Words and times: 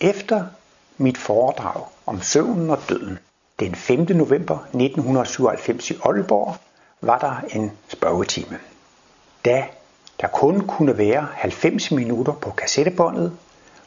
Efter 0.00 0.44
mit 0.96 1.18
foredrag 1.18 1.84
om 2.06 2.22
søvnen 2.22 2.70
og 2.70 2.78
døden 2.88 3.18
den 3.60 3.74
5. 3.74 3.98
november 4.00 4.58
1997 4.58 5.90
i 5.90 5.94
Aalborg 6.04 6.56
var 7.00 7.18
der 7.18 7.58
en 7.58 7.72
spørgetime. 7.88 8.58
Da 9.44 9.64
der 10.20 10.26
kun 10.26 10.60
kunne 10.60 10.98
være 10.98 11.28
90 11.32 11.90
minutter 11.90 12.32
på 12.32 12.50
kassettebåndet, 12.50 13.36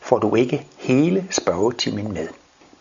får 0.02 0.20
du 0.20 0.36
ikke 0.36 0.68
hele 0.78 1.28
spørgetimen 1.32 2.14
med. 2.14 2.28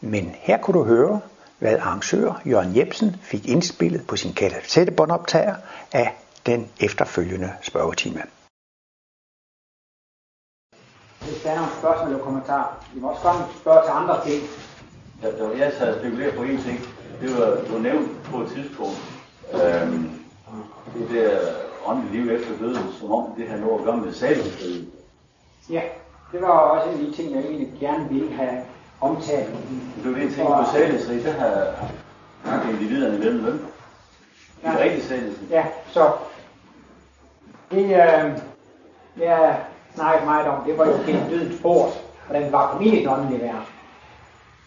Men 0.01 0.35
her 0.39 0.59
kunne 0.59 0.79
du 0.79 0.85
høre, 0.85 1.21
hvad 1.59 1.79
arrangør 1.79 2.41
Jørgen 2.47 2.77
Jebsen 2.77 3.17
fik 3.23 3.49
indspillet 3.49 4.07
på 4.07 4.17
sin 4.17 4.33
kassettebåndoptager 4.33 5.55
af 5.93 6.15
den 6.47 6.69
efterfølgende 6.81 7.53
spørgetime. 7.63 8.23
Hvis 11.25 11.43
der 11.43 11.51
er 11.51 11.57
nogle 11.57 11.71
spørgsmål 11.79 12.09
eller 12.13 12.25
kommentarer, 12.25 12.85
vi 12.95 13.01
må 13.01 13.09
også 13.09 13.23
komme 13.23 13.45
spørge 13.61 13.83
til 13.87 13.93
andre 14.01 14.25
ting. 14.27 14.43
Ja, 15.23 15.27
der 15.31 15.49
var, 15.49 15.55
jeg 15.55 15.73
sad 15.79 15.95
og 15.95 16.01
spekulerede 16.01 16.37
på 16.37 16.43
en 16.43 16.63
ting. 16.63 16.79
Det 17.21 17.31
var, 17.39 17.47
du 17.71 17.79
nævnt 17.79 18.23
på 18.25 18.41
et 18.41 18.49
tidspunkt, 18.51 18.99
øhm, 19.53 20.11
det 20.95 21.07
der 21.11 21.39
åndelige 21.87 22.13
liv 22.23 22.31
efter 22.37 22.59
døden, 22.59 22.87
som 23.01 23.13
om 23.13 23.25
det 23.37 23.49
har 23.49 23.57
noget 23.57 23.79
at 23.79 23.85
gøre 23.85 23.97
med 23.97 24.13
salgsfrihed. 24.13 24.87
Ja, 25.71 25.81
det 26.33 26.43
var 26.43 26.49
også 26.49 26.89
en 26.91 27.01
af 27.01 27.07
de 27.07 27.13
ting, 27.13 27.35
jeg 27.35 27.41
egentlig 27.45 27.73
gerne 27.81 28.09
ville 28.09 28.33
have 28.33 28.59
omtalt. 29.01 29.51
Det, 30.05 30.11
jeg 30.13 30.15
tænkte 30.15 30.45
på 30.45 30.65
salgsfrihed, 30.73 31.25
det 31.25 31.33
har 31.33 31.75
har 32.45 32.71
individerne 32.71 33.19
mellem 33.19 33.45
dem. 33.45 33.53
Det 34.63 34.69
er 34.69 34.73
Ja. 34.73 34.79
rigtig 34.85 35.03
salgsfrihed. 35.03 35.49
Ja, 35.51 35.65
så 35.87 36.11
det, 37.71 37.85
øh, 37.85 38.39
jeg 39.21 39.61
snakkede 39.95 40.27
meget 40.27 40.47
om, 40.47 40.65
det 40.65 40.79
var 40.79 40.87
jo 40.87 40.93
gennem 41.07 41.31
dødens 41.31 41.63
bord, 41.63 41.93
hvordan 42.27 42.53
var 42.53 42.71
kommet 42.71 42.93
i 42.93 43.07
åndelige 43.07 43.41
verden. 43.41 43.73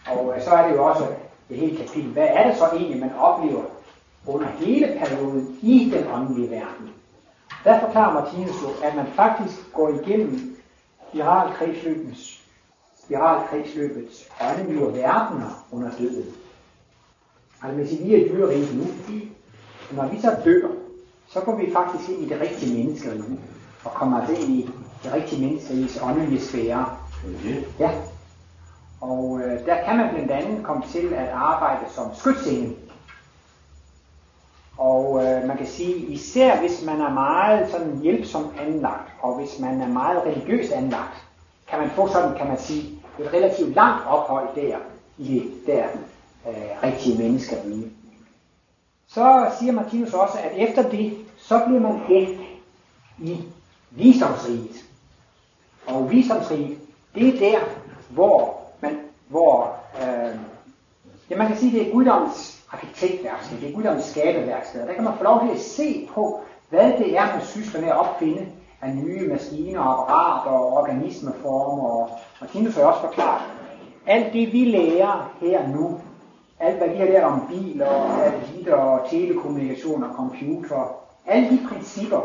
Og 0.06 0.34
øh, 0.36 0.42
så 0.42 0.50
er 0.50 0.68
det 0.68 0.76
jo 0.76 0.84
også 0.84 1.06
det 1.48 1.56
hele 1.56 1.76
kapitel. 1.76 2.12
Hvad 2.12 2.26
er 2.30 2.48
det 2.48 2.58
så 2.58 2.64
egentlig, 2.64 3.00
man 3.00 3.14
oplever 3.14 3.62
under 4.26 4.46
hele 4.46 4.98
perioden 4.98 5.58
i 5.62 5.92
den 5.94 6.06
åndelige 6.12 6.50
verden? 6.50 6.90
Der 7.64 7.80
forklarer 7.80 8.14
Martinus 8.14 8.62
jo, 8.62 8.86
at 8.86 8.96
man 8.96 9.06
faktisk 9.06 9.72
går 9.72 9.88
igennem 9.88 10.56
spiralkredsløbets, 11.08 12.40
spiralkredsløbets 13.04 14.28
åndelige 14.40 14.80
verdener 14.80 15.66
under 15.72 15.90
døden. 15.98 16.34
Altså 17.62 17.76
hvis 17.76 18.00
vi 18.04 18.14
er 18.14 18.28
dyreriget 18.28 18.76
nu, 18.76 18.84
når 19.96 20.08
vi 20.08 20.20
så 20.20 20.36
dør, 20.44 20.68
så 21.28 21.40
går 21.40 21.56
vi 21.56 21.72
faktisk 21.72 22.08
ind 22.08 22.22
i 22.22 22.28
det 22.28 22.40
rigtige 22.40 22.78
menneskerige, 22.78 23.40
og 23.84 23.90
kommer 23.90 24.20
altså 24.20 24.42
ind 24.42 24.52
i 24.52 24.70
det 25.06 25.14
rigtige 25.14 25.46
menneskeriges 25.46 25.98
åndelige 26.02 26.40
sfære. 26.40 26.96
Okay. 27.24 27.62
Ja. 27.78 27.90
Og 29.00 29.40
øh, 29.40 29.66
der 29.66 29.84
kan 29.84 29.96
man 29.96 30.14
blandt 30.14 30.30
andet 30.30 30.64
komme 30.64 30.84
til 30.92 31.14
at 31.14 31.28
arbejde 31.28 31.90
som 31.94 32.14
skytsengel. 32.14 32.76
Og 34.78 35.24
øh, 35.24 35.46
man 35.48 35.56
kan 35.56 35.66
sige, 35.66 35.96
især 35.96 36.60
hvis 36.60 36.84
man 36.86 37.00
er 37.00 37.12
meget 37.12 37.70
sådan 37.70 38.00
hjælpsom 38.02 38.52
anlagt, 38.60 39.12
og 39.22 39.38
hvis 39.38 39.58
man 39.60 39.80
er 39.80 39.88
meget 39.88 40.22
religiøst 40.22 40.72
anlagt, 40.72 41.24
kan 41.68 41.78
man 41.78 41.90
få 41.90 42.08
sådan, 42.08 42.36
kan 42.36 42.46
man 42.48 42.58
sige, 42.58 42.82
et 43.18 43.32
relativt 43.32 43.74
langt 43.74 44.06
ophold 44.06 44.48
der 44.54 44.76
i 45.18 45.38
det 45.38 45.66
der 45.66 45.84
øh, 46.48 46.82
rigtige 46.82 47.18
menneskerige. 47.18 47.90
Så 49.08 49.50
siger 49.58 49.72
Martinus 49.72 50.14
også, 50.14 50.38
at 50.38 50.68
efter 50.68 50.90
det, 50.90 51.18
så 51.36 51.62
bliver 51.66 51.80
man 51.80 51.98
hægt 51.98 52.40
i 53.18 53.44
visdomsriget. 53.90 54.84
Og 55.86 56.10
visdomsriget, 56.10 56.78
det 57.14 57.28
er 57.28 57.38
der, 57.38 57.58
hvor 58.10 58.60
man, 58.80 58.98
hvor, 59.28 59.76
øh, 60.02 60.36
ja, 61.30 61.36
man 61.36 61.46
kan 61.46 61.56
sige, 61.56 61.78
det 61.78 61.88
er 61.88 61.92
guddoms 61.92 62.64
arkitektværksted, 62.72 63.60
det 63.60 63.68
er 63.70 63.74
guddoms 63.74 64.04
skabeværksted. 64.04 64.86
Der 64.86 64.94
kan 64.94 65.04
man 65.04 65.16
få 65.18 65.24
lov 65.24 65.40
til 65.46 65.54
at 65.54 65.60
se 65.60 66.08
på, 66.14 66.40
hvad 66.70 66.92
det 66.98 67.16
er, 67.18 67.26
man 67.26 67.44
sysler 67.44 67.80
med 67.80 67.88
at 67.88 67.96
opfinde 67.96 68.46
af 68.82 68.96
nye 68.96 69.28
maskiner, 69.28 69.80
apparater 69.80 70.50
og 70.50 70.72
organismeformer. 70.72 71.88
Og 71.88 72.10
Martinus 72.40 72.74
har 72.74 72.82
også 72.84 73.00
forklaret, 73.00 73.42
alt 74.06 74.32
det 74.32 74.52
vi 74.52 74.64
lærer 74.64 75.32
her 75.40 75.68
nu, 75.68 76.00
alt 76.60 76.76
hvad 76.76 76.88
vi 76.88 76.96
har 76.96 77.04
lært 77.04 77.24
om 77.24 77.42
biler, 77.48 77.86
og 77.86 78.18
satellitter, 78.18 78.74
og 78.74 79.10
telekommunikation 79.10 80.04
og 80.04 80.10
computer, 80.14 80.96
alle 81.26 81.50
de 81.50 81.60
principper 81.68 82.20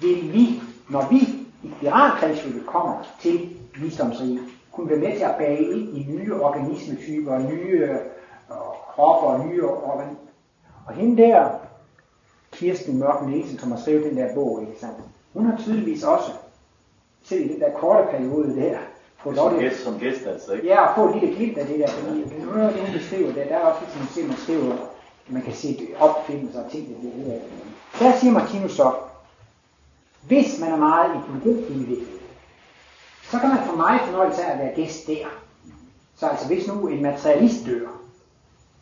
vil 0.00 0.32
vi, 0.32 0.60
når 0.88 1.08
vi 1.10 1.20
i 1.66 1.70
spiralkredsløbet 1.76 2.66
kommer 2.66 3.06
til 3.20 3.56
visdomsriget, 3.76 4.40
kunne 4.72 4.90
være 4.90 4.98
med 4.98 5.16
til 5.16 5.24
at 5.24 5.34
bage 5.38 5.72
ind 5.72 5.96
i 5.96 6.06
nye 6.08 6.34
organismetyper, 6.34 7.38
nye 7.38 7.78
øh, 7.78 7.96
kropper 8.94 9.28
og 9.28 9.46
nye 9.46 9.64
organ. 9.64 10.16
Og 10.86 10.94
hende 10.94 11.22
der, 11.22 11.48
Kirsten 12.52 12.98
Mørk 12.98 13.26
Nielsen, 13.26 13.58
som 13.58 13.72
har 13.72 13.80
skrevet 13.80 14.04
den 14.04 14.16
der 14.16 14.34
bog, 14.34 14.60
ikke 14.62 14.80
sandt? 14.80 14.96
hun 15.36 15.46
har 15.46 15.56
tydeligvis 15.58 16.02
også, 16.04 16.30
selv 17.22 17.44
i 17.44 17.48
den 17.48 17.60
der 17.60 17.70
korte 17.72 18.08
periode 18.10 18.56
der, 18.56 18.78
fået 19.18 19.36
lov 19.36 19.50
til 19.50 19.58
gæst, 19.58 19.84
som 19.84 19.98
gæst 19.98 20.26
altså, 20.26 20.52
ikke? 20.52 20.66
Ja, 20.66 20.86
og 20.86 20.94
få 20.94 21.08
et 21.08 21.20
lille 21.20 21.36
glimt 21.36 21.58
af 21.58 21.66
det 21.66 21.78
der, 21.78 21.88
fordi 21.88 22.24
noget 22.44 22.68
af 22.68 22.72
det, 22.72 22.82
hun 22.82 22.92
beskriver 22.92 23.32
der, 23.32 23.44
der 23.44 23.56
er 23.56 23.60
også 23.60 23.80
ligesom, 23.80 24.00
man 24.00 24.08
ser, 24.08 24.26
man 24.26 24.36
skriver, 24.36 24.76
man 25.28 25.42
kan 25.42 25.52
se 25.52 25.88
opfindelser 25.98 26.64
og 26.64 26.70
ting, 26.70 26.88
der 26.88 26.98
bliver 26.98 27.14
ud 27.14 27.30
af 27.32 27.40
det. 27.40 27.50
Der 28.00 28.18
siger 28.18 28.32
Martinus 28.32 28.72
så, 28.72 28.92
hvis 30.26 30.60
man 30.60 30.72
er 30.72 30.76
meget 30.76 31.10
intelligent 31.14 32.08
så 33.30 33.38
kan 33.38 33.48
man 33.48 33.58
få 33.66 33.76
meget 33.76 34.00
fornøjelse 34.00 34.44
af 34.44 34.52
at 34.52 34.58
være 34.58 34.74
gæst 34.74 35.06
der. 35.06 35.26
Så 36.16 36.26
altså 36.26 36.46
hvis 36.46 36.66
nu 36.68 36.86
en 36.88 37.02
materialist 37.02 37.66
dør, 37.66 37.88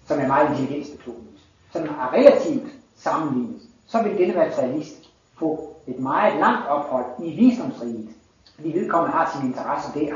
som 0.06 0.21
er 0.21 0.27
meget 0.27 0.50
intelligensbetonet, 0.50 1.38
som 1.72 1.83
er 1.83 2.12
relativt 2.12 2.62
sammenlignet, 2.97 3.60
så 3.87 4.03
vil 4.03 4.19
denne 4.19 4.34
materialist 4.34 5.10
få 5.38 5.77
et 5.87 5.99
meget 5.99 6.41
langt 6.41 6.66
ophold 6.69 7.04
i 7.25 7.31
visdomsriget, 7.37 8.09
fordi 8.54 8.69
vedkommende 8.78 9.16
har 9.16 9.31
sine 9.37 9.49
interesser 9.53 9.93
der. 10.00 10.15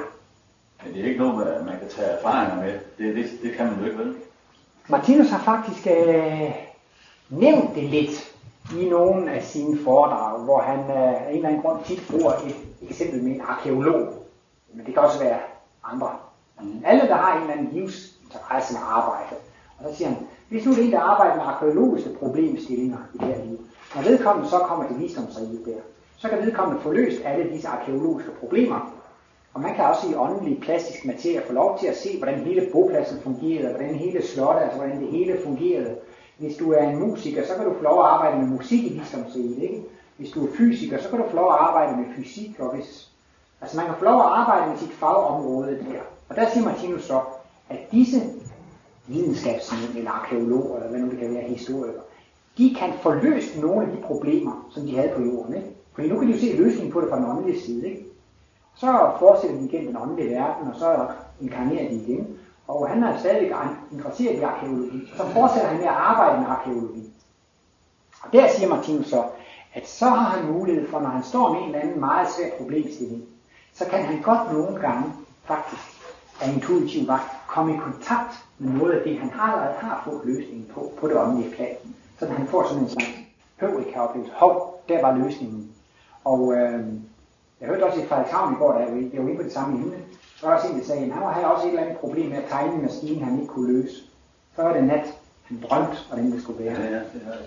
Men 0.84 0.94
det 0.94 1.02
er 1.02 1.06
ikke 1.08 1.20
noget, 1.20 1.36
man- 1.36 1.64
man 1.66 1.78
kan 1.78 1.88
tage 1.88 2.08
erfaringer 2.08 2.56
med. 2.64 2.72
Det, 2.98 3.16
det, 3.16 3.24
det 3.42 3.52
kan 3.56 3.66
man 3.66 3.78
jo 3.80 3.84
ikke, 3.84 3.98
vel? 3.98 4.14
Martinus 4.88 5.30
har 5.30 5.38
faktisk 5.38 5.86
øh, 5.86 6.50
nævnt 7.30 7.74
det 7.74 7.82
lidt 7.84 8.34
i 8.76 8.88
nogle 8.88 9.32
af 9.32 9.42
sine 9.42 9.78
foredrag, 9.84 10.44
hvor 10.44 10.60
han 10.60 10.78
øh, 10.78 11.26
af 11.26 11.30
en 11.30 11.36
eller 11.36 11.48
anden 11.48 11.62
grund 11.62 11.84
tit 11.84 12.02
bruger 12.10 12.32
et 12.32 12.56
eksempel 12.82 13.22
med 13.22 13.32
en 13.32 13.40
arkeolog. 13.40 14.06
Men 14.74 14.86
det 14.86 14.94
kan 14.94 15.02
også 15.02 15.18
være 15.18 15.38
andre. 15.84 16.10
Mm. 16.60 16.82
Alle, 16.84 17.08
der 17.08 17.14
har 17.14 17.36
en 17.36 17.42
eller 17.42 17.54
anden 17.54 17.72
livsinteresse 17.72 18.72
med 18.72 18.80
arbejde. 18.84 19.36
Og 19.78 19.90
så 19.90 19.96
siger 19.96 20.08
han, 20.08 20.26
hvis 20.48 20.66
nu 20.66 20.72
det 20.72 20.80
er 20.80 20.84
en, 20.84 20.92
der 20.92 21.00
arbejder 21.00 21.36
med 21.36 21.44
arkeologiske 21.44 22.10
problemstillinger 22.18 22.98
i 23.14 23.18
det 23.18 23.26
her 23.26 23.44
liv, 23.44 23.58
når 23.94 24.02
vedkommende 24.02 24.50
så 24.50 24.58
kommer 24.58 24.86
til 24.86 24.98
visdomsriget 24.98 25.62
der, 25.66 25.80
så 26.16 26.28
kan 26.28 26.38
vedkommende 26.38 26.82
få 26.82 26.92
løst 26.92 27.22
alle 27.24 27.50
disse 27.52 27.68
arkeologiske 27.68 28.30
problemer. 28.40 28.94
Og 29.54 29.60
man 29.60 29.74
kan 29.74 29.84
også 29.84 30.08
i 30.10 30.14
åndelig 30.14 30.60
plastisk 30.60 31.04
materie 31.04 31.42
få 31.46 31.52
lov 31.52 31.78
til 31.78 31.86
at 31.86 31.96
se, 31.96 32.18
hvordan 32.18 32.38
hele 32.38 32.68
bopladsen 32.72 33.20
fungerede, 33.20 33.68
hvordan 33.68 33.94
hele 33.94 34.22
slottet, 34.26 34.62
altså 34.62 34.78
hvordan 34.78 35.00
det 35.00 35.08
hele 35.08 35.38
fungerede. 35.44 35.96
Hvis 36.38 36.56
du 36.56 36.72
er 36.72 36.88
en 36.88 36.98
musiker, 36.98 37.46
så 37.46 37.54
kan 37.54 37.64
du 37.64 37.74
få 37.74 37.82
lov 37.82 38.00
at 38.00 38.06
arbejde 38.06 38.38
med 38.38 38.46
musik 38.46 38.84
i 38.84 38.98
visdomsriget, 38.98 39.58
ikke? 39.58 39.82
Hvis 40.16 40.30
du 40.30 40.46
er 40.46 40.50
fysiker, 40.56 41.02
så 41.02 41.08
kan 41.08 41.18
du 41.18 41.24
få 41.30 41.36
lov 41.36 41.52
at 41.52 41.58
arbejde 41.58 41.96
med 41.96 42.06
fysik, 42.16 42.60
og 42.60 42.74
hvis... 42.74 43.10
Altså 43.60 43.76
man 43.76 43.86
kan 43.86 43.94
få 43.98 44.04
lov 44.04 44.20
at 44.20 44.26
arbejde 44.26 44.70
med 44.70 44.78
sit 44.78 44.92
fagområde 44.92 45.70
der. 45.70 46.00
Og 46.28 46.36
der 46.36 46.50
siger 46.50 46.64
Martinus 46.64 47.04
så, 47.04 47.20
at 47.68 47.78
disse 47.92 48.22
videnskabsmænd, 49.06 49.96
eller 49.96 50.10
arkeologer, 50.10 50.76
eller 50.76 50.90
hvad 50.90 51.00
nu 51.00 51.10
det 51.10 51.18
kan 51.18 51.34
være, 51.34 51.42
historikere, 51.42 52.02
de 52.58 52.74
kan 52.78 52.92
forløse 53.02 53.60
nogle 53.60 53.86
af 53.86 53.96
de 53.96 54.02
problemer, 54.02 54.68
som 54.70 54.82
de 54.86 54.96
havde 54.96 55.12
på 55.16 55.22
jorden. 55.22 55.54
Ikke? 55.54 55.68
Fordi 55.94 56.08
nu 56.08 56.18
kan 56.18 56.28
de 56.28 56.32
jo 56.32 56.38
se 56.38 56.56
løsningen 56.56 56.92
på 56.92 57.00
det 57.00 57.08
fra 57.08 57.16
den 57.16 57.30
åndelige 57.30 57.60
side. 57.60 57.88
Ikke? 57.88 58.04
Så 58.76 59.10
fortsætter 59.18 59.56
de 59.58 59.64
igennem 59.64 59.86
den 59.86 60.02
åndelige 60.02 60.30
verden, 60.30 60.68
og 60.68 60.78
så 60.78 61.06
inkarnerer 61.40 61.88
de 61.88 61.94
igen. 61.94 62.26
Og 62.68 62.88
han 62.88 63.04
er 63.04 63.18
stadig 63.18 63.52
interesseret 63.92 64.38
i 64.38 64.42
arkeologi. 64.42 65.12
Så 65.16 65.26
fortsætter 65.26 65.68
han 65.68 65.78
med 65.78 65.86
at 65.86 65.94
arbejde 65.94 66.40
med 66.40 66.48
arkeologi. 66.48 67.12
Og 68.22 68.32
der 68.32 68.48
siger 68.48 68.68
Martinus 68.68 69.06
så, 69.06 69.24
at 69.74 69.88
så 69.88 70.04
har 70.04 70.36
han 70.36 70.52
mulighed 70.52 70.88
for, 70.88 71.00
når 71.00 71.08
han 71.08 71.22
står 71.22 71.52
med 71.52 71.60
en 71.60 71.66
eller 71.66 71.80
anden 71.80 72.00
meget 72.00 72.28
svær 72.30 72.50
problemstilling, 72.58 73.22
så 73.74 73.84
kan 73.84 74.04
han 74.04 74.22
godt 74.22 74.52
nogle 74.52 74.80
gange 74.80 75.12
faktisk 75.44 75.82
af 76.40 76.52
intuitiv 76.54 77.06
vej 77.06 77.20
komme 77.46 77.74
i 77.74 77.78
kontakt 77.78 78.44
med 78.58 78.72
noget 78.72 78.92
af 78.92 79.02
det, 79.04 79.18
han 79.18 79.30
allerede 79.40 79.74
har 79.80 80.02
fået 80.04 80.20
løsningen 80.24 80.70
på, 80.74 80.92
på 81.00 81.08
det 81.08 81.16
åndelige 81.16 81.54
plan. 81.54 81.76
Så 82.18 82.26
han 82.26 82.46
får 82.46 82.68
sådan 82.68 82.82
en 82.82 82.90
slags 82.90 83.10
høvrika-oplevelse. 83.60 84.32
Hov, 84.36 84.82
der 84.88 85.02
var 85.02 85.16
løsningen. 85.16 85.72
Og 86.24 86.54
øh, 86.54 86.86
jeg 87.60 87.68
hørte 87.68 87.84
også 87.84 88.00
i 88.00 88.06
Frederikshavn 88.06 88.52
i 88.52 88.56
går, 88.56 88.72
da 88.72 88.78
jeg 88.78 88.88
var 88.88 89.00
jeg 89.12 89.22
var 89.22 89.28
inde 89.28 89.36
på 89.36 89.42
det 89.42 89.52
samme 89.52 89.78
emne, 89.78 89.96
så 90.40 90.46
var 90.46 90.52
der 90.52 90.56
også 90.60 90.72
en, 90.72 90.78
der 90.78 90.84
sagde, 90.84 91.04
at 91.04 91.12
han 91.12 91.34
havde 91.34 91.46
også 91.46 91.64
et 91.66 91.68
eller 91.68 91.82
andet 91.82 91.98
problem 91.98 92.30
med 92.30 92.38
at 92.38 92.48
tegne 92.50 92.74
en 92.74 92.82
maskine, 92.82 93.24
han 93.24 93.40
ikke 93.40 93.52
kunne 93.52 93.72
løse. 93.72 93.96
Så 94.56 94.62
var 94.62 94.72
det 94.72 94.84
nat, 94.84 95.06
han 95.44 95.64
drømte, 95.68 95.96
hvordan 96.08 96.32
det 96.32 96.42
skulle 96.42 96.64
være. 96.64 96.74
Ja, 96.80 96.86
ja, 96.96 97.00
det 97.14 97.20
har 97.24 97.32
jeg. 97.32 97.42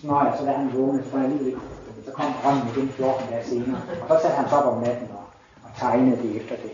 Så 0.00 0.06
når 0.06 0.24
jeg 0.24 0.34
så 0.38 0.44
da 0.44 0.52
han 0.52 0.78
vågnede, 0.78 1.04
så 1.10 1.16
alligevel 1.16 1.46
ikke. 1.46 1.60
Så 2.04 2.10
kom 2.12 2.24
drømmen 2.42 2.62
igen 2.76 2.88
14 2.88 3.28
dage 3.30 3.44
senere. 3.44 3.80
Og 4.02 4.08
så 4.08 4.22
satte 4.22 4.36
han 4.36 4.48
sig 4.48 4.58
op 4.58 4.72
om 4.74 4.82
natten 4.82 5.08
og, 5.12 5.24
og 5.64 5.70
tegnede 5.78 6.22
det 6.22 6.36
efter 6.36 6.56
det. 6.56 6.70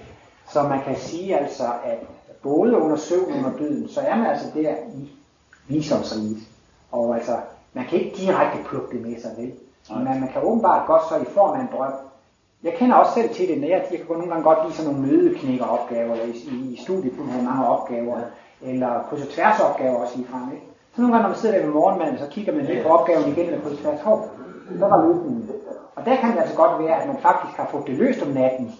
Så 0.52 0.62
man 0.62 0.82
kan 0.84 0.96
sige 0.96 1.38
altså, 1.38 1.64
at 1.84 1.98
både 2.42 2.76
under 2.76 2.96
søvn 2.96 3.32
og 3.32 3.38
under 3.38 3.58
døden, 3.58 3.88
så 3.88 4.00
er 4.00 4.16
man 4.16 4.26
altså 4.26 4.46
der 4.54 4.74
i 4.94 5.10
visdomsriget. 5.68 6.38
Og 6.92 7.16
altså, 7.16 7.36
man 7.72 7.84
kan 7.84 7.98
ikke 7.98 8.16
direkte 8.16 8.58
plukke 8.68 8.96
det 8.96 9.06
med 9.06 9.20
sig, 9.20 9.30
vel? 9.38 9.52
Men 9.96 10.20
man 10.20 10.28
kan 10.32 10.42
åbenbart 10.42 10.86
godt 10.86 11.02
så 11.08 11.16
i 11.16 11.34
form 11.34 11.58
af 11.58 11.60
en 11.60 11.68
drøm. 11.72 11.92
Jeg 12.62 12.72
kender 12.78 12.96
også 12.96 13.12
selv 13.14 13.34
til 13.34 13.48
det, 13.48 13.60
når 13.60 13.68
jeg, 13.68 13.86
jeg 13.90 13.98
kan 13.98 14.06
nogle 14.08 14.28
gange 14.28 14.44
godt 14.44 14.58
lide 14.62 14.74
sådan 14.74 14.92
nogle 14.92 15.06
mødeknækkeropgaver, 15.06 16.12
eller 16.12 16.24
i, 16.24 16.30
i, 16.30 16.72
i 16.74 16.76
studiet 16.82 17.16
kunne 17.16 17.32
have 17.32 17.44
mange 17.44 17.66
opgaver, 17.66 18.20
eller 18.62 19.02
kryds 19.08 19.22
og 19.22 19.28
tværs 19.28 19.60
opgaver 19.60 19.96
også 19.96 20.16
lige 20.16 20.28
frem, 20.28 20.52
ikke? 20.52 20.66
Så 20.94 21.00
nogle 21.00 21.14
gange, 21.14 21.22
når 21.22 21.28
man 21.28 21.38
sidder 21.38 21.58
der 21.58 21.64
ved 21.64 21.74
morgenmanden, 21.74 22.18
så 22.18 22.26
kigger 22.30 22.52
man 22.54 22.64
lidt 22.64 22.82
på 22.82 22.88
opgaven 22.88 23.28
igen, 23.32 23.46
eller 23.46 23.60
kryds 23.60 23.72
og 23.72 23.78
tværs, 23.78 24.00
hov, 24.00 24.30
så 24.78 24.86
var 24.86 25.06
løsningen. 25.06 25.50
Og 25.96 26.04
der 26.04 26.16
kan 26.16 26.32
det 26.32 26.38
altså 26.38 26.56
godt 26.56 26.84
være, 26.84 27.02
at 27.02 27.08
man 27.08 27.18
faktisk 27.22 27.56
har 27.56 27.68
fået 27.70 27.86
det 27.86 27.94
løst 27.94 28.22
om 28.22 28.28
natten, 28.28 28.72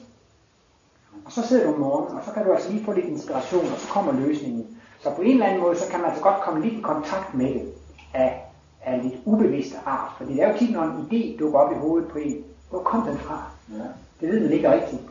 og 1.25 1.33
så 1.33 1.43
sidder 1.43 1.67
du 1.67 1.73
om 1.75 1.81
morgenen, 1.81 2.19
og 2.19 2.25
så 2.25 2.31
kan 2.33 2.45
du 2.45 2.53
altså 2.53 2.73
lige 2.73 2.85
få 2.85 2.93
lidt 2.93 3.07
inspiration, 3.07 3.73
og 3.73 3.79
så 3.79 3.89
kommer 3.93 4.13
løsningen. 4.13 4.67
Så 5.01 5.11
på 5.17 5.23
en 5.23 5.31
eller 5.31 5.47
anden 5.47 5.63
måde, 5.63 5.77
så 5.77 5.91
kan 5.91 6.01
man 6.01 6.09
altså 6.09 6.23
godt 6.23 6.41
komme 6.41 6.63
lidt 6.63 6.75
i 6.75 6.81
kontakt 6.81 7.35
med 7.35 7.55
det 7.55 7.73
af, 8.15 8.45
af 8.85 9.03
lidt 9.03 9.15
ubevidste 9.25 9.77
art. 9.87 10.11
Fordi 10.17 10.33
det 10.33 10.43
er 10.43 10.53
jo 10.53 10.59
tit, 10.59 10.73
når 10.73 10.83
en 10.83 11.09
idé 11.11 11.39
dukker 11.39 11.59
op 11.59 11.73
i 11.73 11.75
hovedet 11.75 12.09
på 12.09 12.19
en. 12.19 12.45
Hvor 12.71 12.79
kom 12.79 13.03
den 13.03 13.19
fra? 13.19 13.58
Ja. 13.73 13.85
Det 14.21 14.33
ved 14.33 14.41
man 14.41 14.53
ikke 14.53 14.73
rigtigt. 14.73 15.03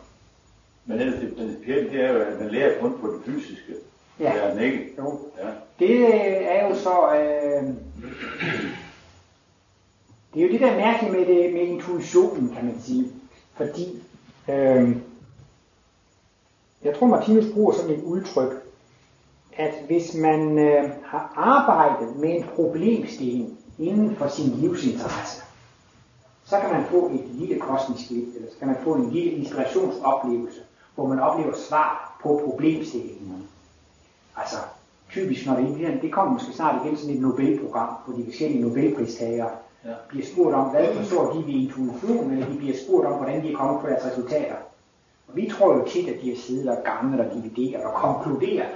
Men 0.86 1.00
ellers 1.00 1.20
det 1.20 1.36
principielle, 1.36 1.90
det 1.90 2.02
er 2.02 2.14
jo, 2.14 2.20
at 2.20 2.40
man 2.40 2.50
lærer 2.50 2.82
kun 2.82 2.98
på 3.02 3.08
det 3.08 3.22
fysiske. 3.26 3.74
Ja. 4.20 4.34
Det 4.34 4.44
er 4.44 4.54
den 4.54 4.64
ikke. 4.64 4.94
Jo. 4.98 5.20
Ja. 5.38 5.50
Det 5.80 5.90
øh, 5.90 6.46
er 6.48 6.70
jo 6.70 6.76
så... 6.76 7.14
Øh, 7.16 7.74
det 10.34 10.42
er 10.42 10.48
jo 10.48 10.52
det 10.52 10.60
der 10.60 10.76
mærkelige 10.76 11.12
med, 11.12 11.26
det, 11.26 11.54
med 11.54 11.62
intuitionen, 11.62 12.56
kan 12.56 12.66
man 12.66 12.80
sige. 12.80 13.08
Fordi 13.54 14.02
øh, 14.50 14.96
jeg 16.84 16.96
tror, 16.96 17.08
Martinus 17.08 17.46
bruger 17.54 17.74
sådan 17.74 17.96
et 17.96 18.04
udtryk, 18.04 18.52
at 19.58 19.74
hvis 19.88 20.16
man 20.16 20.60
øh, 20.60 20.92
har 21.04 21.34
arbejdet 21.36 22.16
med 22.16 22.30
en 22.30 22.46
problemstilling 22.56 23.58
inden 23.80 24.16
for 24.16 24.28
sin 24.28 24.50
livsinteresse, 24.50 25.42
så 26.50 26.56
kan 26.62 26.72
man 26.72 26.86
få 26.86 27.10
et 27.14 27.26
lille 27.34 27.60
kosmisk 27.60 28.08
glimt, 28.10 28.36
eller 28.36 28.50
så 28.52 28.58
kan 28.60 28.68
man 28.68 28.78
få 28.84 28.94
en 28.94 29.10
lille 29.10 29.32
inspirationsoplevelse, 29.32 30.60
hvor 30.96 31.08
man 31.08 31.20
oplever 31.20 31.54
svar 31.70 32.18
på 32.24 32.42
problemstillingen. 32.46 33.48
Altså, 34.38 34.58
typisk 35.10 35.46
når 35.48 35.56
det 35.56 35.74
bliver, 35.74 36.02
det 36.02 36.12
kommer 36.12 36.34
måske 36.34 36.54
snart 36.54 36.86
igen 36.86 36.98
sådan 36.98 37.16
et 37.16 37.22
Nobelprogram, 37.22 37.90
hvor 38.06 38.18
de 38.18 38.26
forskellige 38.26 38.62
Nobelpristagere 38.62 39.50
Ja. 39.86 39.94
bliver 40.10 40.26
spurgt 40.26 40.56
om, 40.56 40.70
hvad 40.70 40.96
forstår 40.96 41.34
de 41.34 41.38
ved 41.48 41.54
intuition, 41.54 42.32
eller 42.32 42.48
de 42.52 42.58
bliver 42.58 42.78
spurgt 42.86 43.08
om, 43.08 43.14
hvordan 43.14 43.44
de 43.44 43.52
er 43.54 43.58
kommet 43.58 43.82
på 43.82 43.88
deres 43.88 44.06
resultater. 44.06 44.56
Og 45.28 45.36
vi 45.36 45.50
tror 45.50 45.74
jo 45.76 45.86
tit, 45.88 46.10
at 46.10 46.22
de 46.22 46.30
har 46.30 46.38
siddet 46.38 46.70
og 46.70 46.78
ganget 46.84 47.20
og 47.20 47.26
divideret 47.36 47.84
og 47.84 47.94
konkluderet. 47.94 48.68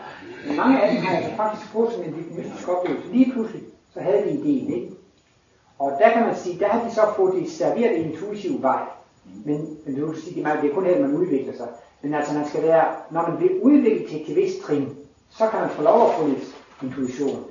Men 0.48 0.58
mange 0.58 0.82
af 0.82 0.94
dem 0.94 1.04
har 1.04 1.18
altså 1.18 1.32
faktisk 1.38 1.72
fået 1.72 1.92
sådan 1.92 2.06
en 2.06 2.16
lidt 2.16 2.38
mystisk 2.38 2.70
oplevelse. 2.70 3.08
Lige 3.12 3.32
pludselig, 3.32 3.62
så 3.94 4.00
havde 4.00 4.24
de 4.24 4.32
ideen, 4.32 4.74
ikke? 4.74 4.92
Og 5.82 5.92
der 6.00 6.10
kan 6.10 6.22
man 6.22 6.36
sige, 6.36 6.60
der 6.60 6.68
har 6.68 6.88
de 6.88 6.94
så 6.96 7.02
fået 7.16 7.34
det 7.34 7.52
serveret 7.52 7.96
intuitiv 7.96 8.62
vej. 8.62 8.84
Men, 9.46 9.78
men 9.86 9.96
det 9.96 10.08
vil 10.08 10.22
sige, 10.22 10.36
det 10.36 10.70
er 10.70 10.74
kun 10.74 10.86
her, 10.86 11.02
man 11.02 11.16
udvikler 11.16 11.54
sig. 11.58 11.68
Men 12.02 12.14
altså 12.14 12.34
man 12.34 12.48
skal 12.48 12.64
være, 12.64 12.96
når 13.12 13.28
man 13.28 13.38
bliver 13.38 13.54
udviklet 13.62 14.10
til 14.10 14.32
et 14.32 14.36
vist 14.36 14.62
trin, 14.62 14.98
så 15.30 15.48
kan 15.48 15.60
man 15.60 15.70
få 15.70 15.82
lov 15.82 16.10
at 16.10 16.16
få 16.16 16.28
lidt 16.28 16.56
intuition. 16.84 17.44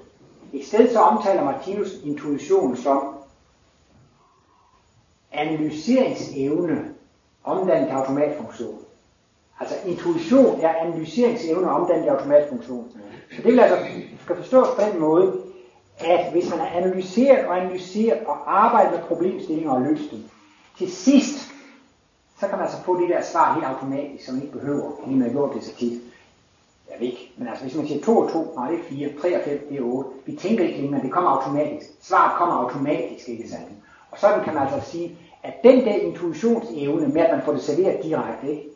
I 0.53 0.63
stedet 0.63 0.93
så 0.93 0.99
omtaler 0.99 1.45
Martinus 1.45 2.01
intuition 2.05 2.77
som 2.77 3.15
analyseringsevne 5.33 6.95
omdannet 7.45 7.89
til 7.89 7.95
automatfunktion. 7.97 8.79
Altså 9.61 9.75
intuition 9.87 10.61
er 10.61 10.75
analyseringsevne 10.75 11.71
omdannet 11.71 12.05
til 12.05 12.11
automatfunktion. 12.11 12.93
Så 13.31 13.37
det 13.37 13.45
vil 13.45 13.61
altså 13.61 13.77
skal 14.25 14.37
forstås 14.37 14.69
på 14.69 14.83
den 14.91 15.01
måde, 15.01 15.50
at 16.05 16.33
hvis 16.33 16.51
man 16.51 16.59
har 16.59 16.67
analyseret 16.67 17.47
og 17.47 17.61
analyseret 17.61 18.19
og 18.27 18.65
arbejdet 18.65 18.93
med 18.93 19.09
problemstillinger 19.09 19.73
og 19.73 19.83
løst 19.83 20.11
dem, 20.11 20.25
til 20.79 20.93
sidst, 20.93 21.51
så 22.39 22.47
kan 22.47 22.59
man 22.59 22.67
altså 22.67 22.83
få 22.83 23.01
det 23.01 23.09
der 23.09 23.23
svar 23.23 23.55
helt 23.55 23.67
automatisk, 23.67 24.25
som 24.25 24.35
man 24.35 24.43
ikke 24.43 24.59
behøver, 24.59 24.91
fordi 25.01 25.15
man 25.15 25.23
har 25.23 25.35
gjort 25.35 25.55
det 25.55 25.65
så 25.65 25.75
tit. 25.75 26.03
Jeg 26.91 27.01
ved 27.01 27.07
ikke, 27.07 27.33
men 27.37 27.49
altså 27.49 27.65
hvis 27.65 27.77
man 27.77 27.87
siger 27.87 28.03
2 28.03 28.19
og 28.19 28.33
2, 28.33 28.53
nej 28.57 28.71
det 28.71 28.79
er 28.79 28.83
4, 28.83 29.09
3 29.21 29.37
og 29.37 29.43
5, 29.45 29.67
det 29.69 29.79
er 29.79 29.83
8. 29.83 30.11
Vi 30.27 30.33
tænker 30.33 30.65
ikke 30.65 30.81
længere, 30.81 31.03
det 31.03 31.13
kommer 31.13 31.31
automatisk. 31.31 31.91
Svaret 32.01 32.39
kommer 32.39 32.55
automatisk, 32.55 33.29
ikke 33.29 33.49
sandt? 33.49 33.69
Og 34.11 34.19
sådan 34.19 34.45
kan 34.45 34.55
man 34.55 34.69
altså 34.69 34.91
sige, 34.91 35.17
at 35.43 35.55
den 35.65 35.85
der 35.85 35.95
intuitionsevne 35.95 37.09
med, 37.09 37.23
at 37.23 37.37
man 37.37 37.45
får 37.45 37.53
det 37.53 37.63
serveret 37.63 38.03
direkte, 38.03 38.51
ikke? 38.51 38.71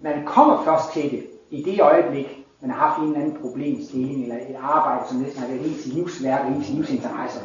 man 0.00 0.26
kommer 0.26 0.64
først 0.64 0.92
til 0.92 1.10
det 1.10 1.26
i 1.50 1.62
det 1.62 1.80
øjeblik, 1.80 2.43
man 2.64 2.70
har 2.70 2.88
haft 2.88 2.98
en 2.98 3.04
eller 3.04 3.20
anden 3.20 3.38
problemstilling, 3.42 4.22
eller 4.22 4.36
et 4.36 4.56
arbejde, 4.60 5.08
som 5.08 5.16
næsten 5.16 5.40
har 5.42 5.48
været 5.48 5.66
ens 5.66 5.86
livsværk 5.86 6.40
og 6.44 6.50
ens 6.52 6.68
livsinteresser. 6.68 7.40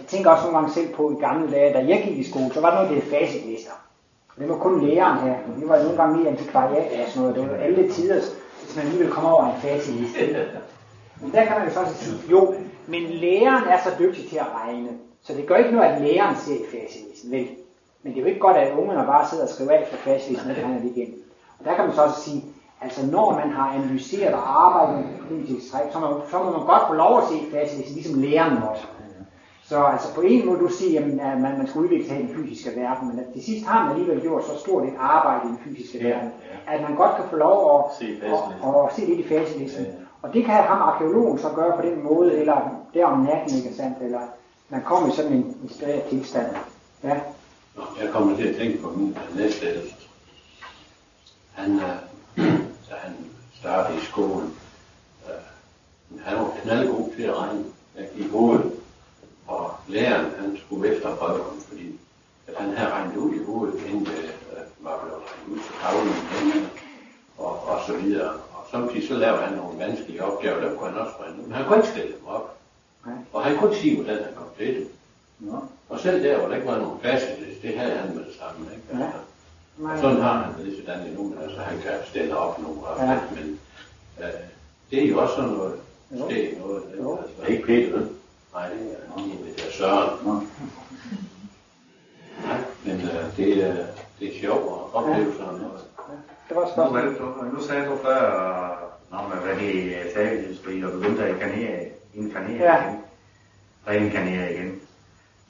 Jeg 0.00 0.06
tænker 0.06 0.30
også 0.30 0.44
nogle 0.44 0.58
gange 0.58 0.72
selv 0.72 0.94
på 0.94 1.10
i 1.10 1.20
gamle 1.26 1.50
dage, 1.50 1.72
da 1.72 1.78
jeg 1.78 2.02
gik 2.04 2.18
i 2.18 2.30
skole, 2.30 2.50
så 2.54 2.60
var 2.60 2.70
der 2.70 2.76
noget, 2.76 2.90
der 2.90 3.00
hed 3.00 3.10
facitlister. 3.10 3.70
Det 4.38 4.48
var 4.48 4.56
kun 4.56 4.86
læreren 4.86 5.18
her. 5.18 5.36
Det 5.60 5.68
var 5.68 5.82
nogle 5.82 5.96
gange 5.96 6.16
mere 6.18 6.28
antikvariat 6.28 7.00
og 7.00 7.08
sådan 7.08 7.22
noget. 7.22 7.36
Det 7.36 7.50
var 7.50 7.56
alle 7.56 7.92
tider, 7.92 8.20
hvis 8.60 8.76
man 8.76 8.84
alligevel 8.86 9.12
kom 9.12 9.24
over 9.24 9.44
en 9.44 9.60
facitliste. 9.60 10.46
Men 11.20 11.32
der 11.32 11.44
kan 11.44 11.56
man 11.56 11.68
jo 11.68 11.74
så 11.74 11.80
også 11.80 11.94
sige, 11.94 12.16
jo, 12.30 12.54
men 12.86 13.02
læreren 13.02 13.64
er 13.68 13.78
så 13.84 13.90
dygtig 13.98 14.28
til 14.28 14.36
at 14.36 14.46
regne, 14.54 14.88
så 15.22 15.32
det 15.32 15.46
gør 15.46 15.56
ikke 15.56 15.70
noget, 15.70 15.88
at 15.88 16.02
læreren 16.02 16.36
ser 16.36 16.54
i 16.54 16.64
facitlisten, 16.70 17.30
vel? 17.30 17.48
Men 18.02 18.12
det 18.12 18.18
er 18.18 18.22
jo 18.22 18.28
ikke 18.28 18.40
godt, 18.40 18.56
at 18.56 18.78
ungerne 18.78 19.06
bare 19.06 19.28
sidder 19.28 19.44
og 19.44 19.50
skriver 19.50 19.70
alt 19.70 19.88
for 19.88 19.96
facitlisten, 19.96 20.50
og 20.50 20.56
regner 20.56 20.80
det 20.80 20.92
igen. 20.96 21.14
Og 21.58 21.64
der 21.64 21.74
kan 21.74 21.84
man 21.84 21.94
så 21.94 22.02
også 22.02 22.20
sige, 22.20 22.44
altså 22.84 23.06
når 23.06 23.30
man 23.40 23.50
har 23.50 23.72
analyseret 23.72 24.34
og 24.34 24.66
arbejdet 24.66 25.04
med 25.04 25.18
politisk 25.28 25.72
træk, 25.72 25.92
så, 25.92 25.98
må, 25.98 26.20
så 26.30 26.38
må 26.38 26.50
man 26.50 26.66
godt 26.66 26.82
få 26.88 26.94
lov 26.94 27.18
at 27.18 27.24
se 27.30 27.36
facitlisten, 27.52 27.94
ligesom 27.94 28.20
læreren 28.22 28.60
måtte. 28.60 28.82
Så 29.68 29.84
altså 29.84 30.14
på 30.14 30.20
en 30.20 30.46
måde 30.46 30.58
du 30.58 30.68
siger, 30.68 31.00
jamen, 31.00 31.20
at 31.20 31.40
man, 31.40 31.58
man 31.58 31.66
skal 31.66 31.80
udvikle 31.80 32.08
sig 32.08 32.18
i 32.18 32.22
den 32.22 32.34
fysiske 32.36 32.70
verden, 32.80 33.08
men 33.08 33.24
til 33.32 33.44
sidst 33.44 33.66
har 33.66 33.82
man 33.82 33.92
alligevel 33.92 34.20
gjort 34.20 34.44
så 34.44 34.58
stort 34.58 34.84
et 34.84 34.94
arbejde 34.98 35.40
i 35.44 35.48
den 35.48 35.58
fysiske 35.64 35.98
Ja, 35.98 36.08
verden, 36.08 36.30
ja. 36.66 36.74
at 36.74 36.82
man 36.82 36.96
godt 36.96 37.16
kan 37.16 37.24
få 37.30 37.36
lov 37.36 37.78
at, 37.78 37.84
Se 37.98 38.06
at, 38.22 38.32
at, 38.68 38.74
at 38.84 38.94
se 38.96 39.00
lidt 39.06 39.20
i 39.20 39.28
facitlisten. 39.28 39.86
Og 40.22 40.34
det 40.34 40.44
kan 40.44 40.54
ham 40.54 40.82
arkeologen 40.82 41.38
så 41.38 41.48
gøre 41.54 41.76
på 41.76 41.82
den 41.82 42.02
måde, 42.04 42.38
eller 42.40 42.56
der 42.94 43.06
om 43.06 43.18
natten, 43.18 43.56
ikke 43.56 43.74
sandt, 43.76 43.98
eller 44.02 44.20
man 44.68 44.82
kommer 44.82 45.08
i 45.08 45.16
sådan 45.16 45.32
en 45.32 45.56
inspireret 45.62 46.02
tilstand. 46.02 46.46
Ja, 47.04 47.20
Nå, 47.76 47.82
jeg 48.02 48.10
kommer 48.12 48.36
til 48.36 48.48
at 48.48 48.56
tænke 48.56 48.82
på 48.82 48.90
min 48.96 49.18
næste 49.36 49.66
ældste. 49.66 49.94
Han, 51.52 51.74
øh, 51.74 52.13
da 52.94 52.98
han 53.06 53.16
startede 53.60 53.98
i 53.98 54.04
skolen, 54.04 54.54
øh, 55.28 56.20
han 56.24 56.38
var 56.38 56.52
knaldgod 56.62 57.14
til 57.16 57.22
at 57.22 57.36
regne 57.38 57.64
øh, 57.98 58.06
i 58.16 58.28
hovedet. 58.28 58.72
Og 59.46 59.74
læreren, 59.88 60.30
han 60.40 60.58
skulle 60.66 60.96
efterprøve 60.96 61.44
ham, 61.44 61.60
fordi 61.68 62.00
at 62.46 62.54
han 62.58 62.76
havde 62.76 62.90
regnet 62.90 63.16
ud 63.16 63.34
i 63.34 63.44
hovedet, 63.44 63.82
inden 63.86 64.04
det 64.04 64.24
øh, 64.52 64.84
var 64.84 65.00
blevet 65.02 65.22
regnet 65.26 65.52
ud 65.52 65.58
til 65.58 65.74
tavlen, 65.82 66.68
og, 67.38 67.68
og 67.68 67.80
så 67.86 67.96
videre. 67.96 68.30
Og 68.30 68.66
samtidig 68.70 69.08
så 69.08 69.14
lavede 69.14 69.42
han 69.42 69.56
nogle 69.56 69.78
vanskelige 69.78 70.24
opgaver, 70.24 70.60
der 70.60 70.76
kunne 70.76 70.90
han 70.90 71.00
også 71.00 71.14
regne 71.20 71.42
ud. 71.42 71.46
Men 71.46 71.52
han 71.52 71.66
kunne 71.66 71.76
ikke 71.76 71.88
stille 71.88 72.12
dem 72.12 72.26
op. 72.26 72.56
Og 73.32 73.44
han 73.44 73.56
kunne 73.56 73.70
ikke 73.70 73.82
sige, 73.82 73.96
hvordan 73.96 74.24
han 74.24 74.34
kom 74.34 74.46
til 74.58 74.74
det. 74.74 74.88
Nå. 75.38 75.58
Og 75.88 76.00
selv 76.00 76.22
der, 76.22 76.38
hvor 76.38 76.48
der 76.48 76.54
ikke 76.54 76.68
var 76.68 76.78
nogen 76.78 77.00
facitlist, 77.00 77.62
det 77.62 77.78
havde 77.78 77.96
han 77.96 78.16
med 78.16 78.24
det 78.24 78.34
samme. 78.34 78.66
Ikke? 78.74 79.04
Ja. 79.04 79.10
Nej. 79.78 79.92
og 79.92 79.98
sådan 79.98 80.20
har 80.20 80.32
han 80.42 80.64
det 80.66 80.76
sådan 80.86 81.06
endnu, 81.06 81.22
men 81.28 81.38
altså 81.42 81.60
han 81.60 81.78
kan 81.82 81.92
stille 82.04 82.36
op 82.36 82.58
nogle 82.62 82.78
Ja. 82.98 83.10
ja. 83.12 83.20
men 83.34 83.58
øh, 84.20 84.26
det 84.90 85.04
er 85.04 85.08
jo 85.08 85.18
også 85.20 85.34
sådan 85.34 85.50
noget, 85.50 85.74
Jo. 86.10 86.28
det 86.28 86.52
er 86.54 86.58
noget, 86.60 86.82
ikke? 86.92 87.02
Jo. 87.02 87.16
Altså, 87.16 87.32
Det 87.40 87.44
er 87.48 87.52
ikke 87.52 87.66
Peter, 87.66 87.92
vel? 87.92 88.08
nej, 88.54 88.68
det 88.68 88.78
er 88.78 89.22
lige 89.22 89.38
det 89.46 89.56
der 89.64 89.70
Søren. 89.72 90.10
Nå. 90.26 90.32
Nej, 92.46 92.58
men 92.84 92.94
øh, 93.00 93.36
det, 93.36 93.64
er, 93.64 93.86
det 94.20 94.36
er 94.36 94.40
sjovt 94.40 94.62
at 94.64 94.94
opleve 94.94 95.32
sådan 95.38 95.54
noget. 95.54 95.80
Det 96.48 96.56
var 96.56 96.62
et 96.96 97.20
Nu, 97.20 97.52
nu 97.52 97.62
sagde 97.62 97.86
du 97.86 97.96
før, 97.96 98.20
når 99.10 99.28
man 99.28 99.38
var 99.48 99.60
i 99.62 99.92
sageindustri, 100.14 100.82
og 100.84 100.92
begyndte 100.92 101.24
at 101.24 101.30
inkarnere, 101.34 101.86
inkarnere 102.14 102.62
Ja. 102.74 102.84
igen, 102.84 103.00
reinkarnere 103.88 104.52
igen, 104.54 104.80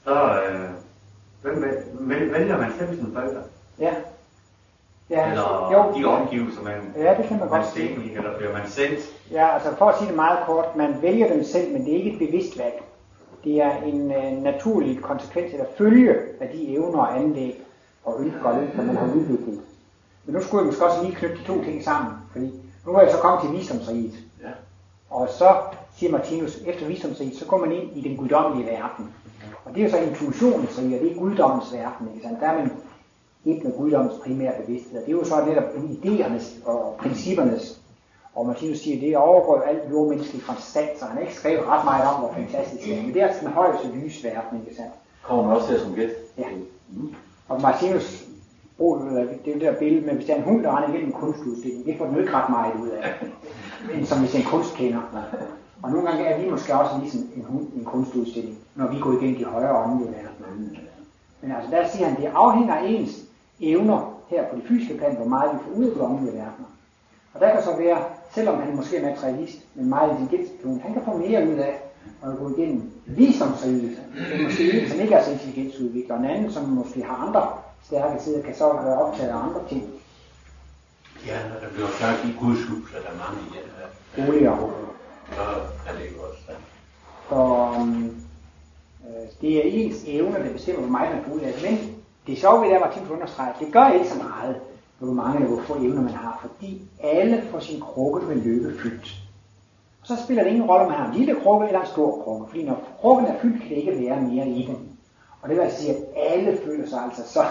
så 0.03 0.41
øh, 0.43 0.69
hvem, 1.41 1.61
vælger 2.31 2.57
man 2.57 2.71
selv 2.79 2.95
sine 2.95 3.13
forældre? 3.13 3.41
Ja. 3.79 3.93
Ja, 5.09 5.29
Eller 5.29 5.69
jo. 5.73 5.99
de 5.99 6.05
omgivelser, 6.05 6.61
man, 6.63 6.93
Ja, 6.97 7.09
det 7.17 7.25
kan 7.25 7.39
man 7.39 7.39
man 7.39 7.59
godt 7.59 7.67
sige. 7.73 7.89
i, 8.05 8.15
eller 8.15 8.37
bliver 8.37 8.53
man 8.53 8.61
sendt? 8.67 8.99
Ja, 9.31 9.53
altså 9.53 9.75
for 9.75 9.85
at 9.85 9.97
sige 9.97 10.07
det 10.07 10.15
meget 10.15 10.39
kort, 10.45 10.75
man 10.75 11.01
vælger 11.01 11.27
dem 11.33 11.43
selv, 11.43 11.73
men 11.73 11.85
det 11.85 11.93
er 11.93 11.97
ikke 11.97 12.11
et 12.13 12.19
bevidst 12.19 12.57
valg. 12.59 12.83
Det 13.43 13.61
er 13.61 13.77
en 13.83 14.11
øh, 14.11 14.43
naturlig 14.43 15.01
konsekvens 15.01 15.51
eller 15.53 15.65
følge 15.77 16.15
af 16.41 16.49
de 16.53 16.73
evner 16.75 16.99
og 16.99 17.17
anlæg 17.19 17.61
og 18.05 18.15
ønsker 18.19 18.43
og 18.43 18.61
ønsker, 18.61 18.81
man 18.83 18.95
har 18.97 19.05
udviklet. 19.15 19.59
Men 20.25 20.35
nu 20.35 20.41
skulle 20.41 20.61
jeg 20.61 20.65
måske 20.65 20.85
også 20.85 21.03
lige 21.03 21.15
knytte 21.15 21.35
de 21.37 21.43
to 21.43 21.63
ting 21.63 21.83
sammen, 21.83 22.13
fordi 22.31 22.51
nu 22.85 22.93
er 22.93 23.01
jeg 23.01 23.11
så 23.11 23.17
kommet 23.17 23.41
til 23.41 23.51
visdomsriget. 23.59 24.13
Ja. 24.43 24.49
Og 25.09 25.29
så 25.29 25.55
siger 25.97 26.11
Martinus, 26.11 26.57
efter 26.65 26.87
visdomsriget, 26.87 27.35
så 27.35 27.45
går 27.45 27.57
man 27.57 27.71
ind 27.71 27.97
i 27.97 28.01
den 28.09 28.17
guddommelige 28.17 28.69
verden. 28.71 29.13
Og 29.65 29.75
det 29.75 29.79
er 29.79 29.85
jo 29.85 29.91
så 29.91 29.97
intuitionens 29.97 30.79
rige, 30.79 30.95
og 30.97 31.01
det 31.03 31.11
er 31.11 31.15
guddommens 31.19 31.73
verden. 31.73 32.07
Ikke 32.15 32.27
sandt? 32.27 32.39
Der 32.41 32.47
er 32.49 32.53
man 32.57 32.71
et 33.45 33.63
med 33.63 33.77
guddommens 33.77 34.15
primære 34.23 34.53
bevidsthed. 34.61 35.01
Det 35.01 35.07
er 35.07 35.11
jo 35.11 35.23
så 35.23 35.45
netop 35.45 35.63
idéernes 35.63 36.69
og 36.69 36.95
princippernes, 36.99 37.81
og 38.35 38.45
Martinus 38.45 38.77
siger, 38.77 38.99
det 38.99 39.17
overgår 39.17 39.61
alt 39.61 39.91
jordmenneskelig 39.91 40.41
forstand, 40.41 40.89
så 40.99 41.05
han 41.05 41.13
har 41.13 41.21
ikke 41.21 41.35
skrevet 41.35 41.67
ret 41.67 41.85
meget 41.85 42.03
om, 42.09 42.19
hvor 42.19 42.33
fantastisk 42.33 42.83
det 42.83 42.97
er. 42.97 43.01
Men 43.01 43.13
det 43.13 43.21
er 43.21 43.27
altså 43.27 43.41
den 43.41 43.53
højeste 43.53 43.87
lysverden, 43.87 44.59
ikke 44.61 44.75
sandt? 44.75 44.93
Kommer 45.23 45.43
man 45.43 45.55
også 45.55 45.67
til 45.67 45.79
som 45.79 45.95
gæst? 45.95 46.15
Ja. 46.37 46.43
Og 47.49 47.61
Martinus 47.61 48.25
bruger 48.77 48.99
det 48.99 49.39
det 49.45 49.61
der 49.61 49.79
billede 49.79 50.05
med, 50.05 50.13
hvis 50.13 50.25
der 50.25 50.33
er 50.33 50.37
en 50.37 50.43
hund, 50.43 50.63
der 50.63 50.77
render 50.77 50.89
igennem 50.89 51.07
en 51.07 51.13
kunstudstilling, 51.13 51.85
det 51.85 51.97
får 51.97 52.05
den 52.05 52.15
jo 52.15 52.21
ikke 52.21 52.33
ret 52.33 52.49
meget 52.49 52.73
ud 52.81 52.89
af, 52.89 53.13
end 53.93 54.05
som 54.05 54.19
hvis 54.19 54.35
en 54.35 54.43
kunstkender. 54.43 55.01
Og 55.83 55.91
nogle 55.91 56.07
gange 56.07 56.25
er 56.25 56.41
vi 56.41 56.49
måske 56.49 56.73
også 56.73 56.95
ligesom 57.01 57.21
en 57.35 57.45
hund 57.45 57.67
i 57.75 57.79
en 57.79 57.85
kunstudstilling, 57.85 58.57
når 58.75 58.87
vi 58.87 58.99
går 58.99 59.11
igennem 59.11 59.35
de 59.37 59.43
højere 59.45 59.83
åndelige 59.83 60.11
verdener. 60.11 60.79
Men 61.41 61.51
altså 61.51 61.71
der 61.71 61.87
siger 61.87 62.07
han, 62.07 62.21
det 62.21 62.31
afhænger 62.35 62.75
af 62.75 62.85
ens 62.85 63.24
evner 63.61 64.21
her 64.27 64.49
på 64.49 64.55
det 64.55 64.63
fysiske 64.67 64.97
plan, 64.97 65.15
hvor 65.15 65.25
meget 65.25 65.53
vi 65.53 65.59
får 65.63 65.79
ud 65.79 65.85
af 65.85 65.95
de 65.95 66.01
åndelige 66.01 66.33
verdener. 66.33 66.69
Og 67.33 67.41
der 67.41 67.53
kan 67.53 67.63
så 67.63 67.75
være, 67.77 68.03
selvom 68.31 68.61
han 68.61 68.75
måske 68.75 68.97
er 68.97 69.09
materialist, 69.09 69.57
men 69.75 69.89
meget 69.89 70.19
intelligensperson, 70.19 70.79
han 70.79 70.93
kan 70.93 71.01
få 71.05 71.17
mere 71.17 71.47
ud 71.47 71.57
af 71.57 71.81
at 72.23 72.37
gå 72.39 72.53
igennem 72.57 72.91
visdomsrigelse. 73.05 74.01
Det 74.29 74.39
er 74.39 74.43
måske 74.43 74.81
en, 74.81 74.89
som 74.89 74.99
ikke 74.99 75.13
er 75.13 75.23
så 75.23 75.31
intelligensudvikler, 75.31 76.15
og 76.15 76.21
en 76.21 76.29
anden, 76.29 76.51
som 76.51 76.63
måske 76.63 77.03
har 77.03 77.15
andre 77.27 77.47
stærke 77.83 78.23
sider, 78.23 78.41
kan 78.41 78.55
så 78.55 78.73
være 78.73 79.01
optaget 79.01 79.29
af 79.29 79.35
andre 79.35 79.61
ting. 79.69 79.83
Ja, 81.27 81.37
når 81.49 81.59
der 81.59 81.73
bliver 81.73 81.87
sagt 81.99 82.25
i 82.25 82.35
Guds 82.39 82.65
hus, 82.65 82.93
at 82.95 83.03
der 83.03 83.09
er 83.09 83.17
mange 83.17 83.41
den 83.45 83.69
her. 83.77 84.25
Boliger. 84.25 84.71
Så 85.31 85.41
er 85.89 85.93
det 85.97 86.05
jo 86.15 86.21
også 86.27 86.39
sandt. 86.45 86.61
Så 87.29 87.35
um, 87.81 88.25
øh, 89.07 89.27
det 89.41 89.57
er 89.57 89.61
ens 89.63 90.03
evner, 90.07 90.43
der 90.43 90.53
bestemmer, 90.53 90.81
hvor 90.81 90.91
meget 90.91 91.15
man 91.15 91.33
ud 91.33 91.39
af. 91.39 91.53
Men 91.63 91.94
det 92.27 92.37
sjove 92.37 92.61
ved 92.61 92.69
det 92.69 92.75
at 92.75 92.81
Martin 92.81 93.11
understreger, 93.11 93.53
at 93.53 93.59
det 93.59 93.73
gør 93.73 93.87
ikke 93.89 94.07
så 94.07 94.17
meget, 94.17 94.55
hvor 94.99 95.13
mange 95.13 95.35
eller 95.35 95.47
hvor 95.47 95.61
få 95.61 95.73
evner 95.73 96.01
man 96.01 96.13
har, 96.13 96.39
fordi 96.41 96.81
alle 97.03 97.41
får 97.51 97.59
sin 97.59 97.81
krukke 97.81 98.25
med 98.27 98.35
lykke 98.35 98.79
fyldt. 98.79 99.15
Og 100.01 100.07
så 100.07 100.23
spiller 100.23 100.43
det 100.43 100.49
ingen 100.49 100.69
rolle, 100.69 100.85
om 100.85 100.91
man 100.91 100.99
har 100.99 101.11
en 101.11 101.17
lille 101.17 101.35
krukke 101.43 101.67
eller 101.67 101.81
en 101.81 101.87
stor 101.87 102.21
krukke, 102.23 102.47
fordi 102.49 102.63
når 102.63 102.83
krukken 103.01 103.25
er 103.25 103.39
fyldt, 103.41 103.61
kan 103.61 103.69
det 103.69 103.77
ikke 103.77 103.91
være 103.91 104.21
mere 104.21 104.47
i 104.49 104.65
den. 104.67 104.97
Og 105.41 105.49
det 105.49 105.57
vil 105.57 105.63
altså 105.63 105.81
sige, 105.81 105.95
at 105.95 106.03
alle 106.15 106.57
føler 106.65 106.87
sig 106.87 106.99
altså 106.99 107.33
så 107.33 107.43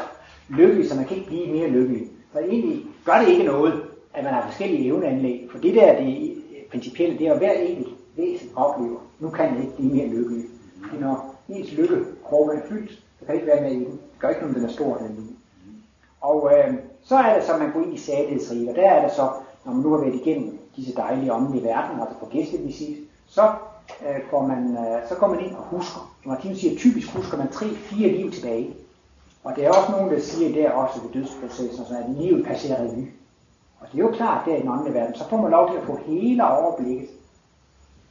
lykkelige, 0.49 0.88
så 0.88 0.97
man 0.97 1.04
kan 1.04 1.16
ikke 1.16 1.28
blive 1.28 1.52
mere 1.52 1.69
lykkelig. 1.69 2.09
Så 2.33 2.38
egentlig 2.38 2.87
gør 3.04 3.19
det 3.19 3.28
ikke 3.28 3.45
noget, 3.45 3.83
at 4.14 4.25
man 4.25 4.35
har 4.35 4.47
forskellige 4.47 4.87
evneanlæg, 4.87 5.49
for 5.50 5.59
det 5.59 5.75
der, 5.75 6.00
det 6.00 6.35
principielle, 6.71 7.19
det 7.19 7.26
er 7.26 7.33
at 7.33 7.38
hver 7.38 7.52
enkelt 7.52 7.88
væsen 8.16 8.50
oplever, 8.57 8.99
nu 9.21 9.31
kan 9.31 9.54
jeg 9.54 9.59
ikke 9.59 9.76
blive 9.76 9.95
mere 9.95 10.07
lykkelig. 10.07 10.45
Fordi 10.83 11.02
når 11.02 11.35
ens 11.49 11.73
lykke 11.73 12.04
krukke 12.25 12.54
er 12.54 12.69
fyldt, 12.69 13.04
du 13.25 13.26
kan 13.26 13.35
ikke 13.35 13.47
være 13.47 13.62
med 13.62 13.71
i 13.71 13.75
den. 13.75 13.85
Det 13.85 14.19
gør 14.19 14.28
ikke 14.28 14.40
noget, 14.40 14.57
den 14.57 14.64
er 14.64 14.73
stor, 14.73 14.97
den 14.97 15.14
lille. 15.14 15.33
Og 16.21 16.52
øh, 16.52 16.75
så 17.02 17.16
er 17.16 17.35
det 17.35 17.45
så, 17.45 17.52
at 17.52 17.61
man 17.61 17.73
går 17.73 17.81
ind 17.81 17.95
i 17.95 17.99
salighedsriget, 17.99 18.69
og 18.69 18.75
der 18.75 18.90
er 18.90 19.02
det 19.02 19.16
så, 19.16 19.31
når 19.64 19.73
man 19.73 19.83
nu 19.83 19.90
har 19.90 19.99
været 19.99 20.14
igennem 20.14 20.59
disse 20.76 20.95
dejlige 20.97 21.33
åndelige 21.33 21.64
verden, 21.64 22.00
altså 22.00 22.14
på 22.21 22.26
gæstevisit, 22.26 22.99
så, 23.26 23.52
øh, 24.09 24.21
får 24.31 24.47
man, 24.47 24.76
øh, 24.78 25.09
så 25.09 25.14
går 25.14 25.26
man 25.26 25.40
ind 25.40 25.54
og 25.54 25.62
husker. 25.62 26.14
Martin 26.25 26.57
siger, 26.57 26.78
typisk 26.78 27.09
husker 27.09 27.38
man 27.38 27.49
tre-fire 27.49 28.09
liv 28.09 28.31
tilbage. 28.31 28.75
Og 29.45 29.57
der 29.57 29.62
er 29.62 29.69
også 29.69 29.93
nogen, 29.93 30.12
der 30.12 30.21
siger 30.21 30.62
der 30.62 30.71
også 30.71 31.00
ved 31.00 31.11
dødsprocessen, 31.11 31.87
så 31.87 31.95
at 31.99 32.16
livet 32.16 32.47
passerer 32.47 32.83
revy. 32.83 33.07
Og 33.81 33.87
det 33.93 33.99
er 33.99 34.02
jo 34.02 34.12
klart, 34.12 34.47
der 34.47 34.57
i 34.57 34.61
den 34.61 34.69
åndelige 34.69 34.95
verden, 34.95 35.14
så 35.14 35.28
får 35.28 35.43
man 35.43 35.50
lov 35.50 35.71
til 35.71 35.78
at 35.78 35.85
få 35.85 35.99
hele 36.07 36.49
overblikket 36.49 37.09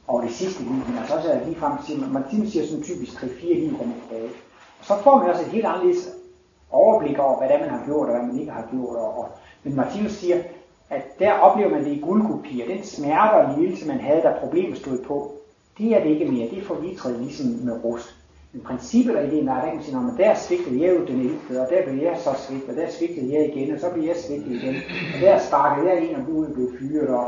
over 0.06 0.20
det 0.20 0.30
sidste 0.30 0.62
liv, 0.62 0.72
men 0.72 0.98
altså 0.98 1.14
også 1.14 1.40
lige 1.44 1.56
frem 1.56 1.72
til, 1.86 2.04
Martin 2.12 2.50
siger 2.50 2.66
sådan 2.66 2.82
typisk 2.82 3.12
3-4 3.12 3.54
liv 3.54 3.76
rundt 3.80 3.94
tilbage. 4.02 4.30
Og 4.84 4.88
så 4.88 5.02
får 5.02 5.18
man 5.18 5.28
også 5.28 5.42
et 5.42 5.48
helt 5.48 5.66
anderledes 5.66 6.08
overblik 6.70 7.18
over, 7.18 7.38
hvad 7.38 7.48
det 7.48 7.56
er, 7.56 7.60
man 7.60 7.78
har 7.78 7.84
gjort, 7.86 8.08
og 8.08 8.16
hvad 8.16 8.26
man 8.26 8.40
ikke 8.40 8.52
har 8.52 8.68
gjort. 8.70 8.96
Og, 8.96 9.18
og, 9.18 9.28
men 9.62 9.76
Martinus 9.76 10.12
siger, 10.12 10.42
at 10.90 11.18
der 11.18 11.32
oplever 11.32 11.70
man 11.70 11.84
det 11.84 11.90
i 11.92 12.00
guldkopier. 12.00 12.66
Den 12.66 12.84
smerte 12.84 13.34
og 13.34 13.58
lidelse, 13.58 13.88
man 13.88 14.00
havde, 14.00 14.22
da 14.22 14.36
problemet 14.40 14.78
stod 14.78 15.04
på, 15.04 15.32
det 15.78 15.96
er 15.96 16.02
det 16.02 16.10
ikke 16.10 16.32
mere. 16.32 16.50
Det 16.50 16.58
er 16.58 16.64
forvitret 16.64 17.20
ligesom 17.20 17.46
med 17.46 17.84
rust. 17.84 18.16
Men 18.52 18.62
princippet 18.62 19.16
og 19.16 19.24
ideen 19.24 19.48
er, 19.48 19.54
at 19.54 19.74
man 19.74 19.84
siger, 19.84 20.12
at 20.12 20.18
der 20.18 20.34
svigtede 20.34 20.82
jeg 20.82 20.94
jo 20.94 21.06
den 21.06 21.20
11. 21.20 21.60
og 21.60 21.66
der 21.70 21.84
blev 21.84 22.02
jeg 22.02 22.16
så 22.18 22.30
svigtet, 22.48 22.70
og 22.70 22.76
der 22.76 22.90
svigtede 22.90 23.34
jeg 23.34 23.48
igen, 23.48 23.74
og 23.74 23.80
så 23.80 23.90
blev 23.90 24.04
jeg 24.04 24.16
svigtet 24.16 24.52
igen. 24.52 24.74
Og 25.14 25.20
der 25.20 25.38
sparkede 25.38 25.90
jeg 25.90 26.08
ind, 26.08 26.16
og 26.16 26.26
budet 26.26 26.54
blev 26.54 26.68
fyret, 26.78 27.08
og, 27.08 27.26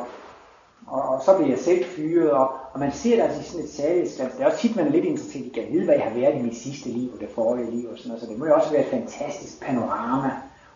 og, 0.87 1.03
og, 1.03 1.23
så 1.25 1.37
blev 1.37 1.49
jeg 1.49 1.59
selv 1.59 1.85
fyret, 1.85 2.31
og, 2.31 2.51
og 2.73 2.81
man 2.81 2.93
ser 2.93 3.17
det 3.17 3.23
altså 3.23 3.41
i 3.41 3.45
sådan 3.45 3.65
et 3.65 3.71
særligt 3.71 4.19
Det 4.37 4.43
er 4.43 4.47
også 4.47 4.59
tit, 4.59 4.77
man 4.77 4.87
er 4.87 4.91
lidt 4.91 5.05
interesseret 5.05 5.45
i, 5.45 5.61
at 5.61 5.73
vide, 5.73 5.85
hvad 5.85 5.95
jeg 5.95 6.05
har 6.05 6.21
været 6.21 6.39
i 6.39 6.43
mit 6.43 6.57
sidste 6.57 6.89
liv 6.89 7.11
og 7.15 7.21
det 7.21 7.29
forrige 7.35 7.71
liv 7.71 7.89
og 7.93 7.99
sådan 7.99 8.09
noget. 8.09 8.23
Så 8.23 8.29
det 8.29 8.39
må 8.39 8.47
jo 8.47 8.55
også 8.55 8.71
være 8.71 8.81
et 8.81 8.91
fantastisk 8.91 9.61
panorama 9.61 10.31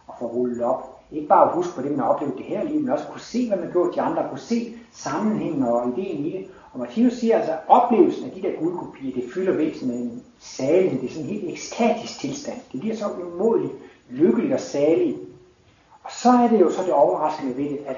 at 0.09 0.15
få 0.19 0.27
rullet 0.27 0.63
op. 0.63 1.01
Ikke 1.13 1.29
bare 1.29 1.49
at 1.49 1.55
huske 1.55 1.75
på 1.75 1.83
det, 1.83 1.91
man 1.91 2.01
har 2.01 2.09
oplevet 2.09 2.35
det 2.39 2.45
her 2.45 2.65
liv, 2.65 2.81
men 2.81 2.91
også 2.91 3.07
kunne 3.07 3.21
se, 3.21 3.49
hvad 3.49 3.59
man 3.59 3.73
gjorde 3.73 3.93
de 3.95 4.01
andre, 4.01 4.29
kunne 4.29 4.41
se 4.41 4.75
sammenhængen 4.93 5.63
og 5.63 5.89
ideen 5.89 6.25
i 6.25 6.31
det. 6.31 6.47
Og 6.73 6.79
Martinus 6.79 7.13
siger 7.13 7.37
altså, 7.37 7.53
at 7.53 7.59
oplevelsen 7.69 8.25
af 8.25 8.31
de 8.31 8.43
der 8.43 8.59
guldkopier, 8.59 9.15
det 9.15 9.33
fylder 9.35 9.57
væsen 9.57 9.89
med 9.89 9.97
en 9.97 10.23
salig, 10.39 11.01
det 11.01 11.09
er 11.09 11.13
sådan 11.13 11.29
en 11.29 11.35
helt 11.35 11.53
ekstatisk 11.53 12.21
tilstand. 12.21 12.57
Det 12.73 12.81
bliver 12.81 12.97
så 12.97 13.05
umådeligt 13.09 13.73
lykkeligt 14.11 14.53
og 14.53 14.61
saligt. 14.61 15.19
Og 16.03 16.11
så 16.11 16.29
er 16.29 16.49
det 16.49 16.61
jo 16.61 16.71
så 16.71 16.83
det 16.83 16.93
overraskende 16.93 17.57
ved 17.57 17.65
det, 17.65 17.79
at 17.87 17.97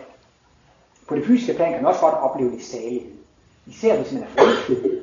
på 1.13 1.19
det 1.19 1.27
fysiske 1.27 1.55
plan 1.55 1.73
kan 1.73 1.83
man 1.83 1.89
også 1.93 2.01
godt 2.01 2.15
opleve 2.15 2.51
det 2.51 2.63
salighed. 2.63 3.13
Især 3.67 3.97
hvis 3.97 4.13
man 4.13 4.23
er 4.23 4.27
forelsket 4.37 5.01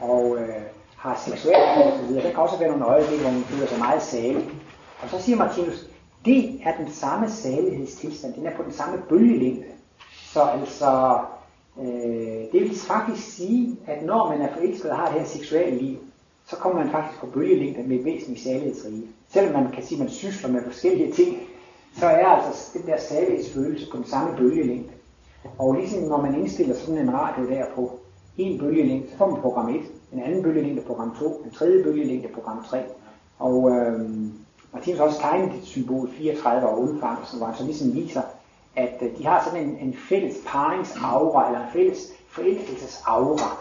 og 0.00 0.38
øh, 0.38 0.62
har 0.96 1.22
seksuelt 1.26 1.56
osv. 1.56 2.14
Der 2.14 2.30
kan 2.30 2.36
også 2.36 2.58
være 2.58 2.68
nogle 2.68 2.84
øjeblikke, 2.84 3.22
hvor 3.24 3.32
man 3.32 3.42
føler 3.42 3.66
sig 3.66 3.78
meget 3.78 4.02
salig. 4.02 4.50
Og 5.02 5.08
så 5.10 5.22
siger 5.22 5.36
Martinus, 5.36 5.86
det 6.24 6.60
er 6.64 6.76
den 6.76 6.92
samme 6.92 7.30
salighedstilstand. 7.30 8.34
Den 8.34 8.46
er 8.46 8.56
på 8.56 8.62
den 8.62 8.72
samme 8.72 9.02
bølgelængde. 9.08 9.66
Så 10.32 10.42
altså, 10.42 11.18
øh, 11.80 12.52
det 12.52 12.60
vil 12.60 12.78
faktisk 12.78 13.36
sige, 13.36 13.76
at 13.86 14.02
når 14.02 14.28
man 14.28 14.40
er 14.40 14.54
forelsket 14.54 14.90
og 14.90 14.96
har 14.96 15.06
det 15.12 15.20
her 15.20 15.28
seksuelle 15.28 15.78
liv, 15.78 15.96
så 16.46 16.56
kommer 16.56 16.84
man 16.84 16.92
faktisk 16.92 17.20
på 17.20 17.26
bølgelængde 17.26 17.82
med 17.82 18.04
væsentlig 18.04 18.42
salighedsrige. 18.42 19.06
Selvom 19.28 19.62
man 19.62 19.72
kan 19.72 19.82
sige, 19.82 19.96
at 19.96 20.04
man 20.04 20.10
sysler 20.10 20.50
med 20.50 20.64
forskellige 20.64 21.12
ting, 21.12 21.38
så 21.98 22.06
er 22.06 22.26
altså 22.26 22.78
den 22.78 22.86
der 22.86 22.98
salighedsfølelse 22.98 23.90
på 23.90 23.96
den 23.96 24.06
samme 24.06 24.36
bølgelængde. 24.36 24.90
Og 25.58 25.74
ligesom 25.74 26.02
når 26.02 26.22
man 26.22 26.34
indstiller 26.34 26.74
sådan 26.74 26.98
en 26.98 27.14
radio 27.14 27.48
der 27.48 27.64
på 27.74 27.98
en 28.36 28.58
bølgelængde, 28.58 29.10
så 29.10 29.16
får 29.16 29.30
man 29.30 29.40
program 29.40 29.68
1, 29.68 29.80
en 30.12 30.22
anden 30.22 30.42
bølgelængde 30.42 30.82
program 30.82 31.16
2, 31.18 31.42
en 31.44 31.50
tredje 31.50 31.82
bølgelængde 31.82 32.28
program 32.28 32.64
3. 32.64 32.82
Og 33.38 33.70
øh, 33.70 34.00
Martinus 34.72 34.98
har 34.98 35.06
også 35.06 35.20
tegnet 35.20 35.54
et 35.54 35.64
symbol 35.64 36.10
34 36.10 36.68
og 36.68 36.80
undfang, 36.80 37.18
hvor 37.36 37.46
han 37.46 37.56
så 37.56 37.64
ligesom 37.64 37.94
viser, 37.94 38.22
at 38.76 39.02
øh, 39.02 39.18
de 39.18 39.26
har 39.26 39.44
sådan 39.44 39.68
en, 39.68 39.76
en 39.76 39.94
fælles 40.08 40.36
paringsaura, 40.46 41.46
eller 41.46 41.66
en 41.66 41.72
fælles 41.72 42.12
forelskelsesaura. 42.28 43.58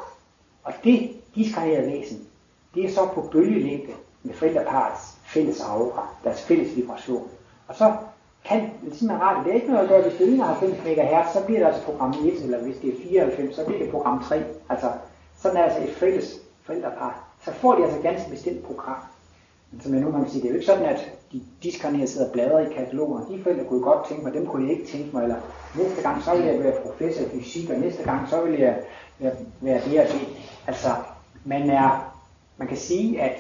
Og 0.63 0.73
det 0.83 1.11
diskarnerede 1.35 1.87
væsen, 1.87 2.27
det 2.75 2.85
er 2.85 2.89
så 2.89 3.07
på 3.13 3.29
bølgelængde 3.31 3.93
med 4.23 4.33
forældreparets 4.33 5.17
fælles 5.23 5.61
aura, 5.61 6.07
deres 6.23 6.41
fælles 6.41 6.75
vibration. 6.75 7.27
Og 7.67 7.75
så 7.75 7.93
kan, 8.49 8.71
ligesom 8.81 9.07
man 9.07 9.21
rart. 9.21 9.45
det 9.45 9.51
er 9.51 9.55
ikke 9.55 9.71
noget, 9.71 9.89
der 9.89 10.01
hvis 10.01 10.13
det 10.13 10.29
er 10.29 10.33
91 10.33 10.77
MHz, 10.85 11.33
så 11.33 11.45
bliver 11.45 11.59
det 11.59 11.67
altså 11.67 11.81
program 11.83 12.09
1, 12.11 12.43
eller 12.43 12.61
hvis 12.61 12.77
det 12.77 12.89
er 12.89 13.09
94, 13.09 13.55
så 13.55 13.65
bliver 13.65 13.79
det 13.79 13.91
program 13.91 14.23
3. 14.23 14.43
Altså, 14.69 14.91
sådan 15.37 15.57
er 15.57 15.63
altså 15.63 15.83
et 15.83 15.95
fælles 15.95 16.39
forældrepar. 16.63 17.23
Så 17.45 17.51
får 17.53 17.75
de 17.75 17.83
altså 17.83 17.99
ganske 18.01 18.29
bestemt 18.29 18.63
program. 18.63 18.97
Men 19.71 19.81
som 19.81 19.93
jeg 19.93 20.01
nu 20.01 20.11
kan 20.11 20.29
sige, 20.29 20.41
det 20.41 20.47
er 20.47 20.51
jo 20.51 20.55
ikke 20.55 20.65
sådan, 20.65 20.85
at 20.85 21.11
de 21.31 21.41
diskarnerede 21.63 22.07
sidder 22.07 22.27
og 22.27 22.33
bladrer 22.33 22.59
i 22.59 22.73
kataloger. 22.73 23.25
De 23.25 23.43
forældre 23.43 23.65
kunne 23.65 23.81
godt 23.81 24.07
tænke 24.07 24.23
mig, 24.23 24.33
dem 24.33 24.45
kunne 24.45 24.67
jeg 24.67 24.77
ikke 24.77 24.91
tænke 24.91 25.09
mig, 25.13 25.23
eller 25.23 25.35
næste 25.75 26.01
gang 26.01 26.23
så 26.23 26.35
vil 26.35 26.45
jeg 26.45 26.63
være 26.63 26.81
professor 26.85 27.23
i 27.25 27.29
fysik, 27.29 27.69
og 27.69 27.79
næste 27.79 28.03
gang 28.03 28.29
så 28.29 28.41
vil 28.41 28.59
jeg 28.59 28.79
være, 29.19 29.35
være 29.61 29.81
det 29.85 29.99
og 29.99 30.07
det. 30.07 30.27
Altså, 30.67 30.89
man 31.45 31.69
er, 31.69 32.13
man 32.57 32.67
kan 32.67 32.77
sige, 32.77 33.21
at 33.21 33.37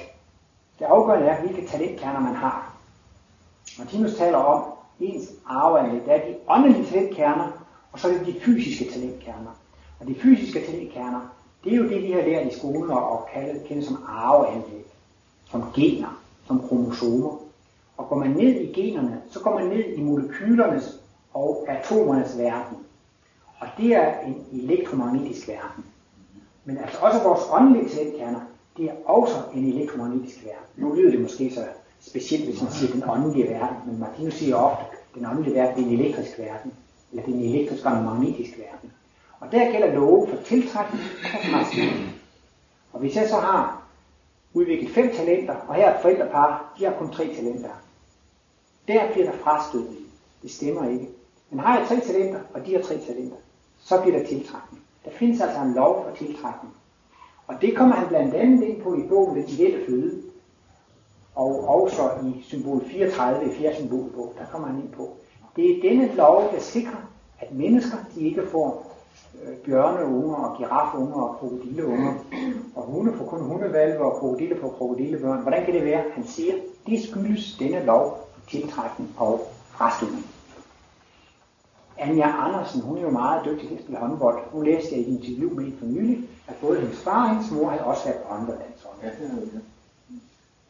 det 0.79 0.85
afgørende 0.85 1.27
er, 1.27 1.41
hvilke 1.41 1.67
talentkerner 1.67 2.19
man 2.19 2.35
har. 2.35 2.75
Martinus 3.79 4.15
taler 4.15 4.37
om 4.37 4.78
ens 4.99 5.31
arveanlæg, 5.45 6.05
Der 6.05 6.13
er 6.13 6.27
de 6.27 6.35
åndelige 6.47 6.85
talentkerner, 6.85 7.65
og 7.91 7.99
så 7.99 8.07
er 8.07 8.11
det 8.11 8.25
de 8.25 8.39
fysiske 8.39 8.91
talentkerner. 8.91 9.55
Og 9.99 10.07
de 10.07 10.15
fysiske 10.15 10.65
talentkerner, 10.65 11.35
det 11.63 11.73
er 11.73 11.77
jo 11.77 11.89
det, 11.89 12.03
vi 12.03 12.11
har 12.11 12.21
lært 12.21 12.53
i 12.53 12.57
skolen 12.57 12.91
og 12.91 13.29
kaldet, 13.33 13.63
kendt 13.63 13.85
som 13.85 14.03
arveanlæg, 14.07 14.85
som 15.51 15.63
gener, 15.75 16.21
som 16.47 16.59
kromosomer. 16.67 17.37
Og 17.97 18.09
går 18.09 18.15
man 18.15 18.31
ned 18.31 18.55
i 18.55 18.73
generne, 18.73 19.21
så 19.29 19.39
går 19.39 19.59
man 19.59 19.67
ned 19.67 19.83
i 19.83 20.01
molekylernes 20.01 20.99
og 21.33 21.65
atomernes 21.67 22.37
verden. 22.37 22.77
Og 23.59 23.67
det 23.77 23.95
er 23.95 24.19
en 24.19 24.45
elektromagnetisk 24.51 25.47
verden. 25.47 25.85
Men 26.65 26.77
altså 26.77 26.97
også 27.01 27.23
vores 27.23 27.41
åndelige 27.51 27.89
talentkerner, 27.89 28.39
det 28.77 28.85
er 28.85 28.93
også 29.05 29.35
en 29.53 29.65
elektromagnetisk 29.65 30.45
verden. 30.45 30.65
Nu 30.75 30.93
lyder 30.93 31.11
det 31.11 31.21
måske 31.21 31.51
så 31.51 31.61
specielt, 32.01 32.45
hvis 32.45 32.61
man 32.61 32.71
siger 32.71 32.93
den 32.93 33.03
åndelige 33.09 33.49
verden, 33.49 33.77
men 33.85 33.99
Martinus 33.99 34.33
siger 34.33 34.55
ofte, 34.55 34.83
at 34.91 35.15
den 35.15 35.25
åndelige 35.25 35.55
verden 35.55 35.83
er 35.83 35.87
en 35.87 35.99
elektrisk 35.99 36.39
verden, 36.39 36.73
eller 37.11 37.25
det 37.25 37.33
er 37.33 37.37
en 37.37 37.55
elektrisk 37.55 37.85
og 37.85 37.91
en 37.91 38.05
magnetisk 38.05 38.57
verden. 38.57 38.91
Og 39.39 39.51
der 39.51 39.71
gælder 39.71 39.93
love 39.93 40.27
for 40.27 40.43
tiltrækning 40.43 41.03
og 41.33 41.65
for. 41.65 42.13
Og 42.93 42.99
hvis 42.99 43.15
jeg 43.15 43.29
så 43.29 43.35
har 43.35 43.83
udviklet 44.53 44.91
fem 44.91 45.11
talenter, 45.15 45.55
og 45.55 45.75
her 45.75 45.85
er 45.85 45.95
et 45.95 46.01
forældrepar, 46.01 46.73
de 46.79 46.85
har 46.85 46.93
kun 46.93 47.11
tre 47.11 47.35
talenter. 47.35 47.69
der 48.87 49.11
bliver 49.11 49.31
der 49.31 49.37
frastødning. 49.37 50.05
Det 50.41 50.51
stemmer 50.51 50.89
ikke. 50.89 51.09
Men 51.49 51.59
har 51.59 51.79
jeg 51.79 51.87
tre 51.87 51.99
talenter, 51.99 52.39
og 52.53 52.65
de 52.65 52.73
har 52.73 52.81
tre 52.81 52.97
talenter, 52.97 53.37
så 53.79 54.01
bliver 54.01 54.19
der 54.19 54.25
tiltrækning. 54.25 54.83
Der 55.05 55.11
findes 55.11 55.41
altså 55.41 55.59
en 55.59 55.73
lov 55.73 56.05
for 56.05 56.15
tiltrækning. 56.15 56.73
Og 57.47 57.55
det 57.61 57.77
kommer 57.77 57.95
han 57.95 58.07
blandt 58.07 58.35
andet 58.35 58.63
ind 58.63 58.81
på 58.81 58.95
i 58.95 59.07
bogen 59.09 59.35
Den 59.35 59.49
ideelle 59.49 59.85
føde. 59.85 60.21
Og 61.39 61.69
også 61.69 62.01
i 62.23 62.41
symbol 62.43 62.81
34 62.85 63.51
i 63.51 63.55
fjerde 63.55 63.75
symbolbog, 63.75 64.33
der 64.39 64.45
kommer 64.51 64.67
han 64.67 64.79
ind 64.79 64.91
på. 64.91 65.09
Det 65.55 65.65
er 65.71 65.81
denne 65.81 66.15
lov, 66.15 66.51
der 66.53 66.59
sikrer, 66.59 67.01
at 67.39 67.51
mennesker 67.51 67.97
de 68.15 68.21
ikke 68.21 68.47
får 68.47 68.95
øh, 69.43 69.57
bjørneunger 69.57 70.35
og 70.35 70.57
girafunger 70.57 71.21
og 71.21 71.35
krokodilleunger. 71.35 72.13
Og 72.75 72.83
hunde 72.83 73.13
får 73.13 73.25
kun 73.25 73.41
hundevalve 73.41 74.05
og 74.05 74.19
krokodille 74.19 74.55
på 74.55 74.69
krokodillebørn. 74.69 75.41
Hvordan 75.41 75.65
kan 75.65 75.73
det 75.73 75.85
være? 75.85 76.03
Han 76.13 76.23
siger, 76.27 76.53
det 76.87 77.03
skyldes 77.03 77.57
denne 77.59 77.85
lov 77.85 78.29
tiltrækning 78.47 79.09
og 79.17 79.47
frastilling. 79.67 80.25
Anja 81.97 82.45
Andersen, 82.45 82.81
hun 82.81 82.97
er 82.97 83.01
jo 83.01 83.09
meget 83.09 83.45
dygtig 83.45 83.67
til 83.67 83.75
at 83.75 83.81
spille 83.81 83.99
håndbold. 83.99 84.39
Hun 84.51 84.65
læste 84.65 84.95
jeg 84.95 84.99
i 84.99 85.01
et 85.01 85.07
interview 85.07 85.55
med 85.55 85.71
for 85.79 85.85
nylig, 85.85 86.29
at 86.47 86.55
både 86.61 86.79
hendes 86.79 86.99
far 86.99 87.23
og 87.23 87.29
hendes 87.29 87.51
mor 87.51 87.69
havde 87.69 87.83
også 87.83 88.05
været 88.05 88.19
på 88.21 88.33
håndboldlandsholdet. 88.33 89.03
Ja, 89.03 89.07
det 89.07 89.51
det. 89.53 89.61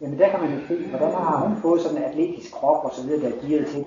Jamen 0.02 0.20
der 0.20 0.30
kan 0.30 0.40
man 0.40 0.54
jo 0.54 0.68
se, 0.68 0.88
hvordan 0.88 1.12
har 1.12 1.48
hun 1.48 1.58
fået 1.58 1.82
sådan 1.82 1.98
en 1.98 2.04
atletisk 2.04 2.54
krop 2.54 2.86
og 2.86 2.92
så 2.94 3.04
videre, 3.04 3.22
der 3.22 3.38
er 3.38 3.42
givet 3.42 3.68
til. 3.68 3.86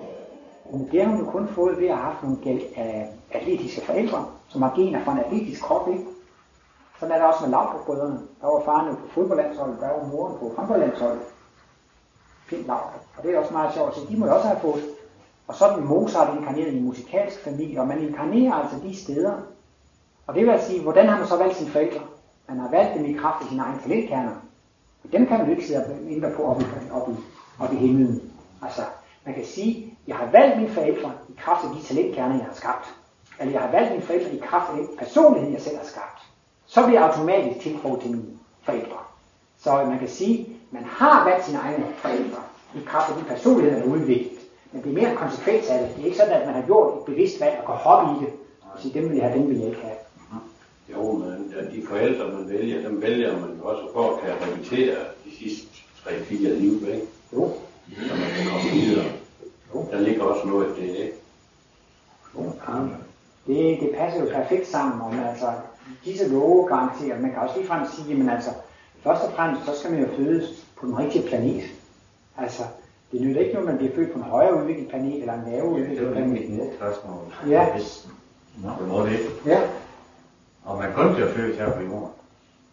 Men 0.71 0.89
det 0.91 1.03
har 1.03 1.11
hun 1.11 1.19
jo 1.19 1.31
kun 1.31 1.47
fået 1.47 1.77
ved 1.77 1.87
at 1.87 1.97
have 1.97 2.05
haft 2.05 2.23
nogle 2.23 2.61
af 2.75 3.09
atletiske 3.31 3.81
forældre, 3.85 4.25
som 4.47 4.61
har 4.61 4.73
gener 4.75 5.03
fra 5.03 5.11
en 5.11 5.19
atletisk 5.19 5.61
krop, 5.61 5.87
ikke? 5.89 6.05
Sådan 6.99 7.15
er 7.15 7.19
det 7.19 7.27
også 7.27 7.43
med 7.43 7.51
Laudrup-brødrene. 7.51 8.19
Der 8.41 8.47
var 8.47 8.61
faren 8.65 8.89
jo 8.89 8.93
på 8.93 9.07
fodboldlandsholdet, 9.07 9.77
der 9.79 9.87
var 9.87 10.07
moren 10.07 10.37
på 10.39 10.51
håndboldlandsholdet. 10.57 11.21
Fint 12.47 12.67
Laudrup. 12.67 13.01
Og 13.17 13.23
det 13.23 13.35
er 13.35 13.39
også 13.39 13.53
meget 13.53 13.73
sjovt, 13.73 13.95
så 13.95 14.01
de 14.09 14.17
må 14.17 14.25
jo 14.25 14.35
også 14.35 14.47
have 14.47 14.59
fået 14.59 14.83
og 15.47 15.55
så 15.55 15.65
er 15.65 15.77
Mozart 15.77 16.37
inkarneret 16.37 16.73
i 16.73 16.77
en 16.77 16.83
musikalsk 16.83 17.43
familie, 17.43 17.81
og 17.81 17.87
man 17.87 17.99
inkarnerer 17.99 18.53
altså 18.53 18.75
de 18.83 18.95
steder. 18.95 19.33
Og 20.27 20.35
det 20.35 20.45
vil 20.45 20.59
sige, 20.61 20.81
hvordan 20.81 21.07
har 21.07 21.17
man 21.17 21.27
så 21.27 21.37
valgt 21.37 21.55
sine 21.57 21.69
forældre? 21.69 21.99
Man 22.47 22.59
har 22.59 22.69
valgt 22.69 22.97
dem 22.97 23.05
i 23.05 23.13
kraft 23.13 23.43
af 23.43 23.49
sine 23.49 23.61
egne 23.61 23.81
talentkerner. 23.81 24.31
Dem 25.11 25.27
kan 25.27 25.39
man 25.39 25.49
ikke 25.51 25.65
sidde 25.67 25.85
og 25.85 26.11
ændre 26.11 26.31
på 26.31 26.43
op 26.43 26.61
i, 26.61 26.65
op, 26.91 27.09
i, 27.09 27.13
op 27.59 27.73
i 27.73 27.75
himlen. 27.75 28.31
Altså, 28.61 28.81
man 29.25 29.35
kan 29.35 29.45
sige, 29.45 29.97
jeg 30.07 30.15
har 30.15 30.31
valgt 30.31 30.57
mine 30.57 30.69
forældre 30.69 31.11
i 31.29 31.33
kraft 31.37 31.65
af 31.65 31.75
de 31.75 31.83
talentkerner, 31.83 32.35
jeg 32.35 32.45
har 32.45 32.53
skabt. 32.53 32.95
Eller 33.39 33.53
jeg 33.53 33.61
har 33.61 33.71
valgt 33.71 33.91
mine 33.91 34.03
forældre 34.03 34.33
i 34.33 34.37
kraft 34.37 34.69
af 34.71 34.75
den 34.77 34.97
personlighed, 34.97 35.51
jeg 35.51 35.61
selv 35.61 35.77
har 35.77 35.85
skabt. 35.85 36.19
Så 36.65 36.85
bliver 36.85 37.01
jeg 37.01 37.09
automatisk 37.09 37.59
tiltro 37.59 37.99
til 38.01 38.11
mine 38.11 38.37
forældre. 38.61 38.97
Så 39.57 39.85
man 39.85 39.99
kan 39.99 40.09
sige, 40.09 40.47
man 40.71 40.83
har 40.83 41.29
valgt 41.29 41.45
sine 41.45 41.59
egne 41.59 41.85
forældre 41.95 42.41
i 42.75 42.79
kraft 42.85 43.11
af 43.11 43.17
de 43.17 43.23
personligheder, 43.23 43.79
der 43.79 43.85
er 43.85 43.93
udviklet. 43.93 44.39
Men 44.71 44.83
det 44.83 44.89
er 44.89 44.93
mere 44.93 45.11
en 45.11 45.17
konsekvens 45.17 45.67
af 45.69 45.79
det. 45.79 45.95
Det 45.95 46.01
er 46.01 46.05
ikke 46.05 46.17
sådan, 46.17 46.33
at 46.41 46.45
man 46.45 46.55
har 46.55 46.61
gjort 46.61 46.93
et 46.97 47.05
bevidst 47.05 47.41
valg 47.41 47.57
og 47.59 47.65
går 47.65 47.73
hop 47.73 48.15
i 48.15 48.25
det. 48.25 48.33
Og 48.61 48.79
sige, 48.79 48.93
dem 48.93 49.09
vil 49.09 49.17
jeg 49.17 49.29
have, 49.29 49.39
dem 49.39 49.49
vil 49.49 49.57
jeg 49.57 49.67
ikke 49.67 49.81
have. 49.81 49.95
Jo, 50.91 51.11
men 51.11 51.53
de 51.71 51.87
forældre, 51.87 52.27
man 52.27 52.49
vælger, 52.49 52.89
dem 52.89 53.01
vælger 53.01 53.39
man 53.39 53.49
også 53.61 53.83
for 53.93 54.15
at 54.15 54.21
kan 54.21 54.47
repetere 54.47 54.95
de 55.25 55.37
sidste 55.39 55.67
3-4 56.05 56.33
liv, 56.33 56.73
ikke? 56.73 57.07
Jo. 57.33 57.51
Så 58.07 58.13
man 58.15 58.29
kan 58.35 58.45
komme 58.51 58.71
videre. 58.71 59.05
Jo. 59.75 59.85
Der 59.91 59.99
ligger 59.99 60.23
også 60.23 60.47
noget 60.47 60.65
af 60.65 60.75
det, 60.75 60.87
ikke? 60.87 61.13
Jo, 62.35 62.51
det, 63.47 63.79
det 63.81 63.89
passer 63.97 64.19
jo 64.23 64.29
perfekt 64.33 64.67
sammen, 64.67 65.01
og 65.01 65.15
man, 65.15 65.27
altså, 65.27 65.51
disse 66.05 66.29
love 66.29 66.67
garanterer, 66.67 67.19
man 67.21 67.31
kan 67.31 67.39
også 67.39 67.55
ligefrem 67.57 67.87
sige, 67.95 68.17
men 68.17 68.29
altså, 68.29 68.49
først 69.03 69.23
og 69.23 69.33
fremmest, 69.33 69.65
så 69.65 69.79
skal 69.79 69.91
man 69.91 70.01
jo 70.01 70.07
fødes 70.17 70.65
på 70.75 70.85
den 70.85 70.97
rigtige 70.97 71.27
planet. 71.27 71.63
Altså, 72.37 72.63
det 73.11 73.21
nytter 73.21 73.41
ikke 73.41 73.53
noget, 73.53 73.69
man 73.69 73.77
bliver 73.77 73.95
født 73.95 74.11
på 74.11 74.17
en 74.17 74.23
højere 74.23 74.61
udviklet 74.61 74.87
planet 74.89 75.19
eller 75.19 75.33
en 75.33 75.51
lavere 75.51 75.69
udviklet 75.69 76.11
planet. 76.11 76.15
Det 76.15 76.23
er 76.23 76.27
mit 76.27 76.57
næste 76.57 76.75
spørgsmål. 76.75 77.33
Ja. 77.47 77.67
Nå, 78.63 78.69
det 78.79 78.87
må 78.87 79.05
det. 79.05 79.19
Ja. 79.45 79.61
Og 80.65 80.77
man 80.77 80.93
kun 80.93 81.13
bliver 81.13 81.29
født 81.29 81.57
her 81.57 81.71
på 81.73 81.81
jorden. 81.81 82.09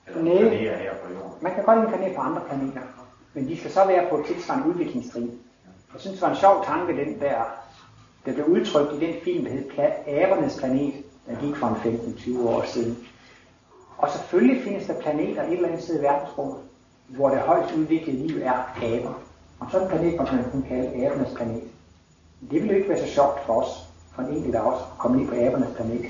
Eller 0.07 0.23
Nej. 0.23 0.39
planerer 0.39 0.77
her 0.79 0.95
på 1.05 1.13
jorden. 1.13 1.33
Man 1.41 1.55
kan 1.55 1.65
godt 1.65 1.79
inkarnere 1.85 2.15
på 2.15 2.21
andre 2.21 2.41
planeter, 2.49 2.81
men 3.35 3.49
de 3.49 3.57
skal 3.59 3.71
så 3.71 3.85
være 3.87 4.07
på 4.11 4.19
et 4.19 4.27
tilsvarende 4.27 4.69
udviklingstrin. 4.69 5.31
Jeg 5.93 6.01
synes, 6.01 6.15
det 6.19 6.23
var 6.23 6.31
en 6.31 6.37
sjov 6.37 6.65
tanke, 6.65 6.97
den 7.05 7.21
der, 7.21 7.35
der 8.27 8.33
blev 8.33 8.47
udtrykt 8.47 8.93
i 9.03 9.07
den 9.07 9.15
film, 9.25 9.45
der 9.45 9.51
hed 9.51 9.71
Pla- 9.71 10.11
Abernes 10.11 10.59
Planet, 10.59 10.95
der 11.27 11.41
gik 11.41 11.57
for 11.57 11.67
en 11.67 11.97
15-20 12.41 12.49
år 12.49 12.63
siden. 12.67 12.99
Og 13.99 14.09
selvfølgelig 14.11 14.65
findes 14.65 14.87
der 14.87 15.01
planeter 15.01 15.43
et 15.43 15.53
eller 15.53 15.69
andet 15.69 15.83
sted 15.83 15.99
i 16.01 16.03
verdensrummet, 16.03 16.57
hvor 17.09 17.29
det 17.29 17.39
højst 17.39 17.75
udviklede 17.75 18.27
liv 18.27 18.37
er 18.43 18.53
aber. 18.83 19.15
Og 19.61 19.67
sådan 19.71 19.87
en 19.87 19.91
planet 19.93 20.19
måtte 20.19 20.35
man 20.35 20.45
kunne 20.51 20.65
kalde 20.69 21.07
abernes 21.07 21.35
planet. 21.37 21.63
Det 22.41 22.53
ville 22.53 22.69
jo 22.71 22.77
ikke 22.77 22.89
være 22.89 22.99
så 23.07 23.07
sjovt 23.15 23.41
for 23.47 23.63
os, 23.63 23.89
for 24.15 24.23
en 24.23 24.29
enkelt 24.37 24.55
af 24.55 24.61
os, 24.61 24.81
at 24.93 24.99
komme 24.99 25.21
ind 25.21 25.29
på 25.29 25.35
abernes 25.35 25.77
planet. 25.77 26.05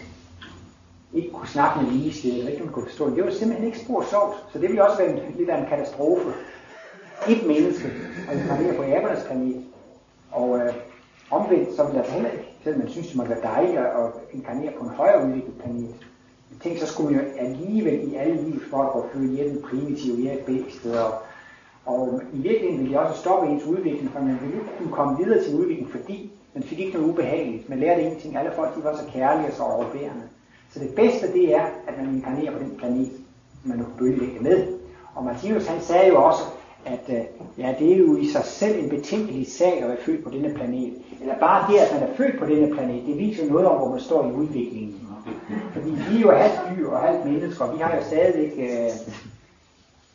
Ikke 1.15 1.31
kunne 1.31 1.49
snakke 1.49 1.83
med 1.83 1.93
lige 1.93 2.13
sted, 2.13 2.49
ikke 2.49 2.69
kunne 2.69 2.87
forstå 2.87 3.09
det. 3.09 3.17
Det 3.17 3.25
var 3.25 3.31
simpelthen 3.31 3.67
ikke 3.67 3.79
spor 3.79 4.05
sjovt, 4.11 4.35
så 4.53 4.59
det 4.59 4.69
ville 4.69 4.85
også 4.89 4.99
være 4.99 5.11
en, 5.13 5.35
lidt 5.39 5.51
af 5.51 5.59
en 5.59 5.67
katastrofe. 5.67 6.29
Et 7.29 7.47
menneske, 7.47 7.89
og 8.29 8.35
det 8.35 8.69
var 8.69 8.75
på 8.77 8.83
abernes 8.83 9.25
planet. 9.27 9.65
Og 10.31 10.59
øh, 10.59 10.75
omvendt, 11.31 11.77
så 11.77 11.85
ville 11.85 12.03
det 12.03 12.11
heller 12.11 12.31
ikke, 12.31 12.45
selvom 12.65 12.81
man 12.81 12.91
synes, 12.91 13.07
det 13.07 13.17
måtte 13.17 13.31
være 13.31 13.43
dejligt 13.43 13.79
at 13.79 14.13
inkarnere 14.33 14.73
på 14.79 14.85
en 14.85 14.91
højere 14.91 15.27
udviklet 15.27 15.55
planet. 15.63 15.95
Tænk, 16.63 16.79
så 16.79 16.87
skulle 16.87 17.11
man 17.11 17.25
jo 17.25 17.31
alligevel 17.39 18.13
i 18.13 18.15
alle 18.15 18.43
liv 18.43 18.61
for 18.71 18.83
at 18.83 19.11
føle 19.13 19.33
i 19.33 19.37
primitivt 19.37 19.65
primitive, 19.65 20.21
i 20.21 20.29
et 20.29 20.45
bæst, 20.47 20.87
og 20.87 21.15
og 21.87 22.23
i 22.33 22.39
virkeligheden 22.39 22.79
ville 22.79 22.99
det 22.99 23.07
også 23.07 23.21
stoppe 23.21 23.49
ens 23.49 23.65
udvikling, 23.65 24.11
for 24.11 24.21
man 24.21 24.39
ville 24.41 24.55
ikke 24.55 24.71
kunne 24.79 24.93
komme 24.93 25.25
videre 25.25 25.45
til 25.45 25.55
udvikling, 25.55 25.91
fordi 25.91 26.33
man 26.55 26.63
fik 26.63 26.79
ikke 26.79 26.93
noget 26.93 27.13
ubehageligt. 27.13 27.69
Man 27.69 27.81
lærte 27.81 28.03
ingenting. 28.03 28.37
Alle 28.37 28.53
folk 28.57 28.77
de 28.77 28.85
var 28.85 28.97
så 28.97 29.03
kærlige 29.13 29.47
og 29.49 29.53
så 29.53 29.63
overbærende. 29.63 30.23
Så 30.73 30.81
det 30.81 30.95
bedste 30.95 31.33
det 31.33 31.55
er, 31.55 31.65
at 31.87 31.99
man 31.99 32.15
inkarnerer 32.15 32.53
på 32.53 32.59
den 32.59 32.75
planet, 32.79 33.11
man 33.65 33.79
nu 33.79 33.85
kan 33.85 33.93
bølgelægge 33.99 34.41
med. 34.41 34.67
Og 35.15 35.25
Martinus 35.25 35.67
han 35.67 35.81
sagde 35.81 36.09
jo 36.09 36.25
også, 36.25 36.43
at 36.85 37.01
øh, 37.09 37.25
ja, 37.59 37.75
det 37.79 37.93
er 37.93 37.97
jo 37.97 38.17
i 38.17 38.27
sig 38.27 38.45
selv 38.45 38.85
en 38.85 38.91
betænkelig 38.91 39.53
sag 39.53 39.83
at 39.83 39.89
være 39.89 39.97
født 40.07 40.25
på 40.25 40.31
denne 40.31 40.55
planet. 40.55 40.95
Eller 41.21 41.39
bare 41.39 41.73
det, 41.73 41.79
at 41.79 41.95
man 41.95 42.09
er 42.09 42.15
født 42.17 42.39
på 42.39 42.47
denne 42.47 42.75
planet, 42.75 43.07
det 43.07 43.19
viser 43.19 43.47
noget 43.47 43.67
om, 43.67 43.77
hvor 43.77 43.91
man 43.91 44.01
står 44.01 44.29
i 44.29 44.33
udviklingen. 44.33 45.09
Fordi 45.73 45.91
vi 45.91 46.17
er 46.17 46.21
jo 46.21 46.31
halvt 46.31 46.61
dyr 46.77 46.89
og 46.89 47.01
halvt 47.01 47.25
mennesker, 47.25 47.65
og 47.65 47.75
vi 47.75 47.83
har 47.83 47.97
jo 47.97 48.03
stadigvæk 48.03 48.53
øh, 48.59 48.91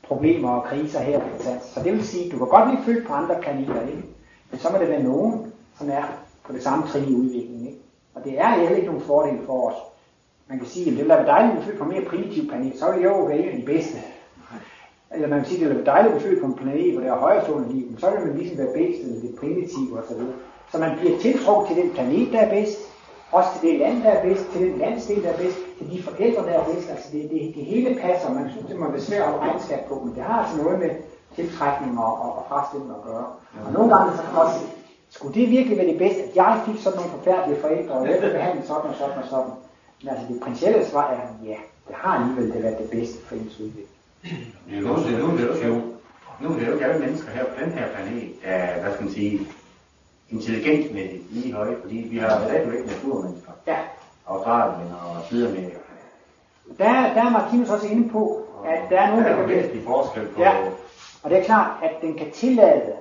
problemer 0.03 0.49
og 0.49 0.63
kriser 0.63 0.99
her. 0.99 1.21
Så 1.73 1.81
det 1.83 1.93
vil 1.93 2.03
sige, 2.03 2.25
at 2.25 2.31
du 2.31 2.37
kan 2.37 2.47
godt 2.47 2.69
blive 2.69 2.85
født 2.85 3.07
på 3.07 3.13
andre 3.13 3.35
planeter, 3.41 3.81
ikke? 3.81 4.03
men 4.51 4.59
så 4.59 4.69
må 4.71 4.77
det 4.77 4.89
være 4.89 5.03
nogen, 5.03 5.53
som 5.77 5.89
er 5.89 6.03
på 6.43 6.53
det 6.53 6.63
samme 6.63 6.87
trin 6.87 7.09
i 7.09 7.15
udviklingen. 7.15 7.67
Ikke? 7.67 7.79
Og 8.15 8.23
det 8.23 8.39
er 8.39 8.49
heller 8.49 8.75
ikke 8.75 8.87
nogen 8.87 9.01
fordel 9.01 9.37
for 9.45 9.69
os. 9.69 9.75
Man 10.49 10.57
kan 10.59 10.67
sige, 10.67 10.85
at 10.85 10.89
det 10.89 10.97
ville 10.97 11.09
være 11.09 11.25
dejligt 11.25 11.57
at 11.57 11.63
blive 11.63 11.77
på 11.77 11.83
en 11.83 11.89
mere 11.89 12.05
primitiv 12.05 12.47
planet, 12.49 12.79
så 12.79 12.85
ville 12.91 13.03
jeg 13.03 13.17
jo 13.17 13.23
være 13.25 13.57
de 13.59 13.65
bedste. 13.65 13.97
Eller 15.13 15.27
man 15.27 15.39
kan 15.39 15.47
sige, 15.47 15.57
at 15.57 15.61
det 15.61 15.69
ville 15.69 15.85
være 15.85 15.95
dejligt 15.95 16.15
at 16.15 16.21
blive 16.21 16.41
på 16.41 16.45
en 16.45 16.59
planet, 16.61 16.93
hvor 16.93 17.01
der 17.01 17.11
er 17.13 17.19
højrestående 17.25 17.73
liv, 17.73 17.85
men 17.89 17.97
så 17.99 18.09
ville 18.09 18.25
man 18.25 18.37
ligesom 18.37 18.57
være 18.57 18.73
bedst, 18.79 18.99
eller 19.03 19.21
det 19.21 19.35
primitive 19.39 19.99
osv. 19.99 20.21
Så 20.71 20.77
man 20.77 20.91
bliver 20.99 21.19
tiltrukket 21.19 21.67
til 21.67 21.83
den 21.83 21.91
planet, 21.95 22.33
der 22.33 22.39
er 22.39 22.49
bedst, 22.57 22.79
også 23.31 23.49
til 23.53 23.61
det 23.69 23.79
land, 23.79 24.03
der 24.03 24.09
er 24.09 24.21
bedst, 24.27 24.45
til 24.51 24.61
den 24.67 24.77
landsdel, 24.77 25.23
der 25.23 25.29
er 25.29 25.37
bedst, 25.37 25.57
til 25.77 25.91
de 25.91 26.03
forældre, 26.03 26.41
der 26.47 26.53
er 26.59 26.65
bedst. 26.71 26.89
Altså 26.89 27.07
det, 27.13 27.21
det, 27.31 27.39
det 27.55 27.65
hele 27.65 27.99
passer. 28.01 28.33
Man 28.33 28.49
synes, 28.51 28.65
det 28.69 28.79
må 28.79 28.91
være 28.91 29.07
svært 29.09 29.27
at 29.27 29.39
regnskab 29.39 29.81
på, 29.89 29.95
men 30.03 30.15
det 30.15 30.23
har 30.23 30.37
altså 30.43 30.57
noget 30.63 30.79
med 30.79 30.89
tiltrækning 31.35 31.99
og, 31.99 32.13
og, 32.23 32.31
og 32.37 32.43
frastilling 32.49 32.91
at 32.97 33.03
gøre. 33.09 33.25
Og 33.65 33.73
nogle 33.73 33.89
gange 33.95 34.17
så 34.17 34.21
kan 34.23 34.33
man 34.33 34.41
også 34.45 34.59
skulle 35.09 35.35
det 35.39 35.49
virkelig 35.49 35.77
være 35.77 35.87
det 35.87 35.97
bedste, 35.97 36.21
at 36.23 36.35
jeg 36.35 36.61
fik 36.65 36.77
sådan 36.79 36.97
nogle 36.99 37.11
forfærdelige 37.17 37.61
forældre, 37.61 37.93
og 37.93 38.07
jeg 38.09 38.19
blev 38.19 38.31
behandlet 38.31 38.67
sådan 38.67 38.89
og 38.91 38.95
sådan 38.95 39.17
og 39.23 39.27
sådan. 39.29 39.53
Men 40.05 40.13
altså 40.13 40.33
det 40.33 40.41
princielle 40.41 40.85
svar 40.85 41.11
er, 41.11 41.45
ja, 41.45 41.57
det 41.87 41.95
har 41.95 42.19
alligevel 42.19 42.53
det 42.53 42.63
været 42.63 42.77
det 42.77 42.89
bedste 42.89 43.25
for 43.25 43.35
ens 43.35 43.59
udvikling. 43.59 43.87
Nu, 44.67 44.79
nu, 44.81 44.93
nu, 44.95 45.27
nu, 45.27 45.37
nu, 45.63 45.81
nu 46.41 46.49
er 46.49 46.59
det 46.59 46.67
jo 46.67 46.73
ikke 46.73 46.85
alle 46.85 47.05
mennesker 47.05 47.31
her 47.31 47.45
på 47.45 47.63
den 47.63 47.71
her 47.71 47.87
planet, 47.93 48.31
der, 48.43 48.81
hvad 48.81 48.93
skal 48.93 49.05
man 49.05 49.13
sige, 49.13 49.47
intelligensmæssigt 50.29 51.33
lige 51.33 51.53
høje, 51.53 51.77
fordi 51.81 51.95
vi 51.95 52.17
har 52.17 52.41
stadigvæk 52.45 52.85
naturmennesker. 52.85 53.51
Ja. 53.67 53.77
Australien 54.27 54.91
og 54.91 55.23
Sydamerika. 55.25 55.77
Der, 56.77 57.13
der 57.13 57.21
er 57.25 57.29
Martinus 57.29 57.69
også 57.69 57.87
inde 57.87 58.09
på, 58.09 58.45
at 58.65 58.79
der 58.89 59.01
er 59.01 59.09
nogen, 59.09 59.25
der 59.25 59.29
der 59.31 59.37
er 59.37 59.47
kan 59.47 59.55
væsentlig 59.55 59.83
forskel 59.83 60.27
på... 60.27 60.41
Ja, 60.41 60.53
og 61.23 61.29
det 61.29 61.39
er 61.39 61.43
klart, 61.43 61.83
at 61.83 61.91
den 62.01 62.17
kan 62.17 62.31
tillade 62.31 62.93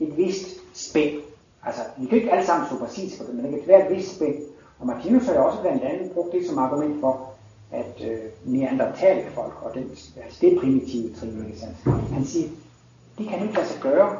et 0.00 0.16
vist 0.16 0.48
spænd. 0.74 1.20
Altså, 1.66 1.80
vi 1.98 2.06
kan 2.06 2.18
ikke 2.18 2.32
alle 2.32 2.46
sammen 2.46 2.66
stå 2.66 2.78
præcis 2.78 3.18
på 3.18 3.24
det, 3.26 3.34
men 3.34 3.52
det 3.52 3.60
kan 3.60 3.68
være 3.68 3.90
et 3.90 3.96
vist 3.96 4.16
spænd. 4.16 4.34
Og 4.80 4.86
Martinus 4.86 5.26
har 5.26 5.34
jo 5.34 5.46
også 5.46 5.60
blandt 5.60 5.82
andet 5.82 6.10
brugt 6.10 6.32
det 6.32 6.46
som 6.46 6.58
argument 6.58 7.00
for, 7.00 7.30
at 7.72 8.02
øh, 8.10 8.18
neandertale 8.44 9.30
folk, 9.30 9.52
og 9.62 9.74
den, 9.74 9.90
altså 10.24 10.38
det 10.40 10.58
primitive 10.60 11.14
trin? 11.14 11.54
Han 12.12 12.24
siger, 12.24 12.48
de 13.18 13.26
kan 13.26 13.42
ikke 13.42 13.54
lade 13.54 13.66
sig 13.66 13.82
gøre 13.82 14.18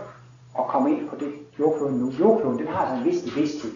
at 0.59 0.65
komme 0.67 0.91
ind 0.91 1.09
på 1.09 1.17
det 1.17 1.33
jordkloden 1.59 1.99
nu. 1.99 2.13
Jordkloden, 2.21 2.59
den 2.59 2.67
har 2.67 2.87
altså 2.87 2.97
en 2.97 3.05
vis 3.05 3.23
bevidsthed, 3.23 3.71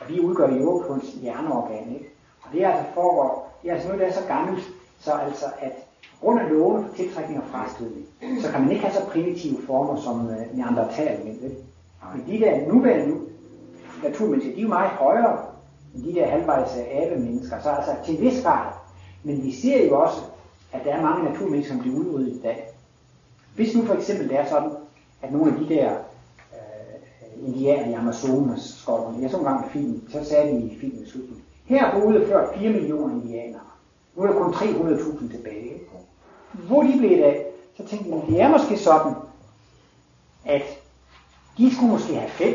og 0.00 0.08
vi 0.08 0.20
udgør 0.20 0.48
jordklodens 0.48 1.12
hjerneorgan, 1.22 1.92
ikke? 1.94 2.10
Og 2.42 2.48
det 2.52 2.64
er 2.64 2.68
altså 2.68 2.84
for, 2.94 3.44
det 3.62 3.70
er 3.70 3.74
altså 3.74 3.88
noget, 3.88 4.00
der 4.00 4.06
er 4.06 4.12
så 4.12 4.26
gammelt, 4.28 4.62
så 4.98 5.12
altså 5.12 5.46
at 5.60 5.72
grund 6.20 6.40
af 6.40 6.50
lovene 6.50 6.88
for 6.88 6.96
tiltrækning 6.96 7.42
og 7.42 7.48
frastødning, 7.50 8.06
så 8.40 8.50
kan 8.50 8.60
man 8.60 8.70
ikke 8.70 8.84
have 8.84 8.94
så 8.94 9.06
primitive 9.12 9.58
former 9.66 9.96
som 10.00 10.30
øh, 10.30 10.56
neandertalmænd. 10.56 11.40
Vel? 11.40 11.54
Men 12.14 12.26
de 12.26 12.44
der 12.44 12.66
nuværende 12.72 13.16
naturmennesker, 14.02 14.54
de 14.54 14.58
er 14.58 14.62
jo 14.62 14.68
meget 14.68 14.90
højere 14.90 15.38
de 15.94 16.14
der 16.14 16.26
halvvejs 16.26 16.76
abe-mennesker, 16.90 17.56
så 17.62 17.68
altså 17.68 17.90
til 18.04 18.16
en 18.16 18.20
vis 18.20 18.42
grad. 18.42 18.72
Men 19.22 19.44
vi 19.44 19.52
ser 19.52 19.86
jo 19.86 20.00
også, 20.00 20.20
at 20.72 20.84
der 20.84 20.94
er 20.94 21.02
mange 21.02 21.24
naturmennesker, 21.24 21.74
som 21.74 21.80
bliver 21.80 21.98
udryddet 21.98 22.36
i 22.36 22.40
dag. 22.42 22.68
Hvis 23.54 23.76
nu 23.76 23.84
for 23.84 23.94
eksempel 23.94 24.28
det 24.28 24.38
er 24.38 24.46
sådan, 24.46 24.70
at 25.22 25.32
nogle 25.32 25.52
af 25.52 25.58
de 25.58 25.68
der 25.68 25.90
øh, 26.52 27.48
indianer 27.48 27.88
i 27.88 27.92
Amazonas 27.92 28.60
skovene, 28.60 29.22
jeg 29.22 29.30
så 29.30 29.36
en 29.36 29.44
gang 29.44 29.60
med 29.60 29.70
filmen, 29.70 30.04
så 30.08 30.24
sagde 30.24 30.52
de 30.52 30.60
i 30.60 30.78
filmen 30.80 31.06
slutningen, 31.06 31.44
her 31.64 32.00
boede 32.00 32.26
før 32.26 32.52
4 32.58 32.70
millioner 32.72 33.14
indianere. 33.14 33.60
Nu 34.16 34.22
er 34.22 34.26
der 34.26 34.34
kun 34.34 34.54
300.000 34.54 35.30
tilbage. 35.36 35.72
Hvor 36.52 36.82
de 36.82 36.98
blev 36.98 37.22
af, 37.22 37.46
så 37.76 37.84
tænkte 37.86 38.10
jeg, 38.10 38.22
det 38.28 38.40
er 38.40 38.48
måske 38.48 38.78
sådan, 38.78 39.14
at 40.44 40.62
de 41.58 41.74
skulle 41.74 41.92
måske 41.92 42.14
have 42.14 42.30
fem, 42.30 42.54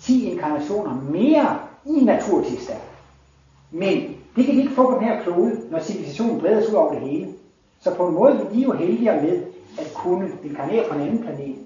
10 0.00 0.30
inkarnationer 0.30 0.94
mere 0.94 1.58
i 1.88 2.04
naturtilstand. 2.04 2.80
Men 3.70 4.16
det 4.36 4.46
kan 4.46 4.54
de 4.54 4.62
ikke 4.62 4.74
få 4.74 4.90
på 4.90 4.98
den 4.98 5.04
her 5.04 5.22
klode, 5.22 5.60
når 5.70 5.80
civilisationen 5.80 6.40
breder 6.40 6.60
sig 6.60 6.70
ud 6.70 6.74
over 6.74 6.92
det 6.92 7.00
hele. 7.00 7.34
Så 7.80 7.94
på 7.94 8.06
en 8.06 8.14
måde 8.14 8.32
er 8.32 8.50
de 8.50 8.60
jo 8.60 8.72
heldigere 8.72 9.22
med 9.22 9.42
at 9.78 9.92
kunne 9.94 10.32
inkarnere 10.44 10.88
på 10.88 10.94
en 10.94 11.00
anden 11.00 11.18
planet, 11.18 11.56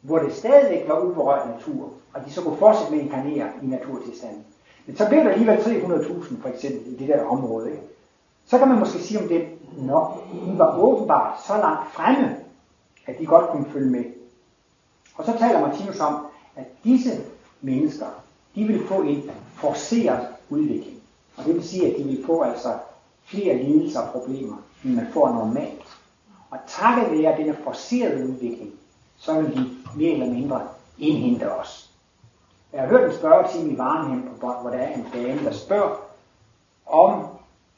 hvor 0.00 0.18
det 0.18 0.32
stadigvæk 0.32 0.88
var 0.88 1.00
uberørt 1.00 1.48
natur, 1.48 1.90
og 2.14 2.24
de 2.26 2.32
så 2.32 2.42
kunne 2.42 2.56
fortsætte 2.56 2.92
med 2.92 3.00
at 3.00 3.04
inkarnere 3.04 3.48
i 3.62 3.66
naturtilstanden. 3.66 4.44
Men 4.86 4.96
så 4.96 5.08
bliver 5.08 5.22
der 5.22 5.30
alligevel 5.30 5.58
300.000 5.58 6.42
for 6.42 6.48
eksempel 6.48 6.92
i 6.92 6.96
det 6.96 7.08
der 7.08 7.24
område. 7.24 7.70
Ikke? 7.70 7.82
Så 8.46 8.58
kan 8.58 8.68
man 8.68 8.78
måske 8.78 8.98
sige 8.98 9.20
om 9.20 9.28
det, 9.28 9.48
når 9.78 10.24
de 10.32 10.58
var 10.58 10.78
åbenbart 10.78 11.40
så 11.46 11.56
langt 11.56 11.92
fremme, 11.92 12.36
at 13.06 13.18
de 13.18 13.26
godt 13.26 13.48
kunne 13.48 13.66
følge 13.72 13.90
med. 13.90 14.04
Og 15.14 15.24
så 15.24 15.38
taler 15.38 15.60
Martinus 15.60 16.00
om, 16.00 16.26
at 16.56 16.64
disse 16.84 17.10
mennesker, 17.60 18.06
de 18.58 18.64
vil 18.64 18.86
få 18.86 19.02
en 19.02 19.30
forceret 19.54 20.26
udvikling. 20.50 20.96
Og 21.36 21.44
det 21.44 21.54
vil 21.54 21.68
sige, 21.68 21.90
at 21.90 21.98
de 21.98 22.04
vil 22.04 22.24
få 22.26 22.42
altså 22.42 22.74
flere 23.24 23.62
lidelser 23.62 24.00
og 24.00 24.12
problemer, 24.12 24.56
end 24.84 24.94
man 24.94 25.06
får 25.12 25.28
normalt. 25.28 25.98
Og 26.50 26.58
takket 26.66 27.18
være 27.18 27.36
denne 27.36 27.56
forcerede 27.64 28.28
udvikling, 28.28 28.70
så 29.18 29.40
vil 29.40 29.56
de 29.56 29.70
mere 29.96 30.12
eller 30.12 30.30
mindre 30.30 30.68
indhente 30.98 31.52
os. 31.52 31.90
Jeg 32.72 32.80
har 32.80 32.88
hørt 32.88 33.10
en 33.10 33.16
spørgetime 33.16 33.72
i 33.72 33.78
Varenhem 33.78 34.22
på 34.22 34.40
bånd, 34.40 34.60
hvor 34.60 34.70
der 34.70 34.78
er 34.78 34.94
en 34.94 35.06
dame, 35.14 35.44
der 35.44 35.52
spørger, 35.52 35.96
om 36.86 37.26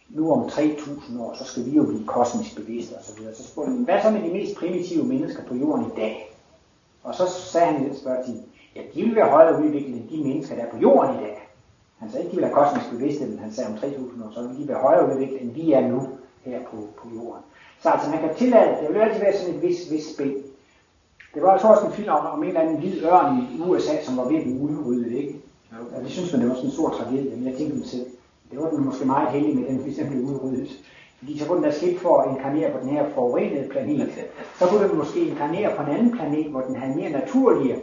nu 0.08 0.32
om 0.32 0.42
3.000 0.42 1.20
år, 1.20 1.34
så 1.34 1.44
skal 1.44 1.64
vi 1.64 1.70
jo 1.70 1.84
blive 1.84 2.06
kosmisk 2.06 2.56
bevidste 2.56 2.94
osv. 2.94 3.34
Så, 3.34 3.42
så 3.42 3.48
spurgte 3.48 3.72
han, 3.72 3.84
hvad 3.84 4.02
så 4.02 4.10
med 4.10 4.22
de 4.22 4.32
mest 4.32 4.56
primitive 4.56 5.04
mennesker 5.04 5.42
på 5.44 5.54
jorden 5.54 5.86
i 5.86 5.96
dag? 5.96 6.36
Og 7.02 7.14
så 7.14 7.26
sagde 7.26 7.66
han 7.66 7.82
i 7.82 7.88
den 7.88 7.96
spørgetime, 7.96 8.42
ja, 8.76 8.80
de 8.94 9.02
vil 9.02 9.14
være 9.14 9.30
højere 9.30 9.62
udviklet 9.62 9.96
end 9.96 10.08
de 10.08 10.28
mennesker, 10.28 10.54
der 10.54 10.62
er 10.62 10.70
på 10.70 10.78
jorden 10.78 11.14
i 11.14 11.18
dag. 11.18 11.48
Han 11.98 12.10
sagde 12.10 12.24
ikke, 12.24 12.30
de 12.30 12.36
vil 12.36 12.44
have 12.44 12.54
kosmisk 12.54 12.90
bevidste, 12.90 13.26
men 13.26 13.38
han 13.38 13.52
sagde 13.52 13.70
om 13.70 13.74
3.000 13.74 14.24
år, 14.24 14.30
så 14.34 14.48
vil 14.48 14.62
de 14.62 14.68
være 14.68 14.80
højere 14.80 15.14
udviklet, 15.14 15.42
end 15.42 15.52
vi 15.52 15.72
er 15.72 15.88
nu 15.88 16.08
her 16.44 16.60
på, 16.70 16.76
på 17.02 17.08
jorden. 17.14 17.42
Så 17.82 17.88
altså, 17.88 18.10
man 18.10 18.20
kan 18.20 18.34
tillade, 18.34 18.76
det 18.82 18.94
vil 18.94 19.00
altid 19.00 19.20
være 19.20 19.36
sådan 19.36 19.54
et 19.54 19.62
vis, 19.62 19.90
vis 19.90 20.06
spil. 20.14 20.36
Det 21.34 21.42
var 21.42 21.50
altså 21.50 21.68
også 21.68 21.86
en 21.86 21.92
film 21.92 22.08
om, 22.08 22.26
om 22.26 22.42
en 22.42 22.48
eller 22.48 22.60
anden 22.60 22.76
hvid 22.76 23.04
ørn 23.04 23.36
i 23.36 23.62
USA, 23.62 24.02
som 24.02 24.16
var 24.16 24.28
ved 24.28 24.36
at 24.36 24.42
blive 24.42 24.60
udryddet, 24.60 25.12
ikke? 25.12 25.40
Ja, 25.72 26.02
det 26.02 26.10
synes 26.10 26.32
man, 26.32 26.40
det 26.40 26.48
var 26.48 26.54
sådan 26.54 26.70
en 26.70 26.74
stor 26.74 26.90
tragedie, 26.90 27.36
men 27.36 27.46
jeg 27.46 27.54
tænkte 27.54 27.76
mig 27.76 27.86
selv, 27.86 28.06
det 28.50 28.58
var 28.58 28.70
den 28.70 28.84
måske 28.84 29.04
meget 29.04 29.28
heldig 29.28 29.56
med, 29.56 29.68
den 29.68 29.76
hvis 29.76 29.96
den 29.96 30.08
blev 30.08 30.22
udryddet. 30.22 30.68
Fordi 31.18 31.38
så 31.38 31.46
kunne 31.46 31.56
den 31.56 31.64
der 31.64 31.70
skidt 31.70 32.00
for 32.00 32.20
at 32.20 32.30
inkarnere 32.30 32.72
på 32.72 32.78
den 32.82 32.88
her 32.88 33.04
forurenede 33.14 33.68
planet. 33.68 34.10
Så 34.58 34.66
kunne 34.66 34.88
den 34.88 34.98
måske 34.98 35.20
inkarnere 35.20 35.76
på 35.76 35.82
en 35.82 35.88
anden 35.88 36.12
planet, 36.12 36.46
hvor 36.46 36.60
den 36.60 36.76
havde 36.76 36.96
mere 36.96 37.10
naturlige 37.10 37.76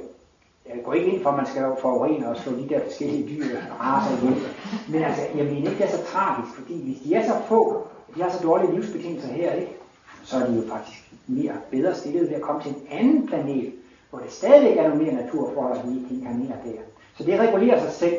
jeg 0.70 0.84
går 0.86 0.94
ikke 0.94 1.12
ind 1.12 1.24
for, 1.24 1.30
at 1.30 1.38
man 1.38 1.46
skal 1.46 1.64
forurene 1.82 2.30
og 2.30 2.38
slå 2.38 2.52
de 2.52 2.70
der 2.70 2.80
forskellige 2.84 3.30
dyr 3.30 3.58
og 3.72 3.78
raser 3.80 4.18
ihjel. 4.18 4.48
Men 4.90 5.04
altså, 5.04 5.22
jeg 5.36 5.46
mener 5.46 5.58
ikke, 5.58 5.78
det 5.78 5.86
er 5.86 5.98
så 5.98 6.04
tragisk, 6.06 6.56
fordi 6.56 6.84
hvis 6.84 6.98
de 7.04 7.16
er 7.16 7.24
så 7.28 7.34
få, 7.48 7.88
de 8.16 8.22
har 8.22 8.30
så 8.30 8.44
dårlige 8.44 8.76
livsbetingelser 8.76 9.28
her, 9.28 9.54
ikke? 9.54 9.76
så 10.24 10.38
er 10.38 10.48
de 10.48 10.56
jo 10.56 10.62
faktisk 10.72 11.12
mere 11.28 11.54
bedre 11.72 11.96
stillet 11.96 12.30
ved 12.30 12.36
at 12.36 12.42
komme 12.42 12.62
til 12.62 12.72
en 12.72 12.82
anden 12.92 13.28
planet, 13.28 13.74
hvor 14.10 14.20
det 14.20 14.32
stadigvæk 14.32 14.78
er 14.78 14.88
noget 14.88 15.04
mere 15.04 15.14
naturforhold, 15.14 15.78
at 15.78 15.90
vi 15.90 15.96
ikke 15.96 16.16
inkarnerer 16.16 16.62
der. 16.66 16.82
Så 17.18 17.24
det 17.24 17.40
regulerer 17.40 17.80
sig 17.80 17.92
selv. 17.92 18.16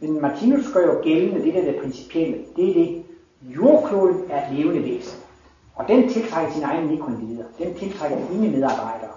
Men 0.00 0.20
Martinus 0.20 0.72
gør 0.72 0.86
jo 0.86 1.00
gældende, 1.02 1.44
det 1.44 1.54
der 1.54 1.64
det 1.64 1.80
principielle, 1.82 2.38
det 2.56 2.70
er 2.70 2.74
det, 2.74 3.02
jordkloden 3.42 4.30
er 4.30 4.46
et 4.46 4.56
levende 4.56 4.82
væsen. 4.82 5.20
Og 5.74 5.88
den 5.88 6.08
tiltrækker 6.08 6.52
sin 6.52 6.62
egen 6.62 6.90
mikroindivider. 6.90 7.44
Den 7.58 7.74
tiltrækker 7.74 8.18
sine 8.30 8.50
medarbejdere. 8.50 9.09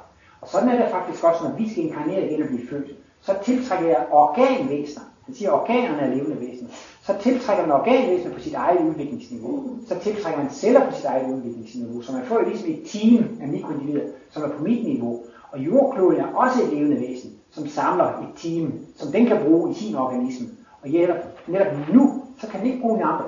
Og 0.44 0.50
sådan 0.50 0.70
er 0.70 0.82
det 0.82 0.92
faktisk 0.92 1.24
også, 1.24 1.44
når 1.44 1.56
vi 1.58 1.70
skal 1.70 1.84
inkarnere 1.84 2.26
igen 2.26 2.42
og 2.42 2.48
blive 2.48 2.68
født. 2.70 2.98
Så 3.22 3.36
tiltrækker 3.44 3.88
jeg 3.88 4.08
organvæsener. 4.12 5.06
Han 5.26 5.36
siger, 5.36 5.52
at 5.52 5.60
organerne 5.62 6.02
er 6.02 6.16
levende 6.16 6.40
væsener. 6.40 6.70
Så 7.02 7.14
tiltrækker 7.20 7.68
man 7.68 7.76
organvæsener 7.76 8.34
på 8.34 8.40
sit 8.40 8.54
eget 8.54 8.82
udviklingsniveau. 8.90 9.70
Så 9.88 10.00
tiltrækker 10.00 10.42
man 10.42 10.52
celler 10.52 10.90
på 10.90 10.96
sit 10.96 11.06
eget 11.06 11.34
udviklingsniveau. 11.34 12.02
Så 12.02 12.12
man 12.12 12.26
får 12.26 12.40
jo 12.40 12.50
ligesom 12.50 12.70
et 12.70 12.82
team 12.86 13.38
af 13.42 13.48
mikroindivider, 13.48 14.06
som 14.30 14.44
er 14.44 14.50
på 14.50 14.64
mit 14.64 14.84
niveau. 14.84 15.24
Og 15.52 15.60
jordkloden 15.60 16.20
er 16.20 16.34
også 16.34 16.64
et 16.64 16.74
levende 16.74 17.00
væsen, 17.00 17.32
som 17.52 17.68
samler 17.68 18.06
et 18.06 18.30
team, 18.36 18.74
som 18.96 19.12
den 19.12 19.26
kan 19.26 19.38
bruge 19.46 19.72
i 19.72 19.74
sin 19.74 19.96
organisme. 19.96 20.48
Og 20.82 20.90
netop, 20.90 21.18
netop 21.48 21.74
nu, 21.94 22.24
så 22.40 22.48
kan 22.48 22.60
den 22.60 22.68
ikke 22.68 22.82
bruge 22.82 22.98
de 22.98 23.04
andre. 23.04 23.26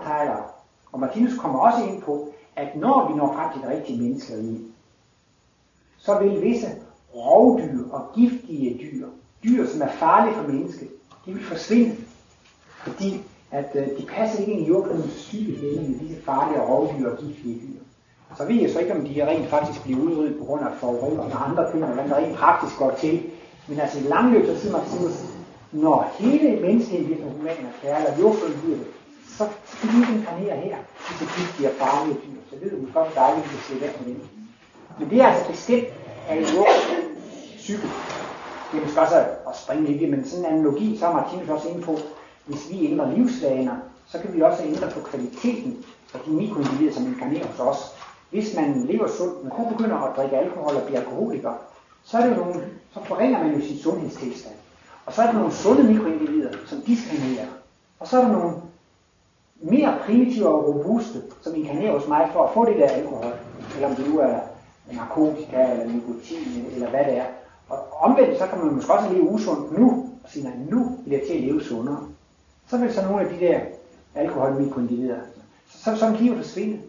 Og 0.91 0.99
Martinus 0.99 1.37
kommer 1.37 1.59
også 1.59 1.83
ind 1.83 2.01
på, 2.01 2.33
at 2.55 2.75
når 2.75 3.07
vi 3.11 3.17
når 3.17 3.33
frem 3.33 3.51
til 3.53 3.61
det 3.61 3.69
rigtige 3.69 4.01
menneskerige, 4.01 4.59
så 5.97 6.19
vil 6.19 6.41
visse 6.41 6.67
rovdyr 7.15 7.89
og 7.91 8.01
giftige 8.15 8.79
dyr, 8.81 9.07
dyr 9.43 9.67
som 9.67 9.81
er 9.81 9.87
farlige 9.87 10.35
for 10.35 10.47
mennesket, 10.47 10.87
de 11.25 11.33
vil 11.33 11.43
forsvinde, 11.43 11.95
fordi 12.83 13.21
at 13.51 13.71
øh, 13.75 13.87
de 13.97 14.05
passer 14.05 14.39
ikke 14.39 14.51
ind 14.51 14.61
i 14.61 14.69
jordklodens 14.69 15.13
syge 15.13 15.51
med 15.61 15.99
disse 15.99 16.21
farlige 16.25 16.61
rovdyr 16.61 17.09
og 17.11 17.17
giftige 17.17 17.55
dyr. 17.55 17.79
Så 18.37 18.45
ved 18.45 18.55
jeg 18.55 18.69
så 18.69 18.79
ikke, 18.79 18.95
om 18.95 19.05
de 19.05 19.27
rent 19.27 19.49
faktisk 19.49 19.83
bliver 19.83 19.99
udryddet 20.01 20.37
på 20.39 20.45
grund 20.45 20.61
af 20.61 20.71
forurening 20.79 21.33
og 21.33 21.49
andre 21.49 21.71
ting, 21.71 21.85
hvordan 21.85 22.09
der 22.09 22.15
rent 22.15 22.37
praktisk 22.37 22.77
går 22.77 22.91
til. 22.99 23.23
Men 23.67 23.79
altså 23.79 23.99
i 23.99 24.01
langløb, 24.01 24.45
så 24.45 24.59
siger 24.59 24.77
Maximus, 24.77 25.13
når 25.71 26.11
hele 26.19 26.61
menneskeheden 26.61 27.05
bliver 27.05 27.21
human 27.23 27.65
og 27.69 27.75
kære, 27.81 27.97
eller 27.99 28.19
jordkloden 28.19 28.59
bliver 28.61 28.77
det, 28.77 28.87
så 29.37 29.43
skal 29.65 29.89
de 29.89 29.95
ikke 30.01 30.13
inkarnere 30.13 30.55
her, 30.65 30.77
disse 31.07 31.25
giftige 31.35 31.69
og 31.69 31.75
farlige 31.81 32.17
dyr. 32.23 32.39
Så 32.49 32.55
ved 32.61 32.69
du 32.71 32.77
godt, 32.93 33.15
dejligt, 33.15 33.45
at 33.45 33.51
vi 33.51 33.55
kan 33.55 33.63
se 33.69 33.81
væk 33.85 33.95
med 33.99 34.13
dem. 34.13 34.27
Men 34.99 35.09
det 35.09 35.21
er 35.21 35.27
altså 35.27 35.45
bestemt 35.51 35.89
af 36.29 36.35
jordklodens 36.53 37.04
cykel. 37.65 37.89
Det 38.71 38.77
er 38.77 38.83
måske 38.85 39.01
også 39.01 39.15
at 39.49 39.55
springe 39.55 39.87
lidt 39.87 40.11
men 40.11 40.25
sådan 40.25 40.45
en 40.45 40.51
analogi, 40.51 40.97
så 40.97 41.07
er 41.07 41.13
Martinus 41.13 41.49
også 41.49 41.69
inde 41.69 41.81
på, 41.81 41.97
hvis 42.45 42.69
vi 42.71 42.87
ændrer 42.91 43.11
livsvaner, 43.11 43.75
så 44.07 44.19
kan 44.19 44.33
vi 44.33 44.41
også 44.41 44.63
ændre 44.63 44.87
på 44.91 44.99
kvaliteten 44.99 45.85
af 46.13 46.19
de 46.25 46.31
mikroindivider, 46.31 46.93
som 46.93 47.07
inkarnerer 47.07 47.47
hos 47.47 47.59
os. 47.59 47.79
Hvis 48.29 48.55
man 48.55 48.85
lever 48.89 49.07
sundt, 49.07 49.43
men 49.43 49.51
kun 49.51 49.73
begynder 49.73 49.97
at 49.97 50.15
drikke 50.17 50.37
alkohol 50.37 50.75
og 50.75 50.83
blive 50.83 50.99
alkoholiker, 50.99 51.53
så, 52.03 52.17
er 52.17 52.27
det 52.27 52.37
nogle, 52.37 52.53
så 52.93 52.99
forringer 53.03 53.43
man 53.43 53.55
jo 53.55 53.67
sin 53.67 53.77
sundhedstilstand. 53.77 54.55
Og 55.05 55.13
så 55.13 55.21
er 55.21 55.25
der 55.25 55.33
nogle 55.33 55.53
sunde 55.53 55.83
mikroindivider, 55.83 56.51
som 56.65 56.81
diskriminerer. 56.81 57.47
Og 57.99 58.07
så 58.07 58.17
er 58.17 58.21
der 58.21 58.31
nogle 58.31 58.53
mere 59.61 59.97
primitive 60.05 60.47
og 60.47 60.67
robuste, 60.67 61.21
som 61.41 61.55
inkarnerer 61.55 61.99
hos 61.99 62.07
mig 62.07 62.29
for 62.33 62.43
at 62.43 62.53
få 62.53 62.65
det 62.65 62.75
der 62.77 62.87
alkohol. 62.87 63.33
Eller 63.75 63.89
om 63.89 63.95
det 63.95 64.09
nu 64.09 64.19
er 64.19 64.39
narkotika 64.91 65.71
eller 65.71 65.85
nikotin 65.85 66.65
eller 66.73 66.89
hvad 66.89 67.05
det 67.05 67.17
er. 67.17 67.25
Og 67.69 67.77
omvendt, 67.99 68.37
så 68.37 68.47
kan 68.47 68.59
man 68.59 68.75
måske 68.75 68.93
også 68.93 69.13
leve 69.13 69.29
usundt 69.29 69.79
nu, 69.79 70.09
og 70.23 70.29
sige, 70.29 70.47
at 70.47 70.53
nu 70.71 70.97
vil 71.05 71.13
jeg 71.13 71.21
til 71.27 71.33
at 71.33 71.41
leve 71.41 71.61
sundere. 71.63 71.99
Så 72.67 72.77
vil 72.77 72.93
så 72.93 73.01
nogle 73.01 73.21
af 73.21 73.33
de 73.33 73.45
der 73.45 73.59
alkoholmikroindivider, 74.15 75.17
så, 75.69 75.77
så, 75.83 75.95
så 75.95 76.09
vil 76.09 76.19
livet 76.19 76.37
forsvinde. 76.37 76.79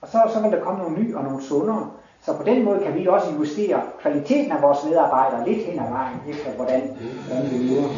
Og 0.00 0.08
så, 0.08 0.30
så 0.34 0.40
vil 0.40 0.50
der 0.50 0.60
komme 0.60 0.82
nogle 0.82 0.98
nye 1.02 1.16
og 1.16 1.24
nogle 1.24 1.42
sundere. 1.42 1.90
Så 2.24 2.32
på 2.36 2.42
den 2.42 2.64
måde 2.64 2.80
kan 2.84 2.94
vi 2.94 3.06
også 3.06 3.26
justere 3.38 3.82
kvaliteten 4.02 4.52
af 4.52 4.62
vores 4.62 4.78
medarbejdere 4.84 5.48
lidt 5.48 5.66
hen 5.66 5.78
ad 5.78 5.90
vejen, 5.90 6.18
efter 6.28 6.50
hvordan, 6.50 6.80
hvordan 7.26 7.50
vi 7.50 7.56
lever. 7.56 7.88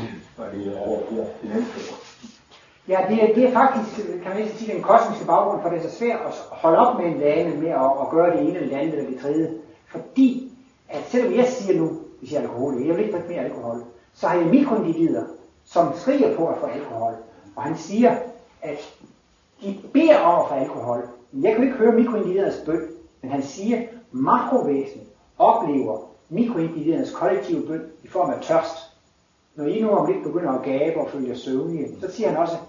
Ja, 2.88 2.98
det, 3.08 3.22
er, 3.22 3.34
det 3.34 3.48
er 3.48 3.52
faktisk, 3.52 4.06
kan 4.22 4.32
man 4.34 4.48
sige, 4.48 4.74
den 4.74 4.82
kosmiske 4.82 5.26
baggrund, 5.26 5.62
for 5.62 5.68
det 5.68 5.78
er 5.78 5.88
så 5.88 5.96
svært 5.96 6.20
at 6.26 6.34
holde 6.50 6.78
op 6.78 7.00
med 7.00 7.06
en 7.06 7.20
vane 7.20 7.56
med 7.56 7.68
at, 7.68 7.90
at 8.00 8.08
gøre 8.10 8.36
det 8.36 8.40
ene 8.40 8.56
eller 8.56 8.68
det 8.68 8.76
andet 8.76 8.98
eller 8.98 9.10
det 9.10 9.20
tredje. 9.20 9.50
Fordi, 9.86 10.52
at 10.88 11.00
selvom 11.08 11.34
jeg 11.34 11.46
siger 11.46 11.80
nu, 11.80 11.90
hvis 12.18 12.32
jeg 12.32 12.38
er 12.38 12.42
alkoholiker, 12.42 12.86
jeg 12.86 12.96
vil 12.96 13.04
ikke 13.04 13.16
drikke 13.16 13.32
mere 13.34 13.44
alkohol, 13.44 13.82
så 14.14 14.26
har 14.26 14.38
jeg 14.38 14.46
mikroindivider, 14.46 15.24
som 15.64 15.92
skriger 15.94 16.36
på 16.36 16.48
at 16.48 16.58
få 16.60 16.66
alkohol. 16.66 17.14
Og 17.56 17.62
han 17.62 17.76
siger, 17.76 18.16
at 18.62 18.98
de 19.62 19.78
beder 19.92 20.18
om 20.18 20.48
for 20.48 20.54
alkohol. 20.54 21.02
Men 21.32 21.44
jeg 21.44 21.54
kan 21.54 21.64
ikke 21.64 21.76
høre 21.76 21.92
mikroindividernes 21.92 22.62
bøn, 22.66 22.80
men 23.22 23.30
han 23.30 23.42
siger, 23.42 23.76
at 23.76 23.88
makrovæsen 24.12 25.00
oplever 25.38 26.08
mikroindividernes 26.28 27.10
kollektive 27.10 27.66
bøn 27.66 27.82
i 28.04 28.08
form 28.08 28.30
af 28.30 28.42
tørst. 28.42 28.76
Når 29.54 29.64
I 29.64 29.80
nu 29.80 29.90
om 29.90 30.12
lidt 30.12 30.22
begynder 30.22 30.52
at 30.52 30.64
gabe 30.64 31.00
og 31.00 31.08
følge 31.08 31.36
søvnige, 31.36 32.00
så 32.00 32.10
siger 32.10 32.28
han 32.28 32.38
også, 32.38 32.54
at 32.54 32.60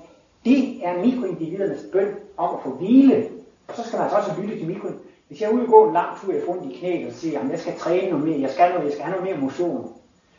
det 0.46 0.86
er 0.86 1.02
mikroindividernes 1.06 1.86
bøn 1.92 2.16
om 2.38 2.56
at 2.56 2.62
få 2.64 2.70
hvile. 2.70 3.28
Og 3.68 3.76
så 3.76 3.84
skal 3.84 3.98
man 3.98 4.04
altså 4.04 4.18
også 4.18 4.42
lytte 4.42 4.58
til 4.58 4.68
mikroindivider. 4.68 5.09
Hvis 5.30 5.42
jeg 5.42 5.50
er 5.50 5.54
ude 5.54 5.63
og 5.63 5.70
gå 5.70 5.88
en 5.88 5.94
lang 5.94 6.08
tur, 6.22 6.34
jeg 6.34 6.42
får 6.46 6.54
ondt 6.54 6.74
i 6.74 6.78
knæet, 6.80 7.08
og 7.08 7.13
siger, 7.13 7.39
at 7.39 7.50
jeg 7.50 7.60
skal 7.60 7.78
træne 7.78 8.10
noget 8.10 8.26
mere, 8.26 8.42
jeg 8.42 8.50
skal, 8.50 8.70
noget, 8.70 8.86
jeg 8.86 8.94
skal 8.94 9.06
have 9.06 9.18
noget 9.18 9.30
mere 9.30 9.42
motion, 9.42 9.92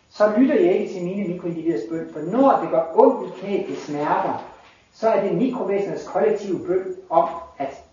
så 0.08 0.32
lytter 0.38 0.54
jeg 0.54 0.72
ikke 0.72 0.94
til 0.94 1.04
mine 1.04 1.28
mikroindividers 1.28 1.80
bøn, 1.90 2.08
for 2.12 2.20
når 2.20 2.58
det 2.62 2.70
gør 2.70 2.82
ondt 2.94 3.28
i 3.28 3.40
knæet, 3.40 3.68
det 3.68 3.78
smerter, 3.78 4.44
så 4.92 5.08
er 5.08 5.22
det 5.22 5.38
mikrovæsenernes 5.38 6.08
kollektive 6.08 6.66
bøn 6.66 6.94
om 7.10 7.28
at, 7.58 7.84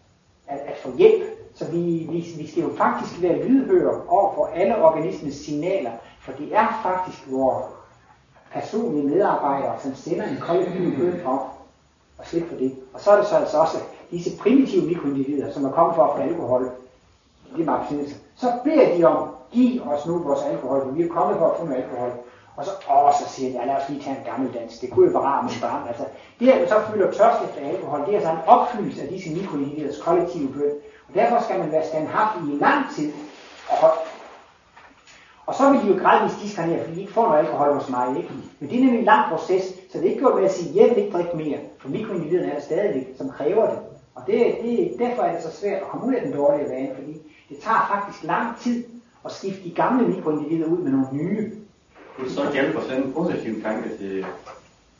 at, 0.47 0.59
at 0.59 0.77
få 0.77 0.97
hjælp. 0.97 1.23
Så 1.53 1.71
vi, 1.71 2.07
vi, 2.11 2.27
vi 2.37 2.47
skal 2.47 2.63
jo 2.63 2.69
faktisk 2.77 3.21
være 3.21 3.43
lydhøre 3.43 4.01
over 4.07 4.33
for 4.35 4.45
alle 4.45 4.83
organismens 4.83 5.35
signaler, 5.35 5.91
for 6.21 6.31
det 6.31 6.55
er 6.55 6.79
faktisk 6.83 7.31
vores 7.31 7.65
personlige 8.53 9.07
medarbejdere, 9.07 9.79
som 9.79 9.95
sender 9.95 10.27
en 10.27 10.37
kollektiv 10.41 10.95
bøn 10.97 11.21
op 11.25 11.57
og 12.17 12.25
slippe 12.25 12.49
for 12.49 12.55
det. 12.55 12.75
Og 12.93 13.01
så 13.01 13.11
er 13.11 13.17
det 13.17 13.27
så 13.27 13.35
altså 13.35 13.57
også 13.57 13.77
disse 14.11 14.37
primitive 14.37 14.85
mikroindivider, 14.85 15.51
som 15.51 15.65
er 15.65 15.71
kommet 15.71 15.95
for 15.95 16.03
at 16.03 16.17
få 16.17 16.21
alkohol, 16.21 16.71
det 17.55 17.67
er 17.67 18.03
så 18.35 18.47
beder 18.63 18.97
de 18.97 19.03
om, 19.03 19.29
giv 19.51 19.81
os 19.87 20.05
nu 20.05 20.17
vores 20.17 20.43
alkohol, 20.43 20.81
for 20.83 20.91
vi 20.91 21.03
er 21.03 21.07
kommet 21.07 21.37
for 21.37 21.47
at 21.49 21.57
få 21.59 21.65
noget 21.65 21.83
alkohol. 21.83 22.11
Og 22.57 22.65
så, 22.65 22.71
åh, 22.91 23.13
så 23.13 23.33
siger 23.33 23.51
de, 23.51 23.59
ja, 23.59 23.65
lad 23.65 23.75
os 23.75 23.89
lige 23.89 24.03
tage 24.03 24.17
en 24.17 24.23
gammel 24.25 24.53
dans. 24.53 24.79
Det 24.79 24.91
kunne 24.91 25.05
jo 25.05 25.11
være 25.11 25.29
rart 25.29 25.43
med 25.43 25.61
barn. 25.61 25.87
Altså, 25.87 26.05
det 26.39 26.49
at 26.49 26.59
man 26.59 26.69
så 26.69 26.75
føler 26.91 27.11
tørst 27.11 27.41
efter 27.43 27.69
alkohol, 27.69 27.99
det 28.05 28.09
er 28.09 28.13
altså 28.13 28.31
en 28.31 28.47
opfyldelse 28.47 29.01
af 29.01 29.07
disse 29.07 29.29
mikroindividers 29.35 30.01
kollektive 30.01 30.53
bøn. 30.53 30.71
Og 31.07 31.13
derfor 31.13 31.43
skal 31.43 31.59
man 31.59 31.71
være 31.71 31.85
standhaftig 31.85 32.53
i 32.53 32.57
lang 32.57 32.85
tid. 32.95 33.11
Og, 33.69 33.89
og 35.45 35.55
så 35.55 35.69
vil 35.69 35.81
de 35.81 35.87
jo 35.87 36.03
gradvist 36.03 36.41
diskarnere, 36.41 36.79
fordi 36.83 36.95
de 36.95 37.01
ikke 37.01 37.13
får 37.13 37.25
noget 37.25 37.39
alkohol 37.39 37.73
hos 37.73 37.89
mig. 37.89 38.17
Ikke? 38.17 38.29
Men 38.59 38.69
det 38.69 38.77
er 38.77 38.83
nemlig 38.83 38.99
en 38.99 39.05
lang 39.05 39.29
proces, 39.31 39.63
så 39.63 39.97
det 39.97 40.05
er 40.05 40.09
ikke 40.09 40.19
gjort 40.19 40.35
med 40.35 40.45
at 40.45 40.53
sige, 40.53 40.81
jeg 40.81 40.89
vil 40.89 40.97
ikke 40.97 41.17
drikke 41.17 41.37
mere, 41.37 41.57
for 41.79 41.89
mikroindividerne 41.89 42.51
er 42.51 42.53
der 42.53 42.61
stadigvæk, 42.61 43.07
som 43.17 43.29
kræver 43.29 43.69
det. 43.69 43.79
Og 44.17 44.23
det, 44.27 44.55
det, 44.63 44.95
derfor 44.99 45.21
er 45.21 45.33
det 45.33 45.43
så 45.43 45.59
svært 45.59 45.81
at 45.81 45.87
komme 45.87 46.07
ud 46.07 46.13
af 46.13 46.21
den 46.21 46.33
dårlige 46.33 46.69
vane, 46.69 46.95
fordi 46.95 47.13
det 47.49 47.57
tager 47.63 47.91
faktisk 47.93 48.23
lang 48.23 48.59
tid 48.59 48.83
at 49.25 49.31
skifte 49.31 49.63
de 49.63 49.71
gamle 49.75 50.07
mikroindivider 50.07 50.67
ud 50.67 50.77
med 50.77 50.91
nogle 50.91 51.07
nye. 51.11 51.51
Det 52.19 52.31
så 52.31 52.51
hjælper 52.53 52.81
sådan 52.81 53.03
en 53.03 53.13
positiv 53.13 53.61
tanke 53.63 53.97
til 53.97 54.25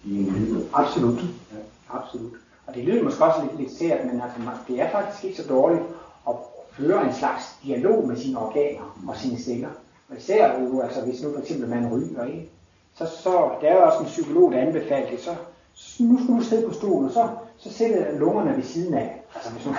de 0.04 0.20
individer. 0.20 0.66
Absolut. 0.74 1.20
Ja. 1.52 1.58
Absolut. 1.90 2.32
Og 2.68 2.76
det 2.76 2.84
lyder 2.84 3.04
måske 3.04 3.26
også 3.26 3.42
lidt, 3.42 3.60
lidt 3.60 3.78
sært, 3.78 4.06
men 4.06 4.22
altså, 4.22 4.40
det 4.68 4.82
er 4.82 4.90
faktisk 4.92 5.24
ikke 5.24 5.38
så 5.38 5.48
dårligt 5.50 5.84
at 6.30 6.36
føre 6.72 7.08
en 7.08 7.14
slags 7.14 7.44
dialog 7.64 8.08
med 8.08 8.18
sine 8.18 8.40
organer 8.40 9.00
og 9.08 9.18
sine 9.18 9.40
celler. 9.40 9.70
Og 10.10 10.18
især 10.18 10.60
jo, 10.60 10.82
altså, 10.82 11.02
hvis 11.02 11.24
nu 11.24 11.34
for 11.34 11.42
eksempel 11.42 11.70
man 11.70 11.94
ryger, 11.94 12.26
ikke? 12.26 12.50
Så, 12.96 13.06
så 13.24 13.50
der 13.62 13.68
er 13.68 13.76
jo 13.76 13.84
også 13.84 14.00
en 14.00 14.06
psykolog, 14.06 14.52
der 14.52 14.60
anbefaler 14.60 15.10
det, 15.10 15.20
så, 15.20 15.36
så 15.74 16.04
nu 16.04 16.24
skal 16.24 16.36
du 16.36 16.42
sidde 16.42 16.68
på 16.68 16.74
stolen, 16.74 17.06
og 17.06 17.12
så, 17.12 17.28
så 17.58 17.74
sætter 17.74 18.20
lungerne 18.20 18.56
ved 18.56 18.64
siden 18.64 18.94
af. 18.94 19.24
Altså 19.36 19.52
hvis 19.52 19.66
nu, 19.66 19.72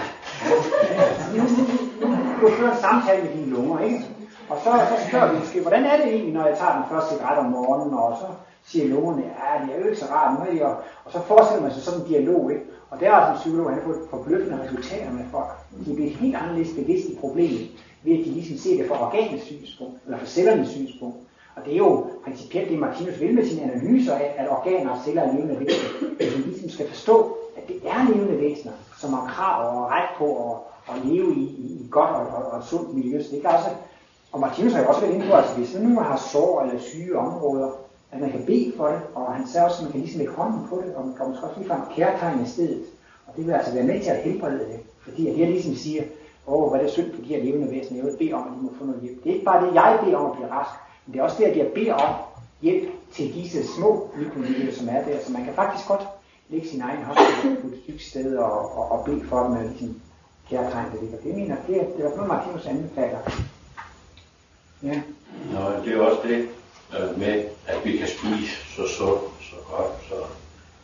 du 2.41 2.49
fører 2.49 2.73
en 2.73 2.81
samtale 2.81 3.23
med 3.23 3.33
dine 3.33 3.51
lunger, 3.57 3.81
ikke? 3.81 4.01
Og 4.49 4.57
så, 4.65 4.71
så 4.91 5.09
spørger 5.09 5.33
vi 5.33 5.39
måske, 5.39 5.61
hvordan 5.61 5.85
er 5.85 5.97
det 5.97 6.07
egentlig, 6.07 6.35
når 6.35 6.47
jeg 6.47 6.59
tager 6.59 6.75
den 6.75 6.85
første 6.91 7.15
cigaret 7.15 7.39
om 7.39 7.51
morgenen, 7.51 7.95
og 7.95 8.17
så 8.21 8.27
siger 8.71 8.89
lungerne, 8.89 9.23
ja, 9.23 9.65
det 9.67 9.75
er 9.75 9.81
jo 9.81 9.87
ikke 9.87 10.01
så 10.01 10.07
rart, 10.13 10.31
nu 10.39 10.65
og, 10.65 10.77
og 11.05 11.13
så 11.13 11.21
forestiller 11.21 11.63
man 11.63 11.73
sig 11.73 11.83
sådan 11.83 12.01
en 12.01 12.07
dialog, 12.07 12.53
ikke? 12.53 12.65
Og 12.91 13.01
der 13.01 13.11
er 13.11 13.15
altså 13.15 13.33
en 13.33 13.39
psykolog, 13.39 13.71
han 13.71 13.79
har 13.79 13.85
fået 13.85 14.01
forbløffende 14.11 14.63
resultater 14.63 15.13
med 15.13 15.25
folk. 15.31 15.51
De 15.87 15.95
bliver 15.95 16.11
helt 16.11 16.37
anderledes 16.37 16.73
bevidst 16.75 17.09
i 17.09 17.17
problemet, 17.21 17.69
ved 18.03 18.13
at 18.19 18.25
de 18.25 18.31
ligesom 18.31 18.57
ser 18.57 18.77
det 18.77 18.89
fra 18.89 19.07
organets 19.07 19.45
synspunkt, 19.45 19.95
eller 20.05 20.19
fra 20.19 20.27
cellernes 20.27 20.69
synspunkt. 20.69 21.17
Og 21.57 21.65
det 21.65 21.73
er 21.73 21.77
jo 21.77 22.07
principielt 22.25 22.71
det, 22.71 22.79
Martinus 22.79 23.21
vil 23.21 23.35
med 23.35 23.47
sine 23.47 23.63
analyser 23.63 24.15
af, 24.15 24.35
at 24.37 24.49
organer 24.51 24.91
og 24.91 24.99
celler 25.05 25.23
er 25.23 25.33
levende 25.33 25.61
væsener. 25.61 25.91
At 26.21 26.37
vi 26.37 26.43
ligesom 26.43 26.71
skal 26.71 26.89
forstå, 26.89 27.37
at 27.63 27.69
det 27.69 27.81
er 27.85 28.09
levende 28.09 28.41
væsener, 28.41 28.73
som 29.01 29.13
har 29.13 29.27
krav 29.35 29.83
og 29.83 29.91
ret 29.91 30.09
på 30.19 30.27
at, 30.51 30.57
at 30.95 31.07
leve 31.07 31.35
i, 31.35 31.45
i, 31.45 31.85
i 31.85 31.89
godt 31.91 32.11
og, 32.11 32.27
og, 32.27 32.45
og 32.53 32.65
sundt 32.65 32.95
miljø. 32.95 33.23
Så 33.23 33.29
det 33.33 33.41
kan 33.41 33.51
også, 33.51 33.71
og 34.33 34.41
Martinus 34.41 34.73
har 34.73 34.83
jo 34.83 34.89
også 34.89 35.01
været 35.01 35.15
inde 35.15 35.27
på, 35.27 35.35
at 35.35 35.55
hvis 35.57 35.75
man 35.75 35.83
nu 35.83 36.01
har 36.01 36.17
sår 36.17 36.63
eller 36.63 36.81
syge 36.81 37.19
områder, 37.19 37.71
at 38.13 38.21
man 38.21 38.31
kan 38.31 38.47
bede 38.47 38.73
for 38.77 38.87
det, 38.87 39.01
og 39.15 39.35
han 39.35 39.47
sagde 39.47 39.67
også, 39.67 39.79
at 39.79 39.83
man 39.83 39.93
kan 39.93 40.01
ligesom 40.01 40.19
lægge 40.19 40.35
hånden 40.35 40.69
på 40.69 40.83
det, 40.87 40.95
og 40.95 41.07
man 41.07 41.15
kan 41.15 41.29
måske 41.29 41.47
også 41.47 41.59
ligefrem 41.59 41.81
kærtegn 41.97 42.45
i 42.45 42.49
stedet. 42.49 42.83
Og 43.27 43.37
det 43.37 43.47
vil 43.47 43.53
altså 43.53 43.75
være 43.75 43.85
med 43.85 44.03
til 44.03 44.11
at 44.11 44.23
helbrede 44.23 44.59
det, 44.59 44.81
fordi 45.03 45.29
at 45.29 45.39
jeg 45.39 45.49
ligesom 45.49 45.75
siger, 45.75 46.03
åh, 46.47 46.63
oh, 46.63 46.71
hvad 46.71 46.81
er 46.81 46.85
det 46.85 46.93
synd 46.93 47.15
for 47.15 47.23
de 47.23 47.29
her 47.29 47.45
levende 47.45 47.71
væsener, 47.71 47.99
jeg 47.99 48.07
vil 48.07 48.17
bede 48.19 48.33
om, 48.33 48.43
at 48.43 48.53
de 48.59 48.65
må 48.65 48.71
få 48.79 48.85
noget 48.85 49.03
hjælp. 49.03 49.25
Det 49.25 49.31
er 49.31 49.35
ikke 49.35 49.45
bare 49.45 49.67
det, 49.67 49.75
jeg 49.75 49.99
beder 50.05 50.17
om 50.17 50.31
at 50.31 50.37
blive 50.37 50.51
rask, 50.51 50.71
men 51.07 51.13
det 51.13 51.21
er 51.21 51.25
også 51.25 51.37
det, 51.39 51.45
at 51.45 51.57
jeg 51.57 51.67
beder 51.75 51.95
om 51.95 52.15
hjælp 52.63 52.89
til 53.13 53.35
disse 53.35 53.67
små 53.67 54.09
mikromiljøer, 54.17 54.73
som 54.73 54.89
er 54.89 55.03
der. 55.05 55.19
Så 55.25 55.33
man 55.33 55.45
kan 55.45 55.55
faktisk 55.55 55.89
godt 55.89 56.09
lægge 56.49 56.69
sin 56.69 56.81
egen 56.81 57.05
hånd 57.05 57.57
på 57.63 57.67
et 57.67 57.81
stykke 57.83 58.05
sted 58.05 58.37
og, 58.37 58.79
og, 58.79 58.93
og 58.93 59.05
bede 59.05 59.25
for 59.29 59.43
dem 59.43 59.57
at 59.57 59.79
sin 59.79 60.03
kærtegn, 60.51 60.93
det 60.93 61.01
ligger. 61.01 61.19
Det 61.19 61.35
mener 61.35 61.57
det, 61.67 61.97
det 61.97 62.05
er 62.05 62.11
noget, 62.11 62.29
Martinus 62.29 62.67
anbefaler. 62.67 63.19
Ja. 64.83 65.03
Nå, 65.53 65.85
det 65.85 65.95
er 65.95 66.01
også 66.01 66.21
det 66.29 66.49
øh, 66.99 67.19
med, 67.19 67.45
at 67.67 67.85
vi 67.85 67.97
kan 67.97 68.09
spise 68.09 68.57
så 68.77 68.89
sundt, 68.89 69.25
så 69.41 69.57
godt, 69.71 69.93
så 70.09 70.15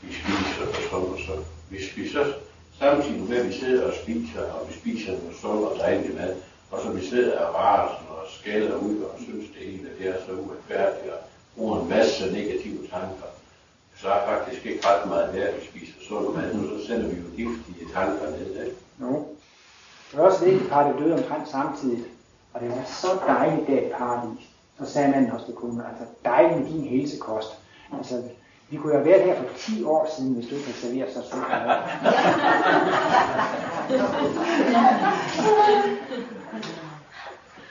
vi 0.03 0.13
spiser 0.13 0.73
så 0.75 0.89
sundt, 0.91 1.21
så 1.21 1.33
hvis 1.69 1.97
vi 1.97 2.09
så 2.09 2.35
samtidig 2.79 3.29
med, 3.29 3.37
at 3.37 3.49
vi 3.49 3.53
sidder 3.53 3.87
og 3.87 3.93
spiser, 4.03 4.53
og 4.53 4.69
vi 4.69 4.75
spiser 4.75 5.13
noget 5.13 5.37
sund 5.41 5.65
og 5.65 5.79
dejlig 5.79 6.15
mad, 6.15 6.35
og 6.71 6.81
så 6.83 6.91
vi 6.91 7.07
sidder 7.07 7.39
og 7.41 7.55
rasen 7.55 8.07
og 8.09 8.23
skælder 8.41 8.77
ud 8.77 8.97
og 9.01 9.19
synes 9.19 9.49
det 9.59 9.67
hele, 9.71 9.89
det 9.99 10.09
er 10.09 10.15
så 10.27 10.33
uretfærdigt 10.33 11.13
og 11.13 11.19
bruger 11.57 11.81
en 11.81 11.89
masse 11.89 12.33
negative 12.33 12.87
tanker, 12.91 13.34
så 14.05 14.11
er 14.11 14.27
faktisk 14.27 14.67
ikke 14.67 14.87
ret 14.87 15.09
meget 15.09 15.35
værd, 15.35 15.49
at 15.49 15.55
vi 15.61 15.67
spiser 15.67 15.93
sund 16.09 16.37
mad, 16.37 16.51
og 16.53 16.81
så 16.81 16.87
sender 16.87 17.09
vi 17.09 17.17
jo 17.17 17.27
giftige 17.37 17.87
tanker 17.95 18.31
ned, 18.31 18.65
ikke? 18.65 18.77
Jo. 19.01 19.27
Det 20.11 20.19
er 20.19 20.23
også 20.23 20.45
vigtigt, 20.45 20.73
at 20.73 20.87
det 20.87 20.95
døde 20.99 21.15
omtrent 21.15 21.49
samtidig. 21.49 22.05
Og 22.55 22.61
det 22.61 22.69
var 22.69 22.85
så 22.87 23.09
dejligt 23.27 23.67
der 23.69 23.81
i 23.81 23.93
paradis. 23.99 24.45
Så 24.79 24.93
sagde 24.93 25.11
manden 25.11 25.31
også 25.31 25.47
til 25.47 25.55
konen, 25.55 25.81
altså 25.81 26.05
dejligt 26.25 26.61
med 26.61 26.73
din 26.73 26.85
helsekost. 26.85 27.49
Altså, 27.99 28.23
vi 28.71 28.77
kunne 28.77 28.93
jo 28.93 28.99
have 28.99 29.11
været 29.11 29.25
her 29.25 29.37
for 29.37 29.45
10 29.59 29.85
år 29.85 30.15
siden, 30.17 30.35
hvis 30.35 30.47
du 30.49 30.55
ikke 30.55 30.67
havde 30.67 30.79
serveret 30.79 31.13
så 31.15 31.23
sundt. 31.31 31.45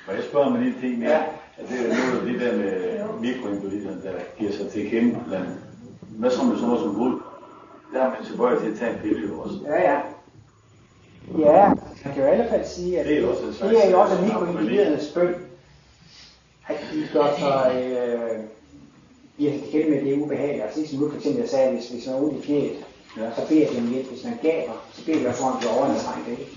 Og 0.07 0.15
jeg 0.15 0.23
spørger 0.29 0.49
mig 0.49 0.61
lige 0.61 0.81
ting 0.81 0.99
mere. 0.99 1.11
Ja. 1.11 1.23
At 1.57 1.69
det 1.69 1.79
er 1.79 1.87
noget 1.87 2.19
af 2.19 2.25
det 2.25 2.41
der 2.41 2.57
med 2.57 3.03
mikroindividerne, 3.19 4.03
der 4.03 4.11
giver 4.37 4.51
sig 4.51 4.71
til 4.71 4.89
kæmpe 4.89 5.19
blandt 5.27 5.49
Hvad 6.19 6.31
så 6.31 6.43
med 6.43 6.55
sådan 6.55 6.69
noget 6.69 6.83
som 6.83 6.95
guld? 6.95 7.21
Der 7.93 8.01
er 8.01 8.09
man 8.09 8.25
tilbøje 8.25 8.59
til 8.59 8.71
at 8.71 8.79
tage 8.79 8.91
en 8.93 8.99
pille 8.99 9.33
også. 9.33 9.55
Ja, 9.65 9.91
ja. 9.91 9.99
Ja, 11.39 11.67
man 12.05 12.13
kan 12.13 12.23
jo 12.23 12.31
i 12.31 12.35
hvert 12.35 12.49
fald 12.49 12.65
sige, 12.65 12.99
at 12.99 13.05
det 13.05 13.23
er, 13.23 13.27
også 13.27 13.43
en 13.43 13.69
det 13.69 13.85
er 13.85 13.91
jo 13.91 14.01
også 14.01 14.21
mikroindividernes 14.21 15.11
bøn, 15.13 15.35
at 16.67 16.75
de 16.93 17.07
gør 17.13 17.35
sig, 17.39 17.83
øh, 17.85 18.39
giver 19.37 19.51
sig 19.51 19.71
til 19.71 19.89
med, 19.89 20.01
det 20.01 20.13
er 20.13 20.21
ubehageligt. 20.21 20.63
Altså 20.63 20.79
ligesom 20.79 20.99
nu 20.99 21.09
for 21.09 21.17
eksempel, 21.17 21.41
jeg 21.41 21.49
sagde, 21.49 21.73
hvis, 21.73 21.89
hvis 21.89 22.07
man 22.07 22.15
er 22.15 22.19
ude 22.19 22.37
i 22.37 22.41
knæet, 22.41 22.85
ja. 23.17 23.35
så 23.35 23.47
beder 23.49 23.67
de 23.71 23.77
om 23.77 23.87
hjælp. 23.87 24.09
Hvis 24.09 24.23
man 24.23 24.33
gaber, 24.41 24.73
så 24.93 25.05
beder 25.05 25.19
de 25.19 25.27
også 25.27 25.43
om, 25.43 25.57
at 25.57 25.63
de 25.63 25.69
overanstrengt, 25.69 26.29
ikke? 26.29 26.47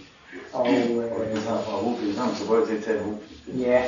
Og, 0.53 0.66
øh, 0.69 1.12
og 1.12 1.21
det 1.33 1.42
tager 1.45 1.62
fra 1.62 1.77
hovedet, 1.77 2.14
så 2.14 2.21
har 2.21 2.57
man 2.59 2.66
til 2.66 2.77
at 2.77 2.85
tage 2.85 3.03
hovedet. 3.03 3.21
Ja. 3.66 3.83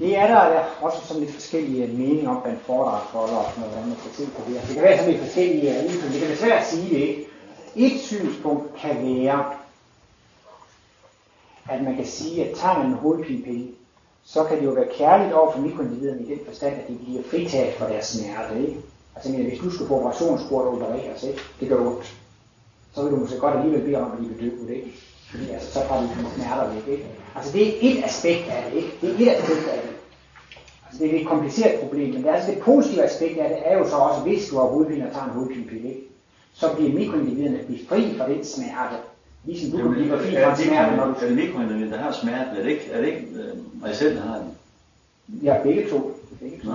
Det 0.00 0.16
er 0.18 0.26
der 0.26 0.64
også 0.80 0.98
sådan 1.06 1.22
lidt 1.22 1.34
forskellige 1.34 1.86
meninger 1.86 2.30
om 2.30 2.42
blandt 2.42 2.60
foredragsholdere 2.60 3.38
og 3.38 3.44
sådan 3.44 3.60
noget, 3.60 3.72
hvordan 3.74 3.88
man 3.88 3.98
skal 3.98 4.12
se 4.12 4.30
på 4.36 4.42
det. 4.46 4.62
Det 4.68 4.74
kan 4.74 4.82
være 4.82 4.98
sådan 4.98 5.12
lidt 5.12 5.22
forskellige 5.22 5.72
men 5.82 6.12
det 6.12 6.20
kan 6.20 6.28
være 6.28 6.36
svært 6.36 6.60
at 6.60 6.66
sige 6.66 6.94
det, 6.94 7.00
ikke? 7.08 7.26
Et 7.76 8.00
synspunkt 8.00 8.74
kan 8.76 8.96
være, 8.96 9.44
at 11.70 11.82
man 11.82 11.96
kan 11.96 12.06
sige, 12.06 12.44
at 12.44 12.56
tager 12.56 12.78
man 12.78 12.86
en 12.86 12.92
hovedpinepille, 12.92 13.68
så 14.24 14.44
kan 14.44 14.58
det 14.58 14.64
jo 14.64 14.70
være 14.70 14.88
kærligt 14.98 15.32
over 15.32 15.52
for 15.52 15.60
mikroindividerne 15.60 16.22
i 16.22 16.28
den 16.28 16.38
forstand, 16.46 16.74
at 16.74 16.88
de 16.88 16.98
bliver 17.04 17.22
fritaget 17.30 17.74
for 17.74 17.86
deres 17.86 18.06
smerte. 18.06 18.60
Ikke? 18.60 18.80
Altså 19.14 19.32
men, 19.32 19.42
hvis 19.42 19.58
du 19.58 19.70
skal 19.70 19.86
på 19.86 19.98
operationsbordet 19.98 20.68
og 20.68 20.74
opereres, 20.74 21.22
ikke? 21.22 21.40
det 21.60 21.68
gør 21.68 21.86
ondt, 21.86 22.16
så 22.94 23.02
vil 23.02 23.12
du 23.12 23.16
måske 23.16 23.38
godt 23.38 23.56
alligevel 23.56 23.82
bede 23.82 23.96
om 23.96 24.12
at 24.12 24.18
blive 24.18 24.34
bedøvet. 24.34 24.70
Ikke? 24.70 24.92
Fordi 25.30 25.50
altså, 25.50 25.72
så 25.72 25.80
tager 25.88 26.00
du 26.00 26.08
dine 26.14 26.28
smerter 26.34 26.74
væk. 26.74 26.88
Ikke? 26.88 27.06
Altså 27.36 27.52
det 27.52 27.62
er 27.68 27.72
et 27.80 28.04
aspekt 28.04 28.48
af 28.48 28.70
det. 28.70 28.76
Ikke? 28.76 28.90
Det 29.00 29.28
er 29.28 29.32
et 29.32 29.36
aspekt 29.36 29.68
af 29.68 29.80
det. 29.82 29.90
Altså 30.86 31.04
det 31.04 31.14
er 31.14 31.20
et 31.20 31.26
kompliceret 31.26 31.80
problem, 31.80 32.08
men 32.08 32.22
det, 32.22 32.30
er 32.30 32.34
altså 32.34 32.50
det 32.50 32.58
positive 32.58 33.02
aspekt 33.02 33.38
af 33.38 33.48
det 33.48 33.58
er 33.64 33.78
jo 33.78 33.88
så 33.88 33.96
også, 33.96 34.20
hvis 34.20 34.48
du 34.48 34.58
har 34.58 34.66
hovedpine 34.66 35.06
og 35.06 35.12
tager 35.12 35.24
en 35.24 35.30
hovedpinepille, 35.30 35.88
ikke? 35.88 36.00
så 36.52 36.74
bliver 36.74 36.92
mikroindividerne 36.92 37.60
fri 37.88 38.14
fra 38.18 38.28
den 38.28 38.44
smerte. 38.44 38.96
Ligesom 39.44 39.70
du 39.70 39.76
kan 39.76 39.92
blive 39.92 40.18
fri 40.18 40.34
fra 40.44 40.56
smerte. 40.56 40.96
Når 40.96 41.06
du... 41.06 41.12
Er 41.12 41.28
det 41.28 41.36
mikroindivider, 41.36 41.96
der 41.96 42.02
har 42.02 42.12
smerte? 42.12 42.50
Er 42.58 42.62
det 42.62 42.70
ikke, 42.70 42.90
er 42.92 43.00
det 43.00 43.06
ikke 43.06 43.26
øh, 43.34 43.82
mig 43.82 43.96
selv, 43.96 44.16
der 44.16 44.22
har 44.22 44.38
den? 44.38 44.50
Ja, 45.42 45.56
begge 45.62 45.90
to. 45.90 46.20
Begge 46.40 46.60
to. 46.60 46.68
Nå. 46.68 46.74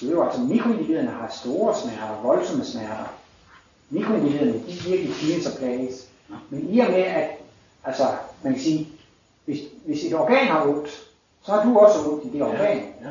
Det 0.00 0.08
er 0.08 0.12
jo 0.12 0.24
altså, 0.24 0.40
mikroindividerne 0.40 1.10
har 1.10 1.32
store 1.42 1.74
smerter, 1.74 2.22
voldsomme 2.22 2.64
smerter. 2.64 3.14
Mikroindividerne, 3.90 4.52
de 4.52 4.90
virkelig 4.90 5.12
fine 5.14 5.52
og 5.52 5.58
plages. 5.58 6.08
Men 6.50 6.74
i 6.74 6.78
og 6.78 6.90
med, 6.90 7.02
at 7.02 7.30
altså, 7.88 8.04
man 8.42 8.52
kan 8.52 8.62
sige, 8.62 8.88
hvis, 9.44 9.58
hvis 9.86 10.04
et 10.04 10.14
organ 10.14 10.46
har 10.46 10.66
ondt, 10.68 10.88
så 11.42 11.52
har 11.52 11.64
du 11.64 11.78
også 11.78 11.98
ondt 12.10 12.24
i 12.24 12.28
det 12.28 12.42
organ. 12.42 12.76
Ja, 13.02 13.10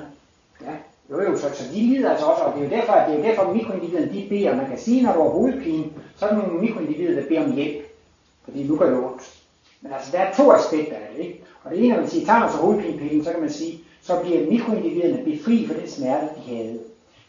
ja. 0.61 0.75
Jo, 1.11 1.21
jo, 1.21 1.37
så, 1.37 1.47
så 1.53 1.63
de 1.73 1.79
lider 1.79 2.09
altså 2.09 2.25
også, 2.25 2.43
og 2.43 2.53
det 2.53 2.59
er 2.59 2.69
jo 2.69 2.75
derfor, 2.75 2.93
at 2.93 3.07
det 3.07 3.15
er 3.15 3.19
jo 3.19 3.25
derfor, 3.25 3.41
at 3.41 3.55
mikroindividerne 3.55 4.13
de 4.13 4.25
beder. 4.29 4.55
Man 4.55 4.69
kan 4.69 4.77
sige, 4.77 5.03
når 5.03 5.13
du 5.13 5.21
har 5.21 5.29
hovedpine, 5.29 5.85
så 6.17 6.25
er 6.25 6.29
der 6.29 6.37
nogle 6.37 6.61
mikroindivider, 6.61 7.21
der 7.21 7.27
beder 7.27 7.43
om 7.43 7.55
hjælp. 7.55 7.85
Fordi 8.43 8.63
nu 8.63 8.75
gør 8.75 8.89
det 8.89 8.97
ondt. 8.97 9.33
Men 9.81 9.93
altså, 9.93 10.11
der 10.11 10.19
er 10.19 10.33
to 10.33 10.51
aspekter 10.51 10.95
af 10.95 11.09
det, 11.15 11.25
ikke? 11.25 11.43
Og 11.63 11.71
det 11.71 11.85
ene, 11.85 11.97
man 11.97 12.09
siger, 12.09 12.25
tager 12.25 12.39
man 12.39 12.51
så 12.51 12.57
hovedpinepillen, 12.57 13.23
så 13.23 13.31
kan 13.31 13.41
man 13.41 13.49
sige, 13.49 13.79
så 14.01 14.19
bliver 14.23 14.49
mikroindividerne 14.51 15.23
befri 15.23 15.67
for 15.67 15.73
den 15.73 15.89
smerte, 15.89 16.27
de 16.35 16.55
havde. 16.55 16.79